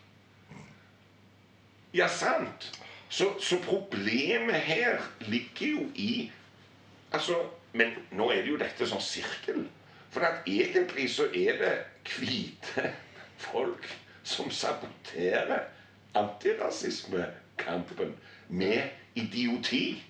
Ja, 1.95 2.09
sant. 2.09 2.73
Så, 3.09 3.35
så 3.41 3.57
problemet 3.65 4.61
her 4.69 5.01
ligger 5.29 5.67
jo 5.67 5.87
i 5.95 6.33
Altså, 7.13 7.39
Men 7.73 7.95
nå 8.13 8.27
er 8.33 8.43
det 8.43 8.51
jo 8.51 8.57
dette 8.61 8.87
sånn 8.89 9.01
sirkel. 9.01 9.63
For 10.11 10.21
at 10.21 10.35
egentlig 10.47 11.11
så 11.11 11.25
er 11.35 11.59
det 11.61 11.79
hvite 12.17 12.95
folk 13.37 13.99
som 14.25 14.51
saboterer 14.51 15.61
antirasismekampen 16.15 18.17
med 18.49 18.83
idioti. 19.15 20.05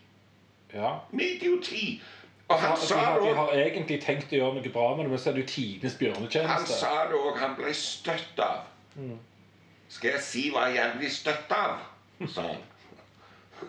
ja. 0.74 0.98
Med 1.10 1.24
idioti. 1.24 2.02
Og 2.48 2.60
han 2.60 2.76
sa 2.76 2.86
sa 2.86 3.18
òg. 3.18 3.28
de 3.28 3.34
har 3.34 3.52
egentlig 3.52 4.02
tenkt 4.02 4.32
å 4.32 4.36
gjøre 4.36 4.54
noe 4.56 4.70
bra 4.72 4.94
med 4.96 5.04
det, 5.04 5.10
men 5.10 5.18
så 5.20 5.30
er 5.30 5.34
det 5.36 5.42
jo 5.42 5.48
tidenes 5.52 5.96
Han 6.48 6.66
sa 6.66 6.92
det 7.10 7.18
òg. 7.18 7.36
Han 7.38 7.56
ble 7.58 7.74
støtt 7.74 8.40
av. 8.40 8.62
Skal 9.88 10.10
jeg 10.10 10.20
si 10.24 10.50
hva 10.54 10.68
jeg 10.72 10.94
blir 10.98 11.10
støtt 11.12 11.52
av? 11.52 11.78
sa 12.28 12.42
han. 12.48 12.62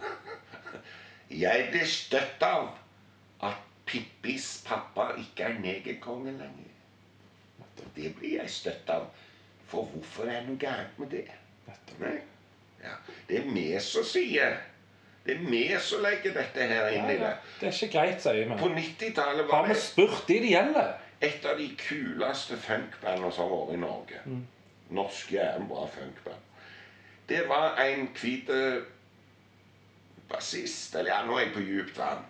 Jeg 1.30 1.67
blir 1.71 1.86
støtt 1.86 2.41
av 2.41 2.71
at 3.45 3.68
Pippis 3.90 4.48
pappa 4.68 5.10
ikke 5.18 5.48
er 5.50 5.60
negerkonge 5.64 6.36
lenger. 6.38 6.76
Det 7.96 8.12
blir 8.20 8.36
jeg 8.38 8.50
støtt 8.54 8.90
av. 8.94 9.08
For 9.70 9.88
hvorfor 9.90 10.30
er 10.30 10.42
det 10.44 10.50
noe 10.50 10.60
gærent 10.62 11.00
med 11.00 11.10
det? 11.14 11.26
Ja. 12.84 12.96
Det 13.30 13.40
er 13.42 13.48
vi 13.54 13.66
som 13.84 14.06
sier. 14.08 14.58
Det 15.26 15.36
er 15.36 15.42
vi 15.50 15.64
som 15.84 16.02
legger 16.06 16.34
dette 16.38 16.68
her 16.70 16.90
inn 16.96 17.10
i 17.12 17.18
det. 17.20 17.34
Det 17.60 17.68
er 17.70 17.76
ikke 17.76 17.92
greit, 17.98 18.22
sier 18.24 18.40
vi. 18.40 18.58
På 18.62 18.70
90-tallet 18.74 19.46
Har 19.46 19.52
var 19.52 19.68
vi 19.68 19.74
det 19.76 19.82
spurt 19.84 20.24
de 20.30 20.40
det 20.46 20.54
gjelder? 20.54 20.94
et 21.22 21.46
av 21.46 21.58
de 21.60 21.66
kuleste 21.76 22.56
funkbandene 22.64 23.28
som 23.36 23.50
har 23.50 23.58
vært 23.58 23.74
i 23.76 23.80
Norge. 23.82 24.20
Norsk 24.96 25.34
jævlig 25.36 25.68
bra 25.68 25.82
funkband. 25.92 26.46
Det 27.30 27.42
var 27.50 27.76
en 27.84 28.08
hvit 28.16 28.48
eh, 28.50 28.78
bassist 30.32 30.96
Eller 30.96 31.12
ja, 31.12 31.20
nå 31.28 31.36
er 31.38 31.44
jeg 31.44 31.54
på 31.58 31.66
djupt 31.68 32.00
vann. 32.00 32.24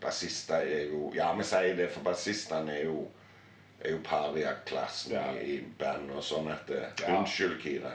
Bassister 0.00 0.54
er 0.66 0.86
jo 0.90 1.12
Ja, 1.14 1.32
vi 1.36 1.44
sier 1.46 1.76
det, 1.78 1.90
for 1.94 2.00
bassistene 2.06 2.72
er 2.78 2.84
jo 2.84 3.06
er 3.84 3.90
jo 3.92 3.98
pariaklassen 4.04 5.12
Ja. 5.12 5.24
i, 5.36 5.56
i 5.56 5.64
band 5.78 6.10
og 6.16 6.22
sånn 6.24 6.48
at 6.50 6.70
eh, 6.72 6.86
Ja. 7.02 7.18
Unnskyld, 7.18 7.58
Kire. 7.62 7.92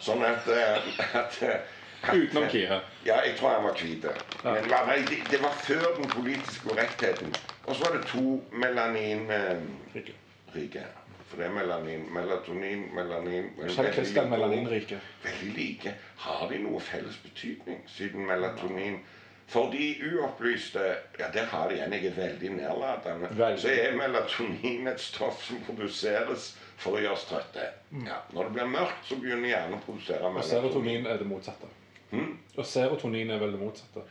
Sånn 0.00 0.22
at, 0.24 0.46
eh, 0.48 0.86
at, 1.18 1.38
eh, 1.42 1.58
at 2.04 2.14
Utenom 2.14 2.46
Kire. 2.52 2.78
ja, 3.04 3.16
jeg 3.26 3.34
tror 3.38 3.48
han 3.56 3.64
var 3.64 3.74
hvit. 3.80 4.04
Men 4.44 4.68
la- 4.70 4.84
det, 4.96 5.18
det 5.30 5.40
var 5.42 5.50
før 5.66 5.96
den 5.96 6.08
politiske 6.10 6.68
korrektheten. 6.68 7.34
Og 7.66 7.74
så 7.76 7.84
var 7.84 7.96
det 7.98 8.06
to 8.06 8.40
melaninrike. 8.52 10.14
Rike. 10.54 10.84
For 11.26 11.36
det 11.40 11.46
er 11.46 11.50
melanin, 11.56 12.06
melatonin, 12.14 12.86
melanin 12.94 13.50
veldig 13.58 14.30
Melaninrike. 14.30 15.00
Veldig 15.24 15.54
like. 15.56 15.94
Har 16.16 16.48
de 16.48 16.58
noe 16.62 16.80
felles 16.80 17.16
betydning, 17.24 17.82
siden 17.90 18.26
melatonin 18.26 19.00
For 19.46 19.70
de 19.70 19.94
uopplyste 20.14 20.96
Ja, 21.18 21.28
der 21.34 21.44
har 21.44 21.68
de 21.68 21.80
en. 21.84 21.92
Jeg 21.92 22.06
er 22.06 22.14
veldig 22.16 22.50
nedlatende. 22.56 23.28
Veldig. 23.30 23.60
Så 23.60 23.68
er 23.68 23.96
melatonin 23.96 24.88
et 24.88 25.00
stoff 25.00 25.44
som 25.44 25.60
produseres 25.66 26.54
for 26.76 26.96
å 26.96 27.00
gjøre 27.02 27.12
oss 27.12 27.24
trøtte. 27.28 27.66
Ja, 28.06 28.16
når 28.32 28.44
det 28.48 28.52
blir 28.56 28.66
mørkt, 28.72 29.04
så 29.08 29.16
begynner 29.20 29.48
hjernen 29.52 29.78
å 29.78 29.82
produsere 29.84 30.20
melatonin. 30.20 30.42
Og 30.42 30.50
serotonin 30.50 31.06
er 31.06 31.18
det 31.18 31.26
motsatte. 31.30 31.66
Hmm? 32.10 32.38
Og 32.56 32.66
serotonin 32.66 33.30
er 33.30 33.38
vel 33.42 33.52
det 33.52 33.60
motsatte. 33.60 34.02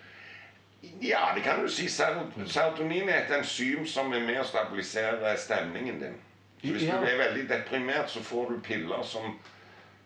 Ja, 1.01 1.31
det 1.35 1.43
kan 1.45 1.61
du 1.63 1.69
si. 1.71 1.87
Serotonin 1.89 3.09
er 3.09 3.23
et 3.23 3.31
enzym 3.31 3.85
som 3.87 4.13
er 4.13 4.19
med 4.25 4.39
å 4.41 4.45
stabilisere 4.47 5.33
stemningen 5.39 5.99
din. 6.01 6.15
Så 6.63 6.71
hvis 6.71 6.83
Ja. 6.87 6.99
du 7.01 7.05
er 7.07 7.17
veldig 7.17 7.47
deprimert, 7.49 8.09
så 8.09 8.19
får 8.23 8.49
du 8.49 8.59
piller 8.63 9.03
som, 9.03 9.39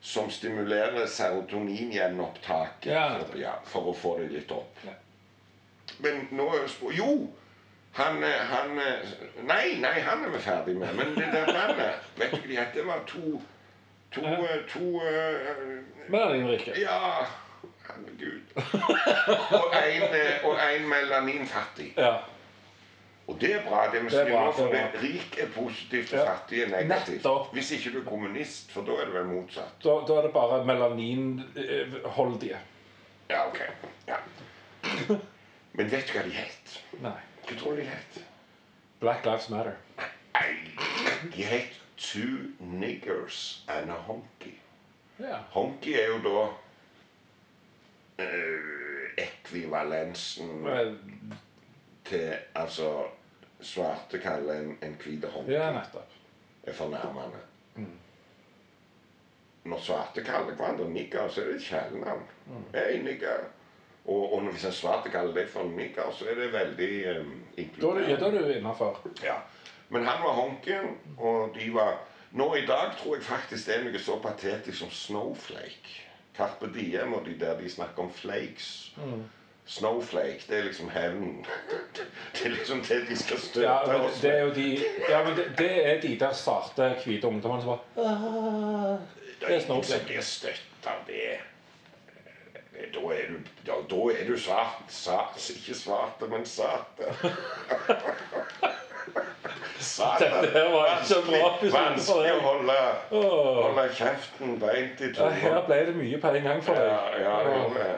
som 0.02 0.30
stimulerer 0.30 1.06
serotoniнгjennopptaket 1.06 2.92
Ja. 2.94 3.20
for, 3.20 3.38
ja, 3.38 3.54
for 3.66 3.82
å 3.92 3.94
få 3.96 4.18
det 4.20 4.30
litt 4.32 4.52
opp. 4.52 4.76
Ja. 4.86 4.92
Men 6.00 6.28
nå 6.32 6.52
Jo! 6.98 7.12
Han, 7.98 8.24
eh, 8.24 8.30
han 8.52 8.80
eh, 8.80 9.12
Nei, 9.44 9.78
nei, 9.82 10.00
han 10.06 10.24
er 10.26 10.30
vi 10.30 10.40
ferdig 10.44 10.76
med. 10.78 10.94
Men 10.96 11.16
det 11.16 11.32
der 11.34 11.46
bandet 11.46 11.94
Vet 12.18 12.32
du 12.32 12.38
hva 12.38 12.48
de 12.48 12.58
het? 12.60 12.74
Det 12.76 12.86
var 12.88 13.00
to 13.08 13.42
To, 14.12 14.22
eh, 14.22 14.62
to 14.70 15.02
eh, 15.04 15.48
Melaninrike. 16.10 16.72
Ja, 16.80 17.26
herregud. 17.88 18.42
og 19.52 19.74
en, 19.76 20.04
og 20.48 20.58
en 20.64 20.88
melaninfattig. 20.90 21.94
Ja. 21.98 22.14
Og 23.28 23.36
det 23.42 23.50
er 23.56 23.66
bra. 23.68 23.82
det 23.92 24.02
vi 24.06 24.16
er 24.16 24.30
bra, 24.32 24.46
for 24.56 24.72
det 24.72 24.80
er 24.80 24.96
Rik 25.02 25.36
er 25.44 25.48
positivt, 25.56 26.14
og 26.14 26.20
Ja. 26.20 26.26
fattig 26.32 26.62
er 26.64 26.70
negativt. 26.72 27.18
Nettopp. 27.18 27.54
Hvis 27.54 27.72
ikke 27.76 27.92
du 27.92 28.00
er 28.00 28.06
kommunist, 28.10 28.72
for 28.72 28.82
da 28.88 28.92
er 29.02 29.06
det 29.10 29.14
vel 29.18 29.26
motsatt. 29.34 29.76
Da, 29.84 29.98
da 30.08 30.14
er 30.22 30.22
det 30.30 30.34
bare 30.34 30.62
melaninholdige. 30.66 32.58
Ja, 33.30 33.48
ok. 33.50 33.60
Ja. 34.08 34.16
Men 35.78 35.90
vet 35.94 36.08
du 36.10 36.14
hva 36.18 36.24
de 36.26 36.34
het? 36.34 36.78
Nei. 37.04 37.18
Hva 37.46 37.56
tror 37.60 37.76
du 37.78 37.82
de 37.84 37.90
het? 37.90 38.22
Black 39.00 39.26
Lives 39.26 39.48
Matter. 39.54 39.76
Nei, 40.34 40.72
de 41.36 41.44
het 41.46 41.76
Two 41.98 42.50
Niggers 42.60 43.64
and 43.68 43.90
a 43.94 43.98
Honky. 44.08 44.56
Ja. 45.22 45.44
Honky 45.54 45.94
er 45.98 46.08
jo 46.12 46.18
da 46.26 46.42
eh, 48.26 49.24
ekvivalensen 49.24 50.66
Eh, 50.68 50.92
til 52.06 52.34
Altså 52.56 52.90
svarte 53.62 54.20
kaller 54.22 54.60
en, 54.62 54.78
en 54.82 54.98
hvit 55.04 55.26
honky. 55.26 55.52
Ja, 55.52 55.72
nettopp. 55.74 56.12
er 56.64 56.74
fornærmende. 56.74 57.40
Når 59.64 59.80
svarte 59.80 60.24
kaller 60.24 60.56
hverandre 60.56 60.90
nigger, 60.90 61.30
så 61.30 61.42
er 61.42 61.46
det 61.46 61.56
et 61.56 61.62
kjælenavn. 61.70 62.24
Hei, 62.74 63.02
nigger. 63.04 63.48
Og, 64.08 64.34
og 64.34 64.42
hvis 64.42 64.66
en 64.66 64.72
svarte 64.72 65.10
kaller 65.12 65.34
det 65.36 65.50
for 65.52 65.68
en 65.68 65.76
nigger, 65.76 66.12
så 66.16 66.26
er 66.32 66.36
det 66.40 66.54
veldig 66.54 67.20
um, 67.20 67.32
er 67.58 68.10
ja, 68.10 68.16
da 68.16 68.26
er 68.26 68.32
du 68.32 68.54
innafor. 68.54 69.02
Ja. 69.24 69.36
Men 69.90 70.06
han 70.06 70.24
var 70.24 70.34
honken, 70.34 70.98
og 71.18 71.56
de 71.56 71.74
var 71.74 71.98
Nå 72.32 72.56
i 72.56 72.66
dag 72.68 72.92
tror 73.00 73.16
jeg 73.16 73.24
faktisk 73.24 73.68
det 73.68 73.76
er 73.76 73.84
noe 73.86 74.00
så 74.04 74.18
patetisk 74.20 74.78
som 74.78 74.90
snowflake. 74.92 75.94
Carpe 76.36 76.68
Diem 76.76 77.14
og 77.14 77.26
de 77.26 77.38
der 77.40 77.56
de 77.60 77.70
snakker 77.72 78.04
om 78.04 78.12
flakes. 78.14 78.96
Snowflake, 79.66 80.44
det 80.50 80.58
er 80.58 80.64
liksom 80.64 80.90
hevn. 80.90 81.46
Det 82.34 82.46
er 82.46 82.50
liksom 82.50 82.82
det 82.82 83.02
de 83.10 83.18
skal 83.18 83.40
støte 83.40 83.66
Ja, 83.66 83.80
men 83.88 84.02
oss 84.02 84.20
det 84.22 84.32
er 84.32 84.44
jo 84.44 84.54
de 84.54 84.68
Ja, 85.10 85.24
men 85.24 85.38
det, 85.38 85.46
det 85.58 85.88
er 85.88 86.02
de 86.02 86.20
der 86.20 86.34
svarte, 86.34 86.96
hvite 87.06 87.28
ungdommene 87.28 87.62
som 87.62 87.70
bare 87.70 88.06
«Ah». 88.12 89.00
Det 89.40 89.56
er 89.56 89.60
snowflake. 89.60 90.06
blir 90.06 90.22
støtt 90.22 90.46
av 90.50 90.52
det. 90.52 90.58
Eh, 90.58 90.67
Er 93.68 93.82
da, 93.90 93.98
er 94.14 94.26
du 94.28 94.38
svart, 94.40 94.84
svart 94.90 95.50
Ikke 95.52 95.76
svarte, 95.76 96.28
men 96.32 96.46
svart. 96.46 97.02
Satan. 99.80 100.44
Dette 100.44 100.64
var 100.74 100.88
ikke 100.94 101.08
så 101.08 101.22
bra 101.26 101.50
Vanskelig 101.74 102.32
å 102.34 102.40
holde, 102.44 102.78
holde 103.12 103.86
kjeften 103.98 104.56
beint 104.62 105.02
i 105.06 105.12
Ja, 105.14 105.30
her 105.30 105.60
ble 105.68 105.78
det 105.90 105.96
mye 105.98 106.20
på 106.22 106.32
en 106.34 106.48
gang 106.48 106.64
for 106.66 106.80
deg. 106.80 106.88
Ja, 107.22 107.36
ja, 107.46 107.62
det. 107.76 107.90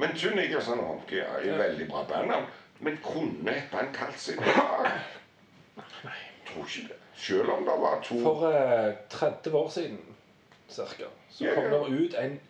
Men 0.00 0.14
og 0.58 0.62
sånn 0.66 0.82
honky 0.84 1.20
ja, 1.20 1.30
er 1.38 1.46
Ja. 1.48 1.56
veldig 1.62 1.88
bra 1.90 2.04
bandnavn. 2.10 2.46
Men 2.80 2.98
kunne 3.02 3.54
et 3.54 3.70
band 3.72 3.94
kalt 3.94 4.18
seg? 4.20 4.40
Nei. 4.42 6.18
Tror 6.48 6.66
ikke 6.66 6.88
det. 6.90 6.98
Selv 7.16 7.50
om 7.54 7.64
det 7.64 7.76
var 7.80 8.00
to 8.02 8.18
For 8.20 8.48
uh, 8.50 8.92
30 9.08 9.54
år 9.54 9.68
siden 9.70 10.00
cirka, 10.68 11.06
så 11.30 11.44
Ja, 11.44 11.54
kom 11.54 11.70
det 11.70 12.04
ut 12.04 12.14
en 12.18 12.40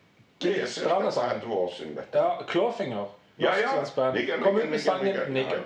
Er 0.51 0.64
glitrende 0.64 1.12
sang. 1.12 1.30
30 1.40 1.53
år 1.53 1.72
siden. 1.76 1.99
Ja, 2.14 2.28
Clawfinger. 2.49 3.07
Ja, 3.38 3.55
ja. 3.59 4.36
Kom 4.42 4.57
ut 4.57 4.70
med 4.70 4.78
sangen 4.80 5.16
nigger. 5.32 5.64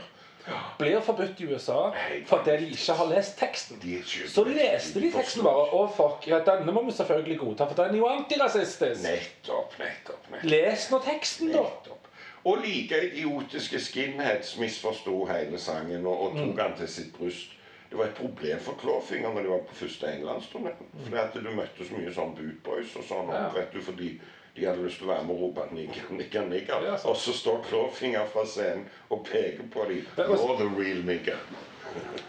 Blir 0.78 1.00
forbudt 1.04 1.40
i 1.40 1.46
USA 1.52 1.90
fordi 2.26 2.50
de 2.56 2.68
ikke 2.72 2.92
har 2.96 3.08
lest 3.10 3.38
teksten. 3.38 3.82
Så 4.28 4.44
leste 4.44 5.00
de 5.00 5.10
teksten 5.12 5.44
bare. 5.44 5.66
Å, 5.76 5.82
fuck. 5.96 6.24
Ja, 6.30 6.38
denne 6.46 6.72
må 6.72 6.84
vi 6.86 6.94
selvfølgelig 6.96 7.36
godta, 7.42 7.66
for 7.68 7.82
den 7.82 7.98
er 7.98 8.00
jo 8.00 8.08
antirasistisk. 8.08 9.02
Nettopp, 9.04 9.76
nettopp. 9.78 10.30
nettopp. 10.32 10.48
Les 10.48 10.86
nå 10.90 11.02
teksten, 11.04 11.52
da. 11.52 11.66
nettopp. 11.66 12.08
Og 12.48 12.62
like 12.64 13.02
idiotiske 13.10 13.80
skinheads 13.82 14.54
misforsto 14.58 15.24
hele 15.28 15.58
sangen 15.60 16.06
og, 16.06 16.20
og 16.28 16.36
tok 16.38 16.60
han 16.64 16.76
til 16.78 16.88
sitt 16.88 17.12
bryst. 17.18 17.54
Det 17.90 17.96
var 17.98 18.04
et 18.10 18.16
problem 18.16 18.58
for 18.60 18.76
Clawfinger 18.80 19.32
når 19.34 19.42
de 19.46 19.52
var 19.52 19.62
på 19.68 19.74
første 19.82 20.06
englandsturné. 20.14 20.72
Fordi 21.04 21.20
at 21.22 21.36
du 21.36 21.50
møtte 21.56 21.84
så 21.88 21.96
mye 21.96 22.12
sånn 22.14 22.34
bootboys 22.36 22.96
og 23.00 23.04
sånn, 23.08 23.30
Ja. 23.32 23.46
vet 23.54 23.72
du, 23.72 23.80
fordi 23.84 24.10
de 24.58 24.66
hadde 24.66 24.84
lyst 24.84 25.00
til 25.00 25.08
å 25.08 25.12
være 25.12 25.24
med 25.24 25.34
og 25.34 25.42
rope 25.42 25.66
'nigger, 25.72 26.10
nigger, 26.10 26.46
nigger'. 26.48 26.84
Ja, 26.84 26.96
og 27.04 27.16
så 27.16 27.32
står 27.32 27.62
Klåfinger 27.68 28.26
fra 28.32 28.46
scenen 28.46 28.88
og 29.10 29.26
peker 29.26 29.64
på 29.72 29.84
dem. 29.88 30.06
'You're 30.16 30.58
the 30.58 30.70
real 30.80 31.04
nigger'. 31.04 31.38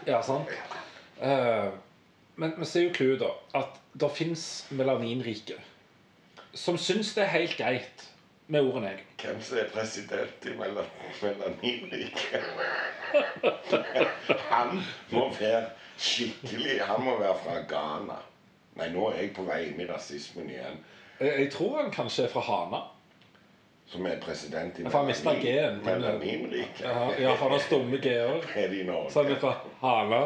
Ja, 0.06 0.22
sant. 0.22 0.48
Uh, 1.22 1.72
men, 2.36 2.54
vi 2.58 2.64
så 2.64 2.78
er 2.78 2.82
jo 2.82 2.94
clouet, 2.94 3.20
da, 3.20 3.34
at 3.58 3.80
det 4.00 4.10
fins 4.16 4.66
melaninrike 4.70 5.58
som 6.54 6.78
syns 6.78 7.14
det 7.14 7.24
er 7.24 7.34
helt 7.34 7.56
greit 7.58 8.06
med 8.50 8.66
ordet 8.66 8.82
neger. 8.82 9.04
Hvem 9.22 9.42
som 9.42 9.58
er 9.58 9.68
president 9.70 10.46
i 10.46 10.54
Mela- 10.58 10.86
Melaninriket? 11.22 12.42
Han 14.50 14.82
må 15.10 15.28
være 15.40 15.70
skikkelig 15.98 16.80
Han 16.86 17.04
må 17.04 17.18
være 17.18 17.36
fra 17.44 17.60
Ghana. 17.68 18.18
Nei, 18.78 18.88
nå 18.90 19.10
er 19.10 19.20
jeg 19.20 19.34
på 19.36 19.44
vei 19.46 19.62
inn 19.68 19.80
i 19.82 19.86
rasismen 19.86 20.50
igjen. 20.50 20.78
Jeg, 21.20 21.38
jeg 21.38 21.52
tror 21.52 21.82
han 21.82 21.90
kanskje 21.92 22.24
er 22.24 22.32
fra 22.32 22.40
Hana. 22.40 22.82
Som 23.90 24.06
er 24.06 24.20
president 24.22 24.78
i 24.78 24.84
for 24.86 24.98
han 25.02 25.08
mistet 25.10 25.40
G-en. 25.42 25.80
Ja, 25.82 27.32
for 27.34 27.42
han 27.42 27.56
har 27.56 27.64
stumme 27.64 27.98
g-er. 27.98 28.44
Er 28.54 28.68
Så 29.10 29.24
han 29.24 29.32
er 29.32 29.40
fra 29.42 29.56
Hana. 29.82 30.20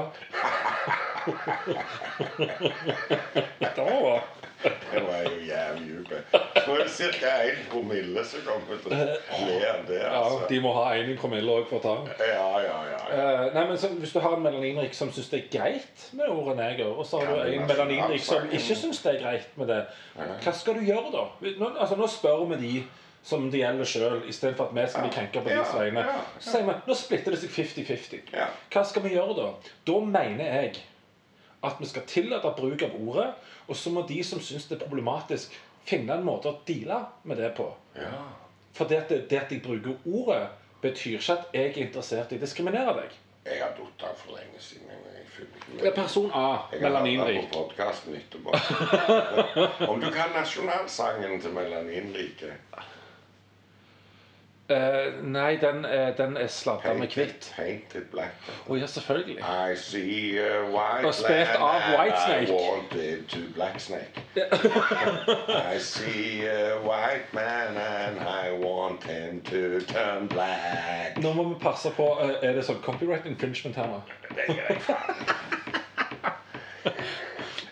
Da 3.77 4.21
Det 4.65 5.01
var 5.05 5.19
jo 5.25 5.39
jævlig 5.45 5.89
djup. 5.89 6.13
Så 6.65 6.73
er 6.73 6.79
det 6.85 6.91
ca. 7.21 7.33
1 7.45 7.59
promille 7.71 8.23
som 8.25 8.41
kommer 8.47 8.79
til 8.81 8.93
å 8.95 8.99
le 9.45 9.59
av 9.69 9.83
det. 9.89 9.99
Ja, 10.01 10.13
altså. 10.23 10.47
de 10.49 10.61
må 10.65 10.73
ha 10.77 10.85
én 10.97 11.11
i 11.13 11.17
promille 11.21 11.53
òg 11.53 11.67
for 11.69 11.81
å 11.81 11.85
ta 11.85 11.95
den. 11.99 12.31
Ja, 12.31 12.47
ja, 12.65 12.79
ja. 12.89 13.01
Eh, 13.13 13.43
nei, 13.55 13.65
men 13.69 13.77
så, 13.81 13.91
Hvis 14.01 14.15
du 14.15 14.21
har 14.25 14.37
en 14.39 14.45
melaninrik 14.47 14.97
som 14.97 15.13
syns 15.13 15.29
det 15.33 15.43
er 15.43 15.49
greit 15.53 16.07
med 16.17 16.33
ordet 16.33 16.57
neger, 16.63 16.93
og 16.95 17.05
så 17.09 17.21
har 17.21 17.35
du 17.35 17.53
en 17.59 17.67
melaninrik 17.69 18.25
som 18.25 18.49
ikke 18.49 18.79
syns 18.81 19.03
det 19.05 19.17
er 19.17 19.23
greit 19.27 19.59
med 19.61 19.69
det, 19.73 19.81
hva 20.17 20.57
skal 20.57 20.79
du 20.81 20.87
gjøre 20.87 21.13
da? 21.13 21.27
Nå, 21.61 21.73
altså, 21.75 21.99
nå 22.01 22.09
spør 22.09 22.47
vi 22.55 22.61
de 22.63 22.75
som 23.25 23.47
det 23.51 23.61
gjelder 23.63 23.89
sjøl, 23.89 24.19
istedenfor 24.29 24.69
at 24.69 24.75
vi 24.77 24.83
skal 24.93 25.07
bli 25.07 25.13
krenka 25.15 25.41
på 25.45 25.49
Ja, 25.53 25.61
deres 25.63 25.77
vegne. 25.77 26.01
ja, 26.05 26.17
ja. 26.17 26.25
Så 26.39 26.51
sier 26.57 26.67
vi 26.69 26.75
nå 26.89 26.97
splitter 27.01 27.33
det 27.33 27.41
seg 27.41 27.55
50-50. 27.57 28.35
Ja. 28.37 28.49
Hva 28.73 28.83
skal 28.89 29.05
vi 29.07 29.15
gjøre 29.15 29.37
da? 29.39 29.47
Da 29.89 30.01
mener 30.05 30.45
jeg 30.61 30.75
at 31.65 31.81
vi 31.81 31.87
skal 31.91 32.03
tillate 32.11 32.51
bruk 32.57 32.83
av 32.87 32.95
ordet, 33.01 33.31
og 33.69 33.77
så 33.77 33.91
må 33.91 34.03
de 34.09 34.19
som 34.25 34.41
syns 34.41 34.67
det 34.71 34.79
er 34.79 34.85
problematisk, 34.87 35.55
finne 35.85 36.15
en 36.17 36.25
måte 36.25 36.49
å 36.49 36.59
deale 36.69 37.03
med 37.25 37.41
det 37.41 37.53
på. 37.57 37.69
ja. 37.97 38.25
For 38.75 38.91
det 38.91 38.97
at, 39.05 39.09
det, 39.31 39.37
at 39.39 39.53
jeg 39.53 39.61
bruker 39.63 40.01
ordet, 40.05 40.49
betyr 40.83 41.21
ikke 41.21 41.33
at 41.37 41.53
jeg 41.55 41.69
er 41.71 41.77
interessert 41.85 42.33
i 42.33 42.39
å 42.41 42.43
diskriminere 42.43 42.95
deg. 42.97 43.13
Jeg 43.45 43.61
har 43.61 43.71
datt 43.77 44.03
av 44.09 44.17
for 44.17 44.35
lenge 44.35 44.59
siden. 44.59 44.89
Jeg 44.89 45.27
følger 45.31 45.77
ikke 45.77 45.91
er 45.91 45.95
person 45.95 46.31
A, 46.35 46.41
Jeg 46.41 46.49
har 46.49 46.65
hørt 46.73 46.83
melaninrik. 46.83 47.51
på 47.53 47.59
podkasten 47.61 48.17
etterpå. 48.19 48.51
Om 49.93 50.01
du 50.01 50.09
kan 50.11 50.33
nasjonalsangen 50.35 51.39
til 51.41 51.55
Melaninriket? 51.55 52.53
Eh, 54.69 55.13
nei, 55.23 55.57
den, 55.61 55.85
er- 55.85 56.15
den 56.17 56.37
er 56.41 56.47
sladda 56.49 56.95
med 56.97 57.09
hvitt. 57.13 57.51
Painted 57.57 58.07
black. 58.13 58.33
Å 58.69 58.79
ja, 58.81 58.87
selvfølgelig. 58.89 59.37
I 59.45 59.75
see 59.77 60.39
a 60.41 60.63
white 60.73 61.05
Og 61.05 61.13
spilt 61.19 61.53
av 61.59 61.83
and 61.83 61.99
Whitesnake. 61.99 62.49
I 62.49 62.55
wanted 62.55 63.29
to 63.29 63.43
black 63.55 63.77
snake. 63.81 64.23
I 65.75 65.79
see 65.79 66.47
a 66.49 66.79
white 66.81 67.29
man 67.37 67.77
and 67.77 68.21
I 68.21 68.53
want 68.65 69.05
him 69.05 69.43
to 69.53 69.81
turn 69.93 70.29
black. 70.33 71.19
Nå 71.21 71.33
må 71.37 71.45
vi 71.53 71.61
passe 71.61 71.93
på 71.97 72.09
eh, 72.25 72.33
Er 72.49 72.57
det 72.57 72.65
sånn 72.65 72.81
copyright 72.89 73.27
infringement 73.29 73.77
her 73.77 73.93
nå? 73.93 74.01
Det 74.33 74.49
er 74.49 74.63
greit. 74.63 74.83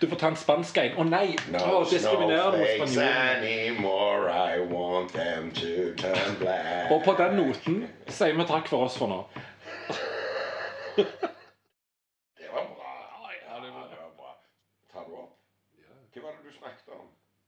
Du 0.03 0.07
får 0.09 0.17
ta 0.19 0.27
en 0.27 0.35
spansk 0.35 0.77
en. 0.81 0.95
Å 0.99 1.03
nei! 1.07 1.29
No 1.53 1.59
Å, 1.63 1.75
diskriminerer 1.87 2.51
du 2.51 2.57
mot 2.59 2.67
snowflakes 2.67 2.91
spanjolen? 2.91 3.37
anymore. 3.37 4.33
I 4.33 4.57
want 4.67 4.82
them 5.09 5.51
to 5.51 5.93
turn 5.97 6.35
black. 6.39 6.91
Og 6.91 7.03
på 7.05 7.13
den 7.23 7.35
noten 7.39 7.89
sier 8.07 8.35
vi 8.37 8.45
takk 8.49 8.67
for 8.67 8.85
oss 8.87 8.97
for 8.97 9.07
nå. 9.11 9.19
Det 12.37 12.49
var 12.51 12.65
bra. 12.75 12.91
Ja, 13.47 13.59
det 13.65 13.71
var- 13.73 14.13
bra. 14.17 14.31
Tar 14.91 15.05
du 15.09 15.15
opp? 15.15 15.39
Hva 16.13 16.21
var 16.21 16.31
det 16.31 16.43
du 16.51 16.57
snakket 16.57 16.89
om? 16.93 17.07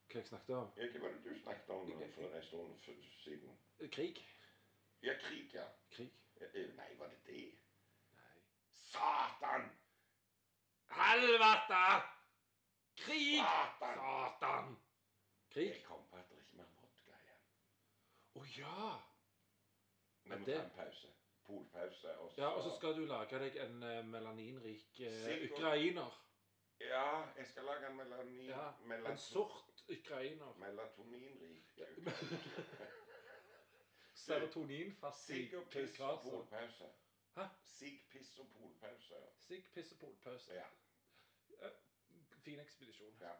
Hva 0.09 0.19
jeg 0.21 0.27
snakket 0.27 0.55
om? 0.55 0.67
Ja, 0.77 0.83
Hva 0.93 0.99
var 1.01 1.09
det 1.09 1.23
du 1.23 1.39
snakket 1.43 1.69
om 1.69 1.91
for 2.15 2.23
en 2.35 2.43
stund 2.43 3.03
siden? 3.23 3.57
Krig. 3.91 4.17
Ja, 5.03 5.13
krig, 5.21 5.53
ja. 5.53 5.63
Krig. 5.91 6.11
Eh, 6.41 6.67
Nei, 6.77 6.91
var 6.99 7.07
det 7.07 7.19
det? 7.27 7.51
Nei. 8.11 8.39
Satan! 8.91 9.69
Helvete! 10.89 11.83
Krig! 12.97 13.39
Satan! 13.39 13.97
Satan! 13.99 14.77
Krig? 15.53 15.67
Jeg 15.69 15.83
kom 15.87 16.01
på 16.09 16.15
at 16.17 16.29
det 16.29 16.35
ikke 16.41 16.51
er 16.53 16.57
mer 16.57 16.71
vodka 16.79 17.13
igjen. 17.21 17.41
Å 18.35 18.43
ja! 18.57 19.01
Vi 20.23 20.29
må 20.29 20.45
det- 20.45 20.55
ta 20.57 20.63
en 20.63 20.69
pause. 20.75 21.11
Polpause. 21.45 22.17
Og 22.19 22.31
så 22.31 22.41
Ja, 22.41 22.47
Og 22.47 22.63
så 22.63 22.75
skal 22.77 22.95
du 22.95 23.05
lage 23.05 23.39
deg 23.39 23.55
en 23.61 23.83
eh, 23.83 24.05
melaninrik 24.05 24.99
eh, 24.99 25.51
ukrainer. 25.51 26.21
Ja, 26.79 27.31
jeg 27.37 27.47
skal 27.47 27.63
lage 27.63 27.87
en 27.87 27.97
melanin... 27.97 28.45
Ja, 28.49 28.71
melaton... 28.81 29.11
En 29.11 29.17
sort 29.17 29.83
ukrainer. 29.89 30.53
Melatoninrik. 30.57 31.79
Serotoninfastig 34.13 35.35
Sigg 35.35 35.53
og 35.57 35.69
piss 35.69 35.99
og 35.99 36.21
polpause. 36.23 36.89
Hæ? 37.35 37.43
Sigg, 37.65 38.01
piss 38.09 38.37
og 38.39 38.47
polpause. 38.57 39.21
Sigg, 39.37 39.63
piss 39.73 39.91
og 39.91 39.99
polpause. 39.99 40.53
Ja. 40.53 41.69
Fin 42.43 42.59
ekspedisjon. 42.59 43.17
ja. 43.21 43.33